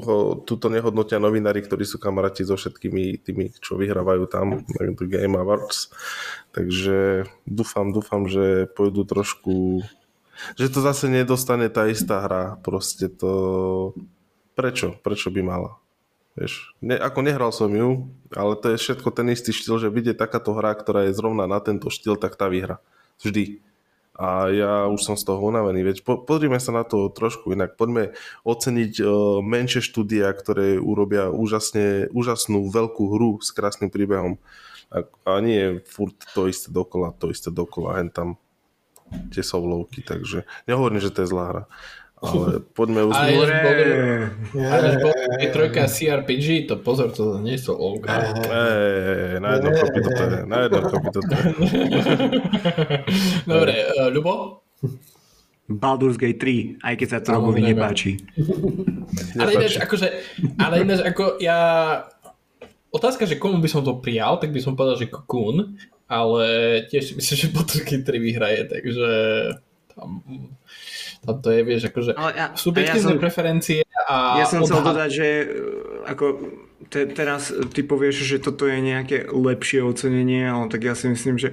ho, 0.00 0.40
tu 0.40 0.56
to 0.56 0.72
nehodnotia 0.72 1.20
novinári, 1.20 1.60
ktorí 1.60 1.84
sú 1.84 2.00
kamaráti 2.00 2.40
so 2.48 2.56
všetkými 2.56 3.20
tými, 3.20 3.52
čo 3.60 3.76
vyhrávajú 3.76 4.24
tam 4.32 4.64
The 4.64 5.04
Game 5.04 5.36
Awards. 5.36 5.92
Takže 6.56 7.28
dúfam, 7.44 7.92
dúfam, 7.92 8.24
že 8.24 8.64
pôjdu 8.72 9.04
trošku 9.04 9.84
že 10.54 10.70
to 10.70 10.78
zase 10.78 11.10
nedostane 11.10 11.66
tá 11.66 11.90
istá 11.90 12.22
hra. 12.22 12.62
Proste 12.62 13.10
to... 13.10 13.92
Prečo? 14.54 14.94
Prečo 15.02 15.30
by 15.30 15.40
mala? 15.42 15.78
Vieš, 16.38 16.70
ne, 16.78 16.94
ako 16.94 17.26
nehral 17.26 17.50
som 17.50 17.66
ju, 17.66 18.14
ale 18.30 18.54
to 18.54 18.70
je 18.70 18.78
všetko 18.78 19.10
ten 19.10 19.26
istý 19.34 19.50
štýl, 19.50 19.82
že 19.82 19.90
vidie 19.90 20.14
takáto 20.14 20.54
hra, 20.54 20.70
ktorá 20.78 21.10
je 21.10 21.18
zrovna 21.18 21.50
na 21.50 21.58
tento 21.58 21.90
štýl, 21.90 22.14
tak 22.14 22.38
tá 22.38 22.46
vyhra. 22.46 22.78
Vždy. 23.18 23.58
a 24.14 24.46
ja 24.50 24.86
už 24.86 25.02
som 25.02 25.18
z 25.18 25.26
toho 25.26 25.42
unavený. 25.42 25.82
Veď 25.82 26.06
po, 26.06 26.22
pozrime 26.22 26.62
sa 26.62 26.70
na 26.70 26.86
to 26.86 27.10
trošku 27.10 27.50
inak. 27.50 27.74
Poďme 27.74 28.14
oceniť 28.46 28.94
uh, 29.02 29.08
menšie 29.42 29.82
štúdia, 29.82 30.30
ktoré 30.30 30.78
urobia 30.78 31.26
úžasne, 31.30 32.06
úžasnú 32.14 32.70
veľkú 32.70 33.02
hru 33.14 33.42
s 33.42 33.50
krásnym 33.50 33.90
príbehom. 33.90 34.38
A, 34.94 35.02
a 35.26 35.42
nie 35.42 35.82
furt 35.86 36.14
to 36.34 36.46
isté 36.46 36.70
dokola, 36.70 37.14
to 37.18 37.34
isté 37.34 37.50
dokola, 37.50 37.98
hen 37.98 38.14
tam 38.14 38.38
tie 39.32 39.42
sovlovky, 39.42 40.04
takže 40.04 40.44
nehovorím, 40.68 41.00
že 41.00 41.10
to 41.10 41.24
je 41.24 41.30
zlá 41.32 41.44
hra. 41.48 41.62
Ale 42.18 42.60
poďme 42.74 43.06
už... 43.06 43.14
Ale 43.14 43.30
ale 44.58 45.46
trojka 45.54 45.86
CRPG, 45.86 46.66
to 46.66 46.74
pozor, 46.82 47.14
to 47.14 47.38
nie 47.38 47.54
sú. 47.54 47.78
Ej, 47.78 49.38
na 49.38 49.48
jednom 49.54 49.72
kopy 49.78 50.00
to 50.02 50.10
je. 50.10 50.26
Na 50.50 50.56
jednom 50.66 50.84
kopy 50.90 51.08
to 51.14 51.20
je. 51.22 51.36
Dobre, 53.50 53.72
uh, 53.94 54.10
Ľubo? 54.10 54.66
Baldur's 55.68 56.16
Gate 56.16 56.40
3, 56.40 56.80
aj 56.80 56.94
keď 56.96 57.08
sa 57.12 57.18
to 57.20 57.28
Robovi 57.36 57.60
nepáči. 57.60 58.16
ale 59.36 59.50
ináč, 59.54 59.76
akože, 59.76 60.08
ale 60.58 60.74
ináč, 60.82 61.00
ako 61.04 61.38
ja... 61.38 61.58
Otázka, 62.88 63.28
že 63.28 63.36
komu 63.36 63.60
by 63.60 63.68
som 63.68 63.84
to 63.84 64.00
prijal, 64.00 64.40
tak 64.40 64.48
by 64.48 64.64
som 64.64 64.72
povedal, 64.72 64.96
že 64.96 65.12
Cocoon, 65.12 65.76
ale 66.08 66.44
tiež 66.88 67.20
myslím, 67.20 67.36
že 67.36 67.52
Baldur's 67.52 67.84
Gate 67.84 68.00
3 68.00 68.16
vyhraje, 68.16 68.60
takže 68.64 69.08
tam 69.98 70.22
to 71.42 71.48
je, 71.50 71.60
vieš, 71.66 71.90
akože 71.90 72.14
ja, 72.14 72.54
subjektívne 72.54 73.12
ja 73.12 73.16
som, 73.18 73.20
preferencie 73.20 73.80
a... 74.06 74.38
Ja 74.38 74.46
som 74.46 74.62
chcel 74.62 74.80
dodať, 74.80 75.10
že 75.10 75.26
e, 75.26 75.46
ako 76.06 76.24
te, 76.88 77.04
teraz 77.10 77.52
ty 77.74 77.84
povieš, 77.84 78.24
že 78.24 78.36
toto 78.40 78.64
je 78.64 78.80
nejaké 78.80 79.28
lepšie 79.28 79.84
ocenenie, 79.84 80.48
ale 80.48 80.70
tak 80.72 80.86
ja 80.86 80.94
si 80.96 81.12
myslím, 81.12 81.36
že 81.36 81.52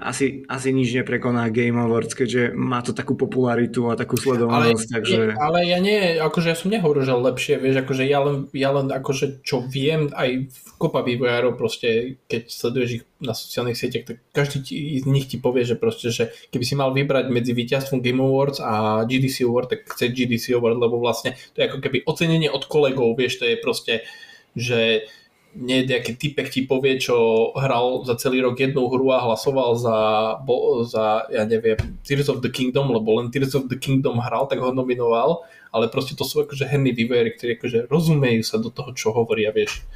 asi, 0.00 0.42
asi 0.50 0.74
nič 0.74 0.90
neprekoná 0.98 1.46
Game 1.54 1.78
Awards, 1.78 2.18
keďže 2.18 2.56
má 2.56 2.82
to 2.82 2.90
takú 2.90 3.14
popularitu 3.14 3.86
a 3.86 3.94
takú 3.94 4.18
sledovanosť, 4.18 4.88
ale, 4.90 4.94
takže... 4.98 5.20
Ale 5.38 5.58
ja 5.68 5.78
nie, 5.78 6.18
akože 6.18 6.50
ja 6.50 6.56
som 6.58 6.74
nehovoril, 6.74 7.06
že 7.06 7.14
lepšie, 7.14 7.54
vieš, 7.62 7.86
akože 7.86 8.02
ja 8.08 8.18
len, 8.24 8.36
ja 8.50 8.70
len 8.74 8.90
akože 8.90 9.46
čo 9.46 9.62
viem, 9.62 10.10
aj 10.10 10.50
v 10.50 10.63
kopa 10.84 11.00
vývojárov 11.00 11.56
proste, 11.56 12.20
keď 12.28 12.52
sleduješ 12.52 12.90
ich 13.00 13.04
na 13.24 13.32
sociálnych 13.32 13.80
sieťach, 13.80 14.04
tak 14.04 14.16
každý 14.36 14.60
ti, 14.60 14.76
z 15.00 15.08
nich 15.08 15.24
ti 15.24 15.40
povie, 15.40 15.64
že 15.64 15.80
proste, 15.80 16.12
že 16.12 16.28
keby 16.52 16.64
si 16.68 16.76
mal 16.76 16.92
vybrať 16.92 17.32
medzi 17.32 17.56
víťazstvom 17.56 18.04
Game 18.04 18.20
Awards 18.20 18.60
a 18.60 19.08
GDC 19.08 19.48
Award, 19.48 19.72
tak 19.72 19.80
chce 19.88 20.12
GDC 20.12 20.52
Award, 20.60 20.76
lebo 20.76 21.00
vlastne 21.00 21.32
to 21.56 21.64
je 21.64 21.72
ako 21.72 21.80
keby 21.80 22.04
ocenenie 22.04 22.52
od 22.52 22.68
kolegov, 22.68 23.16
vieš, 23.16 23.40
to 23.40 23.48
je 23.48 23.56
proste, 23.56 24.04
že 24.52 25.08
nie 25.54 25.86
nejaký 25.86 26.18
typek 26.18 26.50
ti 26.50 26.66
povie, 26.66 26.98
čo 26.98 27.48
hral 27.54 28.02
za 28.02 28.18
celý 28.18 28.42
rok 28.42 28.58
jednu 28.58 28.90
hru 28.90 29.14
a 29.14 29.22
hlasoval 29.22 29.78
za, 29.78 29.96
bo, 30.42 30.82
za, 30.82 31.30
ja 31.30 31.46
neviem, 31.46 31.78
Tears 32.02 32.26
of 32.26 32.42
the 32.42 32.50
Kingdom, 32.50 32.90
lebo 32.90 33.22
len 33.22 33.30
Tears 33.30 33.54
of 33.54 33.70
the 33.70 33.78
Kingdom 33.78 34.18
hral, 34.18 34.50
tak 34.50 34.58
ho 34.58 34.74
nominoval, 34.74 35.46
ale 35.70 35.86
proste 35.86 36.18
to 36.18 36.26
sú 36.26 36.42
akože 36.42 36.66
herní 36.66 36.90
vývojári, 36.90 37.38
ktorí 37.38 37.50
akože 37.58 37.78
rozumejú 37.86 38.42
sa 38.42 38.58
do 38.58 38.74
toho, 38.74 38.90
čo 38.98 39.14
hovoria, 39.14 39.54
vieš. 39.54 39.86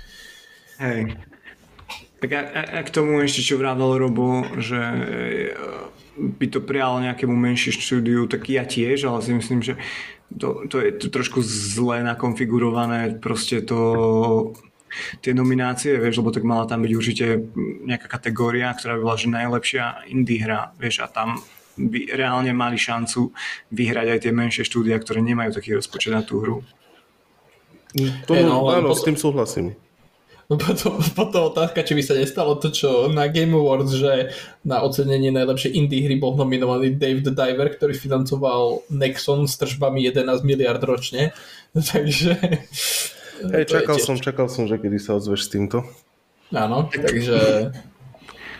Hej. 0.78 1.18
Tak 2.18 2.30
a, 2.34 2.40
a, 2.42 2.60
a 2.78 2.80
k 2.82 2.90
tomu 2.90 3.22
ešte, 3.22 3.46
čo 3.46 3.62
vrádal 3.62 3.98
Robo, 3.98 4.42
že 4.58 4.78
e, 4.78 5.04
by 6.18 6.46
to 6.50 6.58
prijalo 6.62 6.98
nejakému 6.98 7.34
menšiu 7.34 7.70
štúdiu, 7.70 8.26
tak 8.26 8.50
ja 8.50 8.66
tiež, 8.66 9.06
ale 9.06 9.22
si 9.22 9.30
myslím, 9.38 9.62
že 9.62 9.78
to, 10.34 10.66
to 10.66 10.82
je 10.82 10.90
to 10.98 11.06
trošku 11.08 11.40
zle 11.46 12.02
nakonfigurované, 12.02 13.22
proste 13.22 13.62
to 13.62 13.78
tie 15.22 15.32
nominácie, 15.36 15.94
vieš, 16.00 16.20
lebo 16.20 16.34
tak 16.34 16.42
mala 16.42 16.66
tam 16.66 16.82
byť 16.82 16.92
určite 16.92 17.26
nejaká 17.86 18.08
kategória, 18.08 18.72
ktorá 18.74 18.98
by 18.98 19.02
bola 19.04 19.16
že 19.20 19.28
najlepšia 19.30 19.84
indie 20.10 20.42
hra, 20.42 20.74
vieš, 20.80 21.04
a 21.04 21.08
tam 21.08 21.38
by 21.78 22.10
reálne 22.10 22.50
mali 22.50 22.74
šancu 22.74 23.30
vyhrať 23.70 24.06
aj 24.10 24.18
tie 24.26 24.32
menšie 24.34 24.66
štúdia, 24.66 24.98
ktoré 24.98 25.22
nemajú 25.22 25.54
taký 25.54 25.78
rozpočet 25.78 26.10
na 26.10 26.26
tú 26.26 26.42
hru. 26.42 26.58
To, 28.26 28.32
hey, 28.34 28.44
no, 28.44 28.66
áno, 28.68 28.92
potom, 28.92 28.98
s 28.98 29.06
tým 29.06 29.16
súhlasím. 29.16 29.66
No 30.48 30.56
potom, 30.56 30.96
potom 31.20 31.52
otázka, 31.52 31.84
či 31.84 31.92
by 31.92 32.02
sa 32.02 32.16
nestalo 32.16 32.56
to, 32.56 32.72
čo 32.72 33.12
na 33.12 33.28
Game 33.28 33.52
Awards, 33.52 33.92
že 33.92 34.32
na 34.64 34.80
ocenenie 34.80 35.28
najlepšej 35.28 35.76
indie 35.76 36.00
hry 36.08 36.16
bol 36.16 36.34
nominovaný 36.34 36.96
Dave 36.96 37.20
the 37.20 37.32
Diver, 37.32 37.68
ktorý 37.68 37.92
financoval 37.92 38.88
Nexon 38.88 39.44
s 39.44 39.60
tržbami 39.60 40.00
11 40.08 40.48
miliard 40.48 40.80
ročne. 40.80 41.36
Takže 41.92 42.32
Hej, 43.38 43.64
čakal 43.70 43.96
som, 44.02 44.16
čakal 44.18 44.50
som, 44.50 44.66
že 44.66 44.80
kedy 44.82 44.98
sa 44.98 45.14
ozveš 45.14 45.46
s 45.46 45.52
týmto. 45.52 45.86
Áno, 46.50 46.88
takže... 46.90 47.70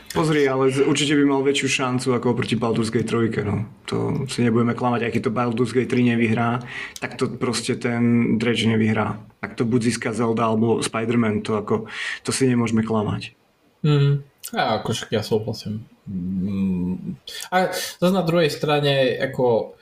Pozri, 0.09 0.49
ale 0.49 0.73
určite 0.73 1.13
by 1.21 1.25
mal 1.29 1.45
väčšiu 1.45 1.69
šancu 1.69 2.17
ako 2.17 2.33
oproti 2.33 2.57
Baldur's 2.57 2.89
Gate 2.89 3.13
3. 3.13 3.45
No. 3.45 3.69
To 3.93 4.25
si 4.25 4.41
nebudeme 4.41 4.73
klamať, 4.73 5.13
keď 5.13 5.29
to 5.29 5.37
Baldur's 5.37 5.77
Gate 5.77 5.93
3 5.93 6.17
nevyhrá, 6.17 6.65
tak 6.97 7.21
to 7.21 7.29
proste 7.29 7.77
ten 7.77 8.35
Dredge 8.41 8.65
nevyhrá. 8.65 9.21
Tak 9.45 9.61
to 9.61 9.69
buď 9.69 9.93
získa 9.93 10.17
Zelda 10.17 10.49
alebo 10.49 10.81
Spider-Man, 10.81 11.45
to, 11.45 11.61
ako, 11.61 11.93
to 12.25 12.31
si 12.33 12.49
nemôžeme 12.49 12.81
klamať. 12.81 13.37
Mm. 13.85 14.25
A 14.57 14.81
akože 14.81 15.13
ja 15.13 15.21
súhlasím. 15.21 15.85
Mm. 16.09 17.21
A 17.53 17.69
zase 17.77 18.13
na 18.17 18.25
druhej 18.25 18.49
strane, 18.49 19.13
ako 19.21 19.77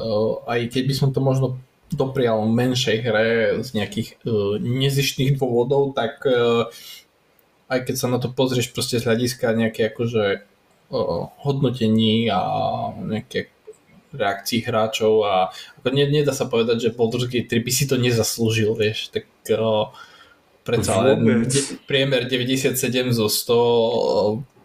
uh, 0.00 0.48
aj 0.48 0.72
keď 0.72 0.82
by 0.88 0.94
som 0.96 1.08
to 1.12 1.20
možno 1.20 1.60
doprial 1.92 2.48
menšej 2.48 2.96
hre 3.04 3.28
z 3.60 3.68
nejakých 3.76 4.18
uh, 4.24 4.56
nezištných 4.56 5.36
dôvodov, 5.36 5.92
tak 5.92 6.24
uh, 6.24 6.66
aj 7.66 7.80
keď 7.86 7.94
sa 7.98 8.08
na 8.10 8.18
to 8.22 8.30
pozrieš 8.30 8.70
proste 8.70 9.02
z 9.02 9.06
hľadiska 9.06 9.54
nejaké 9.54 9.90
akože 9.90 10.46
hodnotení 11.42 12.30
a 12.30 12.40
nejaké 12.94 13.50
reakcií 14.14 14.62
hráčov 14.62 15.26
a 15.26 15.50
ako 15.82 15.88
nie, 15.92 16.06
nedá 16.08 16.30
sa 16.32 16.46
povedať, 16.46 16.88
že 16.88 16.94
Baldur's 16.94 17.26
Gate 17.26 17.50
3 17.50 17.66
by 17.66 17.72
si 17.74 17.84
to 17.90 17.98
nezaslúžil, 17.98 18.72
vieš, 18.78 19.10
tak 19.10 19.26
uh, 19.50 19.90
predsa 20.62 21.02
len 21.02 21.46
priemer 21.84 22.30
97 22.30 22.78
zo 23.12 23.26
100 23.26 24.56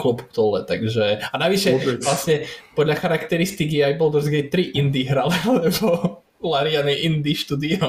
klop 0.00 0.24
dole, 0.32 0.64
takže 0.64 1.20
a 1.20 1.34
navyše 1.36 1.76
Vôbec. 1.76 2.00
vlastne 2.00 2.48
podľa 2.72 2.96
charakteristik 2.96 3.70
je 3.70 3.84
aj 3.84 3.94
Baldur's 4.00 4.32
Gate 4.32 4.50
3 4.50 4.72
indie 4.72 5.04
hra, 5.04 5.28
lebo 5.60 6.23
Larian 6.52 6.88
je 6.88 6.96
indie 7.08 7.36
štúdio 7.36 7.80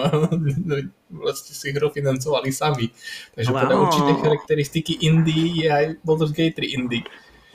vlastne 1.26 1.54
si 1.56 1.74
hru 1.76 1.92
financovali 1.92 2.50
sami 2.54 2.92
takže 3.36 3.50
Ale 3.52 3.60
podľa 3.66 3.78
určitej 3.90 4.16
charakteristiky 4.22 4.94
indie 5.04 5.66
je 5.66 5.68
aj 5.68 5.86
Baldur's 6.04 6.32
Gate 6.32 6.60
3 6.60 6.78
indie 6.78 7.04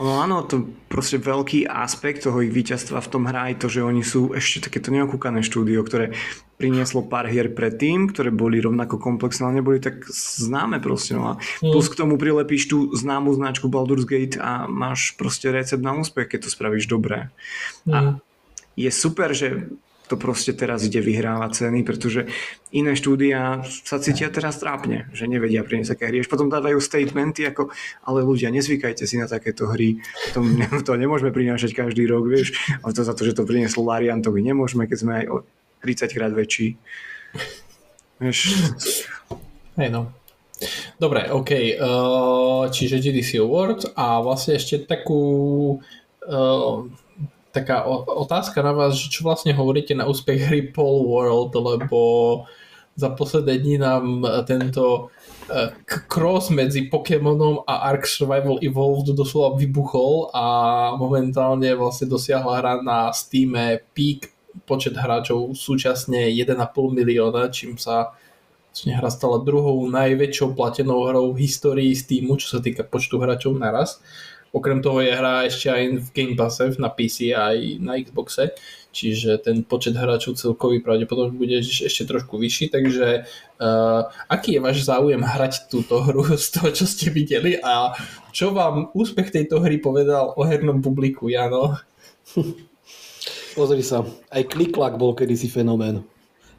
No 0.00 0.16
áno, 0.16 0.40
to 0.48 0.64
proste 0.88 1.20
veľký 1.20 1.68
aspekt 1.68 2.24
toho 2.24 2.40
ich 2.40 2.48
víťazstva 2.48 3.04
v 3.04 3.10
tom 3.12 3.28
hrá 3.28 3.52
je 3.52 3.60
to, 3.60 3.68
že 3.68 3.80
oni 3.84 4.00
sú 4.00 4.32
ešte 4.32 4.72
takéto 4.72 4.88
neokúkané 4.96 5.44
štúdio, 5.44 5.84
ktoré 5.84 6.16
prinieslo 6.56 7.04
pár 7.04 7.28
hier 7.28 7.52
predtým, 7.52 8.08
ktoré 8.08 8.32
boli 8.32 8.64
rovnako 8.64 8.96
komplexné, 8.96 9.44
ale 9.44 9.60
neboli 9.60 9.76
tak 9.76 10.08
známe 10.08 10.80
proste. 10.80 11.12
No 11.12 11.36
a 11.36 11.40
mm. 11.60 11.76
plus 11.76 11.92
k 11.92 12.00
tomu 12.00 12.16
prilepíš 12.16 12.72
tú 12.72 12.88
známu 12.96 13.36
značku 13.36 13.68
Baldur's 13.68 14.08
Gate 14.08 14.40
a 14.40 14.64
máš 14.64 15.12
proste 15.20 15.52
recept 15.52 15.84
na 15.84 15.92
úspech, 15.92 16.32
keď 16.32 16.48
to 16.48 16.50
spravíš 16.56 16.88
dobre. 16.88 17.28
A 17.92 18.16
je 18.80 18.88
super, 18.88 19.36
že 19.36 19.68
to 20.10 20.18
proste 20.18 20.58
teraz 20.58 20.82
ide 20.82 20.98
vyhrávať 20.98 21.62
ceny, 21.62 21.86
pretože 21.86 22.26
iné 22.74 22.98
štúdia 22.98 23.62
sa 23.62 24.02
cítia 24.02 24.26
teraz 24.26 24.58
trápne, 24.58 25.06
že 25.14 25.30
nevedia 25.30 25.62
priniesť 25.62 25.94
také 25.94 26.10
hry. 26.10 26.26
Až 26.26 26.26
potom 26.26 26.50
dávajú 26.50 26.82
statementy 26.82 27.46
ako, 27.46 27.70
ale 28.02 28.26
ľudia, 28.26 28.50
nezvykajte 28.50 29.06
si 29.06 29.22
na 29.22 29.30
takéto 29.30 29.70
hry, 29.70 30.02
to, 30.34 30.42
to 30.82 30.92
nemôžeme 30.98 31.30
prinášať 31.30 31.78
každý 31.78 32.10
rok, 32.10 32.26
vieš, 32.26 32.58
ale 32.82 32.90
to 32.90 33.06
za 33.06 33.14
to, 33.14 33.22
že 33.22 33.38
to 33.38 33.46
prinieslo 33.46 33.86
Larian, 33.86 34.18
to 34.18 34.34
my 34.34 34.42
nemôžeme, 34.42 34.90
keď 34.90 34.98
sme 34.98 35.12
aj 35.22 35.26
o 35.30 35.36
30 35.86 36.10
krát 36.10 36.32
väčší. 36.34 36.74
Vieš. 38.18 38.38
Hej 39.78 39.94
no. 39.94 40.10
Dobre, 41.00 41.30
OK. 41.32 41.80
Uh, 41.80 42.68
čiže 42.68 43.00
GDC 43.00 43.40
Award 43.40 43.96
a 43.96 44.20
vlastne 44.20 44.60
ešte 44.60 44.84
takú 44.84 45.22
uh, 45.80 46.84
taká 47.50 47.84
otázka 48.06 48.62
na 48.62 48.72
vás, 48.72 48.94
že 48.96 49.10
čo 49.10 49.26
vlastne 49.26 49.50
hovoríte 49.54 49.94
na 49.94 50.06
úspech 50.06 50.50
hry 50.50 50.62
Pole 50.70 51.06
World, 51.06 51.54
lebo 51.54 51.98
za 52.96 53.10
posledné 53.10 53.58
dní 53.58 53.76
nám 53.78 54.26
tento 54.44 55.08
e, 55.48 55.70
cross 56.10 56.50
medzi 56.50 56.90
Pokémonom 56.90 57.62
a 57.66 57.88
Ark 57.90 58.06
Survival 58.06 58.58
Evolved 58.60 59.14
doslova 59.16 59.56
vybuchol 59.56 60.30
a 60.34 60.46
momentálne 60.98 61.72
vlastne 61.74 62.10
dosiahla 62.10 62.60
hra 62.60 62.74
na 62.82 63.08
Steam 63.14 63.56
peak 63.94 64.34
počet 64.66 64.98
hráčov 64.98 65.54
súčasne 65.54 66.28
1,5 66.34 66.58
milióna, 66.90 67.48
čím 67.54 67.78
sa 67.78 68.12
vlastne 68.70 68.94
hra 68.94 69.10
stala 69.10 69.42
druhou 69.42 69.82
najväčšou 69.90 70.54
platenou 70.54 71.10
hrou 71.10 71.34
v 71.34 71.42
histórii 71.46 71.90
Steamu, 71.94 72.38
čo 72.38 72.58
sa 72.58 72.58
týka 72.62 72.86
počtu 72.86 73.18
hráčov 73.18 73.58
naraz. 73.58 73.98
Okrem 74.50 74.82
toho 74.82 74.98
je 74.98 75.14
hra 75.14 75.46
ešte 75.46 75.70
aj 75.70 75.82
v 76.02 76.06
Game 76.10 76.34
Passe 76.34 76.74
na 76.82 76.90
PC 76.90 77.30
aj 77.30 77.78
na 77.78 77.94
Xboxe. 78.02 78.50
čiže 78.90 79.38
ten 79.38 79.62
počet 79.62 79.94
hráčov 79.94 80.34
celkový 80.34 80.82
pravdepodobne 80.82 81.38
bude 81.38 81.62
ešte 81.62 82.02
trošku 82.02 82.34
vyšší, 82.42 82.74
takže 82.74 83.22
uh, 83.22 84.10
aký 84.26 84.58
je 84.58 84.64
váš 84.66 84.82
záujem 84.82 85.22
hrať 85.22 85.70
túto 85.70 86.02
hru 86.02 86.26
z 86.34 86.46
toho, 86.50 86.68
čo 86.74 86.84
ste 86.90 87.14
videli 87.14 87.54
a 87.62 87.94
čo 88.34 88.50
vám 88.50 88.90
úspech 88.90 89.30
tejto 89.30 89.62
hry 89.62 89.78
povedal 89.78 90.34
o 90.34 90.42
hernom 90.42 90.82
publiku, 90.82 91.30
Jano? 91.30 91.78
Pozri 93.54 93.86
sa, 93.86 94.02
aj 94.34 94.50
kliklak 94.50 94.98
bol 94.98 95.14
kedysi 95.14 95.46
fenomén 95.46 96.02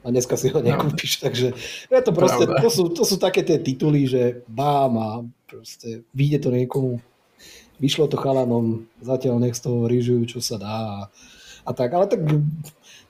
a 0.02 0.08
dneska 0.10 0.40
si 0.40 0.50
ho 0.50 0.64
nekúpiš, 0.64 1.22
takže 1.22 1.54
je 1.92 2.02
to 2.02 2.12
proste, 2.16 2.48
to 2.48 2.70
sú, 2.72 2.84
to 2.90 3.04
sú 3.06 3.20
také 3.22 3.46
tie 3.46 3.62
tituly, 3.62 4.10
že 4.10 4.42
bám 4.50 4.94
a 4.98 5.10
proste 5.46 6.08
vyjde 6.16 6.48
to 6.48 6.50
niekomu 6.50 7.04
vyšlo 7.82 8.06
to 8.08 8.22
chalanom, 8.22 8.86
zatiaľ 9.02 9.42
nech 9.42 9.58
z 9.58 9.66
toho 9.66 9.90
rýžujú, 9.90 10.38
čo 10.38 10.40
sa 10.40 10.62
dá 10.62 10.78
a, 10.78 11.00
a 11.66 11.72
tak, 11.74 11.90
ale 11.92 12.06
tak 12.06 12.22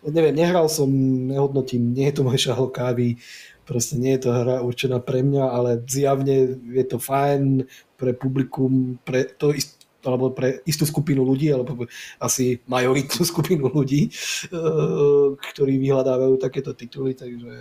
neviem, 0.08 0.34
nehral 0.34 0.66
som, 0.72 0.90
nehodnotím, 1.30 1.94
nie 1.94 2.10
je 2.10 2.16
to 2.18 2.26
môj 2.26 2.40
šahol 2.50 2.74
kávy, 2.74 3.22
proste 3.68 4.00
nie 4.00 4.18
je 4.18 4.26
to 4.26 4.30
hra 4.34 4.66
určená 4.66 4.98
pre 4.98 5.22
mňa, 5.22 5.46
ale 5.46 5.70
zjavne 5.86 6.58
je 6.58 6.86
to 6.88 6.98
fajn 6.98 7.70
pre 8.00 8.18
publikum, 8.18 8.98
pre 9.06 9.30
to 9.38 9.54
ist, 9.54 9.86
alebo 10.02 10.34
pre 10.34 10.66
istú 10.66 10.90
skupinu 10.90 11.22
ľudí, 11.22 11.54
alebo 11.54 11.86
asi 12.18 12.58
majoritnú 12.66 13.22
skupinu 13.32 13.70
ľudí, 13.70 14.10
eh, 14.10 15.28
ktorí 15.38 15.78
vyhľadávajú 15.78 16.36
takéto 16.42 16.74
tituly, 16.74 17.14
takže 17.14 17.54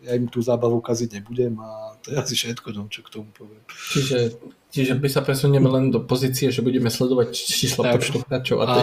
ja 0.00 0.16
im 0.16 0.28
tú 0.32 0.40
zábavu 0.40 0.80
kaziť 0.80 1.20
nebudem 1.20 1.60
a 1.60 1.92
to 2.00 2.12
je 2.12 2.16
asi 2.16 2.34
všetko, 2.36 2.72
no, 2.72 2.88
čo 2.88 3.04
k 3.04 3.12
tomu 3.12 3.28
poviem. 3.36 3.60
Čiže, 3.68 4.40
čiže 4.70 4.96
my 4.96 5.08
sa 5.10 5.20
presunieme 5.20 5.66
len 5.66 5.90
do 5.90 6.00
pozície, 6.00 6.48
že 6.54 6.62
budeme 6.62 6.88
sledovať 6.88 7.34
číslo 7.34 7.82
počtu 7.84 8.22
hráčov 8.24 8.62
a 8.62 8.64
to. 8.78 8.80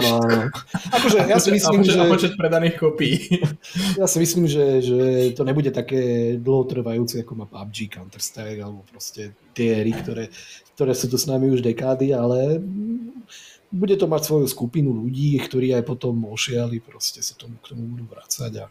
Akože 0.92 1.18
ja 1.24 1.40
si 1.44 1.50
myslím, 1.50 1.80
a 1.80 1.84
počet, 1.84 1.96
že... 1.96 2.00
A 2.00 2.04
počet 2.06 2.32
predaných 2.36 2.76
kopí. 2.76 3.10
Ja 3.96 4.06
si 4.06 4.20
myslím, 4.20 4.44
že, 4.44 4.84
že 4.84 4.98
to 5.32 5.42
nebude 5.42 5.72
také 5.72 6.36
dlhotrvajúce, 6.36 7.24
ako 7.24 7.32
má 7.34 7.46
PUBG, 7.48 7.88
Counter-Strike, 7.88 8.60
alebo 8.60 8.84
proste 8.86 9.32
tie 9.56 9.80
hry, 9.80 9.92
ktoré, 9.96 10.24
ktoré 10.76 10.92
sú 10.92 11.10
tu 11.10 11.16
s 11.16 11.26
nami 11.26 11.50
už 11.50 11.64
dekády, 11.64 12.12
ale 12.12 12.60
bude 13.68 13.96
to 13.96 14.08
mať 14.08 14.22
svoju 14.24 14.46
skupinu 14.48 14.92
ľudí, 14.92 15.36
ktorí 15.40 15.76
aj 15.76 15.84
potom 15.84 16.24
ošiali, 16.28 16.80
proste 16.80 17.20
sa 17.20 17.36
tomu, 17.36 17.60
k 17.60 17.72
tomu 17.74 17.84
budú 17.96 18.04
vrácať 18.08 18.52
a 18.62 18.66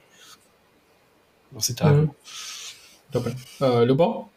asi 1.53 1.73
tak. 1.77 1.93
Mm. 1.93 2.09
Dobre. 3.07 3.31
Uh, 3.61 3.87
Ľubo? 3.87 4.36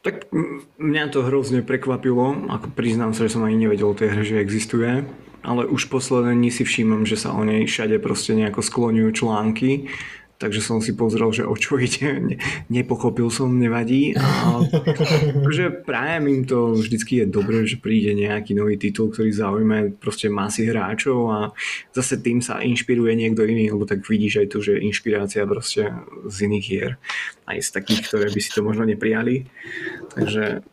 Tak 0.00 0.32
mňa 0.80 1.12
to 1.12 1.20
hrozne 1.28 1.60
prekvapilo, 1.60 2.48
ako 2.48 2.72
priznám 2.72 3.12
sa, 3.12 3.28
že 3.28 3.36
som 3.36 3.44
ani 3.44 3.68
nevedel 3.68 3.92
o 3.92 3.98
tej 3.98 4.08
hre, 4.08 4.24
že 4.24 4.40
existuje, 4.40 5.04
ale 5.44 5.62
už 5.68 5.92
posledné 5.92 6.32
dní 6.36 6.48
si 6.48 6.64
všímam, 6.64 7.04
že 7.04 7.20
sa 7.20 7.36
o 7.36 7.44
nej 7.44 7.68
všade 7.68 8.00
proste 8.00 8.32
nejako 8.32 8.64
skloňujú 8.64 9.10
články 9.12 9.92
takže 10.40 10.64
som 10.64 10.80
si 10.80 10.96
pozrel, 10.96 11.28
že 11.36 11.44
o 11.44 11.52
čo 11.52 11.76
ide, 11.76 12.16
ne, 12.32 12.36
nepochopil 12.72 13.28
som, 13.28 13.52
nevadí. 13.52 14.16
A, 14.16 14.64
akože 15.36 15.84
prajem 15.84 16.24
im 16.32 16.42
to, 16.48 16.80
vždycky 16.80 17.22
je 17.22 17.26
dobré, 17.28 17.68
že 17.68 17.76
príde 17.76 18.16
nejaký 18.16 18.56
nový 18.56 18.80
titul, 18.80 19.12
ktorý 19.12 19.28
zaujme 19.30 20.00
proste 20.00 20.32
masy 20.32 20.64
hráčov 20.72 21.28
a 21.28 21.38
zase 21.92 22.16
tým 22.24 22.40
sa 22.40 22.64
inšpiruje 22.64 23.12
niekto 23.12 23.44
iný, 23.44 23.68
lebo 23.68 23.84
tak 23.84 24.00
vidíš 24.00 24.40
aj 24.40 24.46
tu, 24.48 24.58
že 24.64 24.80
inšpirácia 24.80 25.44
proste 25.44 25.92
z 26.24 26.36
iných 26.48 26.64
hier, 26.64 26.96
aj 27.44 27.60
z 27.60 27.68
takých, 27.76 28.00
ktoré 28.08 28.26
by 28.32 28.40
si 28.40 28.50
to 28.50 28.64
možno 28.64 28.88
neprijali. 28.88 29.44
Takže 30.16 30.64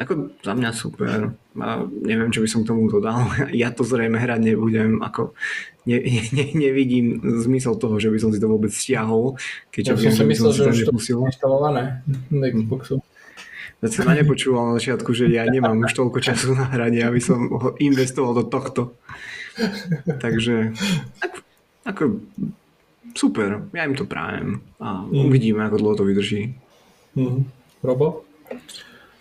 ako 0.00 0.32
za 0.40 0.56
mňa 0.56 0.70
super. 0.72 1.36
A 1.60 1.84
neviem, 1.84 2.32
čo 2.32 2.40
by 2.40 2.48
som 2.48 2.64
k 2.64 2.72
tomu 2.72 2.88
dodal. 2.88 3.28
Ja 3.52 3.68
to 3.68 3.84
zrejme 3.84 4.16
hrať 4.16 4.40
nebudem. 4.40 5.04
Ako 5.04 5.36
ne, 5.88 6.00
ne, 6.32 6.44
nevidím 6.56 7.20
zmysel 7.44 7.76
toho, 7.76 8.00
že 8.00 8.08
by 8.08 8.16
som 8.16 8.32
si 8.32 8.40
to 8.40 8.48
vôbec 8.48 8.72
stiahol. 8.72 9.36
Keď 9.68 9.82
ja 9.84 9.94
som 10.00 10.24
si 10.24 10.24
myslel, 10.24 10.50
že 10.56 10.88
už 10.88 10.88
to 10.88 11.28
inštalované 11.28 12.00
na 12.32 12.46
Xboxu. 12.48 13.04
Veď 13.80 13.90
som 13.96 14.04
ma 14.04 14.12
nepočúval 14.12 14.64
na 14.72 14.74
začiatku, 14.76 15.08
že 15.16 15.32
ja 15.32 15.48
nemám 15.48 15.80
už 15.80 15.96
toľko 15.96 16.20
času 16.20 16.52
na 16.52 16.68
hranie, 16.68 17.00
aby 17.00 17.16
som 17.16 17.48
ho 17.48 17.72
investoval 17.80 18.36
do 18.36 18.44
tohto. 18.44 18.92
Takže 20.20 20.76
ako, 21.24 21.38
ako 21.88 22.02
super, 23.16 23.64
ja 23.72 23.88
im 23.88 23.96
to 23.96 24.04
prajem 24.04 24.60
a 24.84 25.08
mm. 25.08 25.24
uvidíme, 25.24 25.64
ako 25.64 25.76
dlho 25.80 25.94
to 25.96 26.04
vydrží. 26.04 26.52
Mm. 27.16 27.48
Robo? 27.80 28.28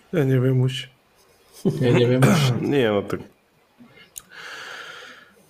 Ja 0.10 0.26
neviem 0.26 0.58
už. 0.66 0.90
Ja 1.78 1.92
neviem 1.94 2.22
už. 2.26 2.42
Nie, 2.66 2.90
no 2.90 3.06
tak... 3.06 3.22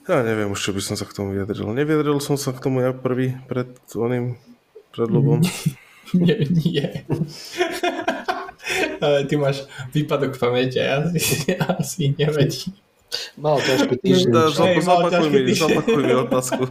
Ja 0.09 0.25
neviem 0.25 0.49
už, 0.49 0.59
čo 0.59 0.71
by 0.73 0.81
som 0.81 0.97
sa 0.97 1.05
k 1.05 1.13
tomu 1.13 1.37
vyjadril. 1.37 1.69
Nevyjadril 1.69 2.17
som 2.17 2.35
sa 2.35 2.49
k 2.49 2.59
tomu 2.59 2.81
ja 2.81 2.91
prvý 2.91 3.37
pred 3.45 3.69
oným, 3.93 4.41
pred 4.89 5.07
Lubom. 5.07 5.39
nie, 6.17 6.37
nie. 6.49 6.87
Ale 9.05 9.23
ty 9.29 9.39
máš 9.39 9.63
výpadok 9.95 10.35
pamäte, 10.35 10.83
asi, 10.83 11.55
asi 11.55 12.11
nevedí. 12.19 12.75
Mal 13.39 13.57
ťažký 13.63 13.95
týždeň. 14.01 14.33
Zapakuj 14.83 15.29
mi, 15.33 15.53
zapakuj 15.55 16.01
mi 16.03 16.13
otázku. 16.13 16.61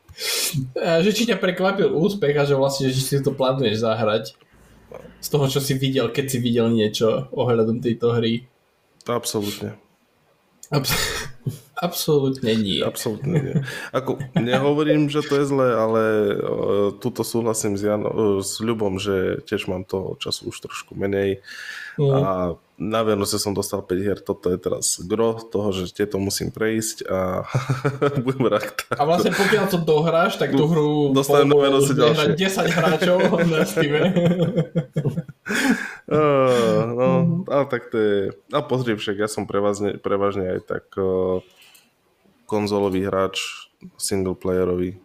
že 1.04 1.10
či 1.12 1.22
ťa 1.28 1.36
prekvapil 1.36 1.92
úspech 1.92 2.36
a 2.38 2.44
že 2.48 2.54
vlastne, 2.56 2.88
že 2.88 3.00
si 3.00 3.20
to 3.20 3.34
plánuješ 3.36 3.84
zahrať 3.84 4.32
z 5.22 5.28
toho, 5.28 5.46
čo 5.46 5.60
si 5.62 5.78
videl, 5.78 6.10
keď 6.10 6.26
si 6.28 6.38
videl 6.42 6.72
niečo 6.72 7.30
ohľadom 7.32 7.82
tejto 7.82 8.14
hry? 8.16 8.46
Absolútne. 9.06 9.78
Abs- 10.72 11.28
absolútne 11.86 12.52
nie. 12.56 12.80
Absolútne 12.80 13.36
nie. 13.38 13.56
Ako, 13.92 14.16
nehovorím, 14.38 15.12
že 15.12 15.20
to 15.20 15.42
je 15.42 15.44
zlé, 15.44 15.68
ale 15.76 16.02
uh, 16.32 16.88
tuto 16.96 17.20
súhlasím 17.26 17.76
s, 17.76 17.82
Jan, 17.84 18.02
uh, 18.06 18.40
s 18.40 18.62
Ľubom, 18.62 18.96
že 18.96 19.44
tiež 19.44 19.68
mám 19.68 19.84
toho 19.84 20.16
času 20.16 20.48
už 20.48 20.64
trošku 20.64 20.96
menej. 20.96 21.44
Mm. 22.00 22.12
A 22.12 22.56
na 22.82 23.00
Vianoce 23.04 23.36
som 23.38 23.52
dostal 23.54 23.84
5 23.84 23.94
hier, 24.00 24.18
toto 24.18 24.48
je 24.48 24.58
teraz 24.58 24.98
gro 25.04 25.36
toho, 25.38 25.70
že 25.70 25.92
tieto 25.92 26.16
musím 26.16 26.50
prejsť 26.50 27.04
a 27.06 27.44
budem 28.24 28.48
rád. 28.48 28.74
A 28.96 29.04
vlastne 29.04 29.30
pokiaľ 29.30 29.64
to 29.68 29.78
dohráš, 29.78 30.40
tak 30.40 30.56
tú 30.56 30.66
hru 30.66 31.12
dostanem 31.12 31.52
na 31.52 31.56
Vianoce 31.62 31.92
ďalšie. 31.92 32.32
10 32.34 32.76
hráčov 32.76 33.18
na 33.52 33.60
Steam. 33.68 33.92
uh, 36.08 36.80
no, 36.90 37.08
a 37.46 37.68
tak 37.68 37.92
to 37.92 37.96
je... 38.00 38.18
A 38.50 38.58
pozri 38.64 38.96
však, 38.96 39.20
ja 39.20 39.28
som 39.28 39.44
prevažne, 39.44 40.00
prevažne 40.00 40.58
aj 40.58 40.60
tak 40.64 40.84
uh, 40.96 41.44
konzolový 42.48 43.06
hráč, 43.06 43.68
single 44.00 44.34
playerový, 44.34 44.98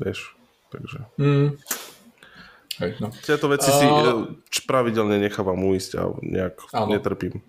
vieš, 0.00 0.32
takže... 0.72 1.06
Mm. 1.20 1.60
Hej, 2.76 3.00
no. 3.00 3.08
Tieto 3.24 3.48
veci 3.48 3.72
si 3.72 3.86
uh, 3.88 4.28
pravidelne 4.68 5.16
nechávam 5.16 5.56
uísť 5.64 5.90
a 5.96 6.02
nejak 6.20 6.54
áno. 6.76 6.92
netrpím. 6.92 7.40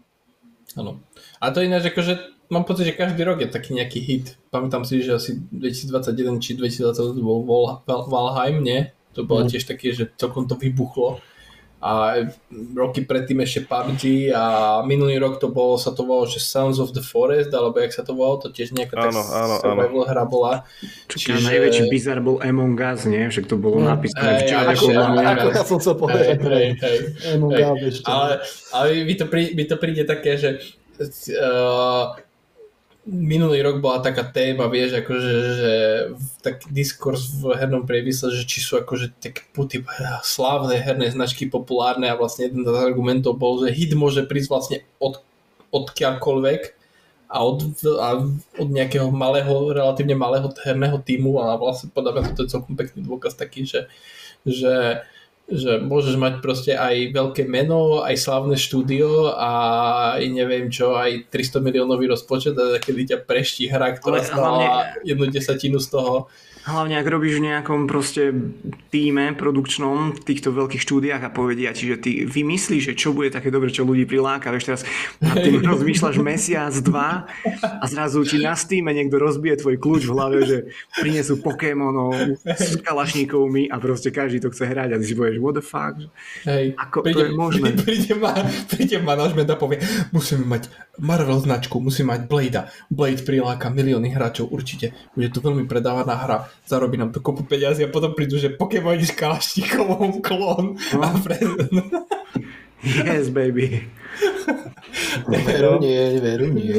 Áno. 0.79 1.03
A 1.43 1.51
to 1.51 1.59
ináč 1.59 1.91
akože 1.91 2.37
mám 2.47 2.63
pocit, 2.63 2.87
že 2.87 2.95
každý 2.95 3.27
rok 3.27 3.43
je 3.43 3.49
taký 3.51 3.75
nejaký 3.75 3.99
hit. 3.99 4.25
Pamätám 4.49 4.87
si, 4.87 5.03
že 5.03 5.19
asi 5.19 5.43
2021 5.51 6.39
či 6.39 6.55
2022 6.55 7.19
bol 7.23 7.83
Valheim, 7.85 8.63
nie? 8.63 8.91
To 9.17 9.25
bolo 9.25 9.43
mm. 9.43 9.49
tiež 9.51 9.67
také, 9.67 9.91
že 9.91 10.13
celkom 10.15 10.45
to 10.45 10.55
vybuchlo 10.55 11.19
a 11.77 12.25
roky 12.73 13.05
predtým 13.05 13.37
ešte 13.45 13.69
PUBG 13.69 14.33
a 14.33 14.81
minulý 14.81 15.21
rok 15.21 15.37
to 15.37 15.53
bolo, 15.53 15.77
sa 15.77 15.93
to 15.93 16.01
volalo, 16.09 16.25
že 16.25 16.41
Sounds 16.41 16.81
of 16.81 16.89
the 16.97 17.05
Forest, 17.05 17.53
alebo 17.53 17.77
jak 17.77 17.93
sa 17.93 18.01
to 18.01 18.17
volalo, 18.17 18.41
to 18.41 18.49
tiež 18.49 18.73
nejaká 18.73 18.97
áno, 18.97 19.21
tak 19.21 19.29
áno, 19.29 19.55
survival 19.61 20.01
áno. 20.01 20.09
hra 20.09 20.23
bola. 20.25 20.53
Čiže... 21.05 21.45
najväčší 21.45 21.83
bizar 21.93 22.17
bol 22.25 22.41
Among 22.41 22.81
Us, 22.81 23.05
nie? 23.05 23.21
Však 23.29 23.45
to 23.45 23.61
bolo 23.61 23.85
napísané 23.85 24.41
v 24.41 24.43
čare. 24.49 24.73
Ako, 24.73 24.85
ako, 24.89 25.47
ja 25.53 25.63
som 25.69 25.77
sa 25.77 25.93
povedal. 25.93 26.33
Among 27.37 27.53
Us 27.85 28.01
Ale, 28.09 28.41
ale 28.73 28.87
mi, 29.05 29.13
to 29.13 29.25
príde, 29.29 29.51
mi 29.53 29.63
to 29.69 29.77
príde 29.77 30.01
také, 30.09 30.33
že 30.41 30.57
uh, 31.37 32.17
minulý 33.07 33.63
rok 33.63 33.79
bola 33.79 34.03
taká 34.03 34.27
téma, 34.27 34.67
vieš, 34.67 34.99
akože, 34.99 35.31
že 35.55 35.73
taký 36.43 36.67
diskurs 36.75 37.31
v 37.39 37.55
hernom 37.55 37.87
priemysle, 37.87 38.35
že 38.35 38.43
či 38.43 38.59
sú 38.59 38.75
akože 38.83 39.15
také 39.23 39.47
puty 39.55 39.79
slávne 40.21 40.75
herné 40.75 41.07
značky 41.07 41.47
populárne 41.47 42.11
a 42.11 42.19
vlastne 42.19 42.51
jeden 42.51 42.67
z 42.67 42.69
argumentov 42.75 43.39
bol, 43.39 43.63
že 43.63 43.71
hit 43.71 43.95
môže 43.95 44.27
prísť 44.27 44.49
vlastne 44.51 44.77
od, 44.99 45.23
odkiaľkoľvek 45.71 46.61
a 47.31 47.37
od, 47.43 47.59
a 47.95 48.07
od 48.59 48.69
nejakého 48.71 49.07
malého, 49.07 49.71
relatívne 49.71 50.15
malého 50.15 50.51
herného 50.59 50.99
týmu 50.99 51.39
a 51.39 51.55
vlastne 51.55 51.87
podľa 51.91 52.11
mňa 52.11 52.35
to 52.35 52.43
je 52.43 52.53
celkom 52.55 52.75
pekný 52.75 53.07
dôkaz 53.07 53.39
taký, 53.39 53.63
že, 53.63 53.87
že 54.43 55.03
že 55.47 55.79
môžeš 55.79 56.19
mať 56.19 56.33
proste 56.43 56.75
aj 56.75 57.15
veľké 57.15 57.47
meno, 57.47 58.03
aj 58.03 58.19
slavné 58.19 58.59
štúdio 58.59 59.31
a 59.31 59.51
aj 60.19 60.25
neviem 60.27 60.67
čo, 60.67 60.99
aj 60.99 61.31
300 61.31 61.63
miliónový 61.63 62.11
rozpočet 62.11 62.51
a 62.59 62.75
kedy 62.83 63.15
ťa 63.15 63.17
preští 63.23 63.71
hra, 63.71 63.95
ktorá 63.95 64.19
hlavne- 64.27 64.67
jednu 65.07 65.31
desatinu 65.31 65.79
z 65.79 65.87
toho. 65.87 66.27
Hlavne 66.67 66.99
ak 66.99 67.07
robíš 67.07 67.39
v 67.39 67.47
nejakom 67.47 67.87
proste 67.87 68.35
týme 68.91 69.31
produkčnom 69.39 70.11
v 70.11 70.19
týchto 70.19 70.51
veľkých 70.51 70.83
štúdiách 70.83 71.23
a 71.23 71.31
povedia 71.31 71.71
ti, 71.71 71.87
že 71.87 71.95
ty 71.95 72.11
vymyslíš, 72.27 72.91
že 72.91 72.93
čo 72.99 73.15
bude 73.15 73.31
také 73.31 73.47
dobre, 73.47 73.71
čo 73.71 73.87
ľudí 73.87 74.03
priláka, 74.03 74.51
vieš 74.51 74.67
teraz 74.67 74.81
a 75.23 75.39
ty 75.39 75.55
rozmýšľaš 75.71 76.19
mesiac, 76.19 76.75
dva 76.83 77.23
a 77.63 77.85
zrazu 77.87 78.27
ti 78.27 78.43
na 78.43 78.51
Steame 78.51 78.91
niekto 78.91 79.15
rozbije 79.15 79.63
tvoj 79.63 79.79
kľúč 79.79 80.03
v 80.03 80.11
hlave, 80.11 80.37
že 80.43 80.57
prinesú 80.99 81.39
Pokémonov 81.39 82.35
s 82.43 82.75
kalašníkovmi 82.83 83.71
a 83.71 83.79
proste 83.79 84.11
každý 84.11 84.43
to 84.43 84.51
chce 84.51 84.67
hrať 84.67 84.91
a 84.91 84.99
ty 84.99 85.05
si 85.07 85.15
povieš, 85.15 85.39
what 85.39 85.55
the 85.55 85.63
fuck? 85.63 85.95
Hej, 86.43 86.75
Ako 86.75 87.07
to 87.07 87.15
je 87.15 87.31
možné? 87.31 87.71
Príde, 87.87 88.19
ma, 88.19 88.35
príde 88.67 88.99
manažment 88.99 89.47
a 89.47 89.55
povie, 89.55 89.79
musíme 90.11 90.43
mať 90.43 90.67
Marvel 90.99 91.39
značku, 91.39 91.79
musíme 91.79 92.11
mať 92.17 92.21
Blade. 92.27 92.61
Blade 92.91 93.23
priláka 93.23 93.71
milióny 93.71 94.11
hráčov, 94.11 94.51
určite. 94.51 94.91
Bude 95.13 95.29
to 95.31 95.39
veľmi 95.39 95.69
predávaná 95.69 96.17
hra, 96.17 96.37
zarobí 96.65 96.97
nám 96.97 97.13
to 97.13 97.21
kopu 97.21 97.43
peniazy 97.43 97.85
a 97.85 97.93
potom 97.93 98.17
prídu, 98.17 98.39
že 98.39 98.55
Pokémon 98.55 98.97
s 98.97 99.13
Kalašníkovom 99.13 100.23
klon. 100.25 100.79
No. 100.95 100.99
A 101.03 101.13
pre... 101.21 101.37
Yes, 102.81 103.29
baby. 103.33 103.83
Veru 105.27 105.81
nie, 105.81 106.21
veru 106.21 106.47
nie. 106.49 106.77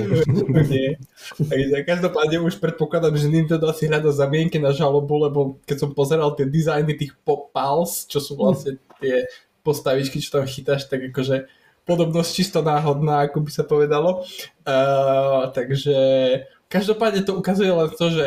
Nie. 0.67 0.89
Takže 1.37 1.77
každopádne 1.85 2.41
už 2.43 2.59
predpokladám, 2.59 3.15
že 3.19 3.31
Nintendo 3.31 3.69
asi 3.69 3.87
hľada 3.91 4.11
zamienky 4.15 4.57
na 4.57 4.73
žalobu, 4.73 5.19
lebo 5.21 5.41
keď 5.69 5.77
som 5.87 5.91
pozeral 5.93 6.33
tie 6.35 6.47
dizajny 6.49 6.95
tých 6.97 7.13
Pop 7.23 7.51
Pals, 7.53 8.07
čo 8.09 8.19
sú 8.23 8.39
vlastne 8.39 8.81
tie 9.03 9.27
postavičky, 9.63 10.23
čo 10.23 10.41
tam 10.41 10.47
chytáš, 10.49 10.89
tak 10.89 11.13
akože 11.13 11.51
podobnosť 11.85 12.31
čisto 12.33 12.61
náhodná, 12.61 13.29
ako 13.29 13.45
by 13.45 13.51
sa 13.53 13.65
povedalo. 13.65 14.25
Uh, 14.65 15.51
takže 15.53 15.97
každopádne 16.69 17.25
to 17.25 17.37
ukazuje 17.37 17.73
len 17.73 17.91
to, 17.93 18.07
že 18.13 18.25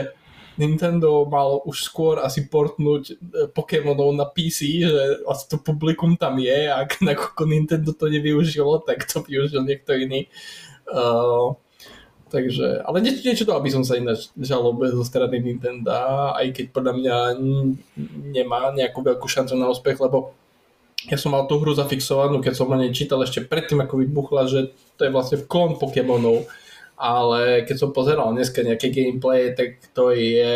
Nintendo 0.60 1.24
mal 1.24 1.64
už 1.64 1.88
skôr 1.88 2.20
asi 2.20 2.47
portnúť 2.52 3.04
e, 3.12 3.14
Pokémonov 3.56 4.12
na 4.12 4.28
PC, 4.28 4.84
že 4.84 5.24
to 5.47 5.56
publikum 5.64 6.20
tam 6.20 6.36
je 6.39 6.68
a 6.68 6.84
ak 6.84 6.99
nakoľko 7.08 7.43
Nintendo 7.47 7.91
to 7.95 8.12
nevyužilo, 8.12 8.84
tak 8.84 9.08
to 9.08 9.24
využil 9.24 9.64
niekto 9.64 9.95
iný. 9.95 10.28
Uh, 10.91 11.56
takže, 12.28 12.84
ale 12.84 12.99
niečo, 12.99 13.24
niečo 13.24 13.47
to, 13.47 13.56
aby 13.56 13.72
som 13.72 13.88
sa 13.88 13.95
ináč 13.95 14.28
žalobil 14.36 14.91
zo 14.91 15.08
strany 15.08 15.39
Nintendo, 15.39 16.36
aj 16.36 16.52
keď 16.52 16.66
podľa 16.76 16.93
mňa 16.99 17.18
nemá 18.36 18.76
nejakú 18.76 18.99
veľkú 18.99 19.24
šancu 19.24 19.56
na 19.56 19.72
úspech, 19.72 20.04
lebo 20.04 20.36
ja 21.08 21.18
som 21.18 21.34
mal 21.34 21.49
tú 21.49 21.58
hru 21.58 21.74
zafixovanú, 21.74 22.43
keď 22.43 22.54
som 22.54 22.70
o 22.70 22.76
nej 22.78 22.93
čítal 22.93 23.24
ešte 23.26 23.41
predtým, 23.41 23.82
ako 23.82 24.06
vybuchla, 24.06 24.45
že 24.45 24.60
to 24.99 25.08
je 25.08 25.14
vlastne 25.16 25.41
klon 25.49 25.80
Pokémonov, 25.82 26.45
ale 27.02 27.66
keď 27.66 27.76
som 27.82 27.89
pozeral 27.89 28.30
dneska 28.30 28.62
nejaké 28.62 28.93
gameplay, 28.93 29.58
tak 29.58 29.82
to 29.97 30.14
je... 30.14 30.54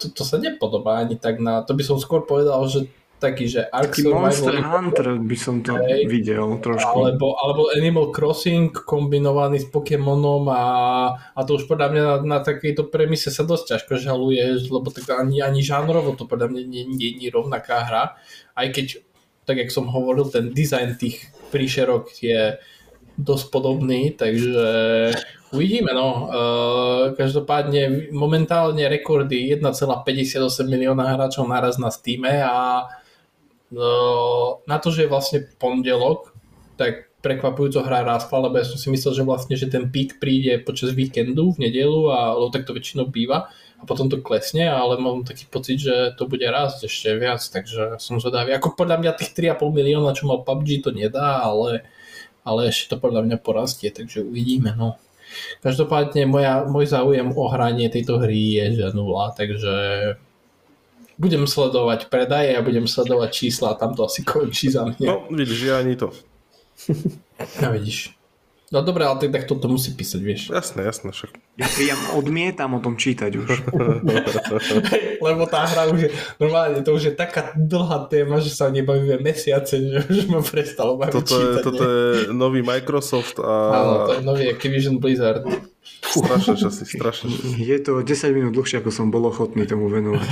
To, 0.00 0.08
to 0.10 0.22
sa 0.24 0.40
nepodobá 0.40 1.04
ani 1.04 1.20
tak 1.20 1.38
na... 1.38 1.62
To 1.62 1.76
by 1.76 1.84
som 1.84 2.00
skôr 2.00 2.24
povedal, 2.24 2.58
že 2.66 2.88
taký, 3.20 3.44
že 3.52 3.68
Ark 3.68 3.92
Taký 3.92 4.08
Monster 4.08 4.56
Survival 4.56 4.72
Hunter 4.80 5.08
by 5.20 5.36
som 5.36 5.60
to 5.60 5.76
Hej. 5.76 6.08
videl 6.08 6.56
trošku. 6.64 6.96
alebo, 6.96 7.36
alebo 7.36 7.68
Animal 7.76 8.08
Crossing 8.08 8.72
kombinovaný 8.72 9.60
s 9.60 9.68
Pokémonom 9.68 10.48
a, 10.48 10.64
a 11.36 11.40
to 11.44 11.60
už 11.60 11.68
podľa 11.68 11.88
mňa 11.92 12.02
na, 12.02 12.16
na 12.24 12.38
takejto 12.40 12.88
premise 12.88 13.28
sa 13.28 13.44
dosť 13.44 13.76
ťažko 13.76 14.00
žaluje, 14.00 14.42
lebo 14.72 14.88
tak 14.88 15.12
ani, 15.12 15.44
ani 15.44 15.60
žánrovo 15.60 16.16
to 16.16 16.24
podľa 16.24 16.48
mňa 16.48 16.62
nie, 16.64 16.82
nie, 16.88 17.10
nie 17.20 17.28
je 17.28 17.36
rovnaká 17.36 17.84
hra, 17.84 18.16
aj 18.56 18.66
keď, 18.72 18.86
tak 19.44 19.60
jak 19.60 19.70
som 19.70 19.92
hovoril, 19.92 20.32
ten 20.32 20.50
dizajn 20.56 20.96
tých 20.96 21.28
príšerok 21.52 22.08
je 22.24 22.56
dosť 23.20 23.46
podobný, 23.52 24.16
takže 24.16 24.66
uvidíme, 25.52 25.92
no. 25.92 26.08
Uh, 26.30 27.04
každopádne 27.14 28.10
momentálne 28.14 28.86
rekordy 28.86 29.52
1,58 29.54 30.40
milióna 30.66 31.04
hráčov 31.16 31.46
naraz 31.46 31.76
na 31.76 31.92
Steam 31.92 32.24
a 32.24 32.86
uh, 33.74 34.48
na 34.64 34.76
to, 34.78 34.88
že 34.88 35.06
je 35.06 35.12
vlastne 35.12 35.38
pondelok, 35.58 36.32
tak 36.80 37.10
prekvapujúco 37.20 37.84
hra 37.84 38.00
rástla, 38.00 38.48
lebo 38.48 38.56
ja 38.56 38.64
som 38.64 38.80
si 38.80 38.88
myslel, 38.88 39.12
že 39.12 39.28
vlastne, 39.28 39.54
že 39.54 39.68
ten 39.68 39.92
pík 39.92 40.16
príde 40.16 40.56
počas 40.64 40.96
víkendu 40.96 41.52
v 41.52 41.68
nedelu, 41.68 42.08
a, 42.08 42.32
lebo 42.32 42.48
tak 42.48 42.64
to 42.64 42.72
väčšinou 42.72 43.12
býva 43.12 43.52
a 43.80 43.82
potom 43.84 44.08
to 44.08 44.24
klesne, 44.24 44.64
ale 44.68 44.96
mám 44.96 45.24
taký 45.24 45.44
pocit, 45.48 45.80
že 45.80 46.16
to 46.16 46.24
bude 46.24 46.44
rásť 46.44 46.88
ešte 46.88 47.16
viac, 47.20 47.40
takže 47.40 48.00
som 48.00 48.20
zvedavý. 48.20 48.56
Ako 48.56 48.72
podľa 48.72 49.00
mňa 49.04 49.12
tých 49.20 49.32
3,5 49.36 49.60
milióna, 49.68 50.16
čo 50.16 50.28
mal 50.28 50.44
PUBG, 50.44 50.84
to 50.84 50.90
nedá, 50.96 51.44
ale, 51.44 51.84
ale 52.50 52.74
ešte 52.74 52.90
to 52.90 52.96
podľa 52.98 53.22
mňa 53.30 53.36
porastie, 53.38 53.94
takže 53.94 54.26
uvidíme, 54.26 54.74
no. 54.74 54.98
Každopádne 55.62 56.26
moja, 56.26 56.66
môj 56.66 56.90
záujem 56.90 57.30
o 57.30 57.46
hranie 57.46 57.86
tejto 57.86 58.18
hry 58.18 58.58
je 58.58 58.82
že 58.82 58.86
nula, 58.98 59.30
takže 59.30 59.74
budem 61.20 61.46
sledovať 61.46 62.10
predaje 62.10 62.58
a 62.58 62.64
budem 62.66 62.90
sledovať 62.90 63.30
čísla 63.30 63.76
a 63.76 63.78
tam 63.78 63.94
to 63.94 64.10
asi 64.10 64.26
končí 64.26 64.74
za 64.74 64.90
mňa. 64.90 65.06
No, 65.06 65.30
vidíš, 65.30 65.60
ja 65.62 65.78
ani 65.78 65.94
to. 65.94 66.10
No 67.64 67.72
vidíš. 67.72 68.19
No 68.70 68.86
dobré, 68.86 69.02
ale 69.02 69.18
tak, 69.18 69.34
tak 69.34 69.44
toto 69.50 69.66
musí 69.66 69.90
písať, 69.98 70.20
vieš. 70.22 70.42
Jasné, 70.54 70.86
jasné, 70.86 71.10
však. 71.10 71.34
Ja 71.58 71.66
priam 71.74 71.98
odmietam 72.14 72.70
o 72.70 72.78
tom 72.78 72.94
čítať 72.94 73.30
už. 73.34 73.66
Lebo 75.26 75.42
tá 75.50 75.66
hra 75.66 75.90
už 75.90 75.98
je, 76.06 76.10
normálne 76.38 76.78
to 76.86 76.94
už 76.94 77.10
je 77.10 77.14
taká 77.18 77.50
dlhá 77.58 78.06
téma, 78.06 78.38
že 78.38 78.54
sa 78.54 78.70
nebavíme 78.70 79.18
mesiace, 79.18 79.74
že 79.74 79.98
už 80.06 80.30
ma 80.30 80.38
prestalo 80.38 80.94
baviť 81.02 81.12
Toto 81.18 81.34
je, 81.34 81.46
čítať. 81.50 81.62
toto 81.66 81.82
je 81.82 82.06
nový 82.30 82.62
Microsoft 82.62 83.42
a 83.42 83.50
Áno, 83.74 83.94
to 84.06 84.12
je 84.14 84.22
nový 84.22 84.44
Activision 84.46 85.02
Blizzard. 85.02 85.42
strašné 86.06 86.54
časy, 86.54 86.82
strašné 86.86 87.26
časy. 87.26 87.54
Je 87.58 87.78
to 87.82 88.06
10 88.06 88.06
minút 88.38 88.54
dlhšie, 88.54 88.86
ako 88.86 88.94
som 88.94 89.10
bol 89.10 89.26
ochotný 89.26 89.66
tomu 89.66 89.90
venovať. 89.90 90.30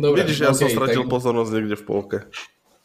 Dobre, 0.00 0.24
Vidíš, 0.24 0.40
ja 0.40 0.56
som 0.56 0.66
okej, 0.66 0.74
stratil 0.74 1.02
tak, 1.04 1.12
pozornosť 1.12 1.50
niekde 1.52 1.76
v 1.78 1.84
polke. 1.84 2.18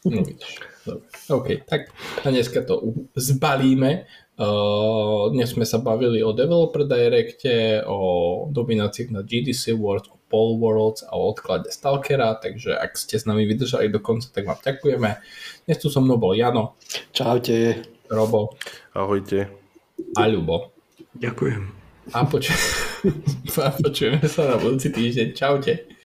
No, 0.06 0.22
vidíš. 0.22 0.69
Dobre. 0.80 1.06
OK, 1.28 1.46
tak 1.68 1.92
a 2.24 2.30
dneska 2.30 2.64
to 2.64 2.80
zbalíme. 3.12 4.04
Uh, 4.40 5.28
dnes 5.28 5.52
sme 5.52 5.68
sa 5.68 5.76
bavili 5.76 6.24
o 6.24 6.32
Developer 6.32 6.88
Directe, 6.88 7.84
o 7.84 7.98
domináciách 8.48 9.12
na 9.12 9.20
GDC 9.20 9.76
World, 9.76 10.08
o 10.08 10.16
Pole 10.32 10.56
Worlds 10.56 11.04
a 11.04 11.12
o 11.12 11.28
odklade 11.28 11.68
Stalkera, 11.68 12.40
takže 12.40 12.72
ak 12.72 12.96
ste 12.96 13.20
s 13.20 13.28
nami 13.28 13.44
vydržali 13.44 13.92
do 13.92 14.00
konca, 14.00 14.32
tak 14.32 14.48
vám 14.48 14.56
ďakujeme. 14.56 15.20
Dnes 15.68 15.76
tu 15.76 15.92
so 15.92 16.00
mnou 16.00 16.16
bol 16.16 16.32
Jano, 16.32 16.72
Čaute. 17.12 17.84
Robo 18.08 18.56
Ahojte. 18.96 19.52
a 20.16 20.24
Ľubo. 20.24 20.72
Ďakujem. 21.20 21.62
A, 22.16 22.24
poču- 22.24 22.56
a 23.60 23.70
počujeme 23.76 24.24
sa 24.24 24.50
na 24.50 24.56
budúci 24.56 24.88
týždeň. 24.88 25.36
Čaute. 25.36 25.90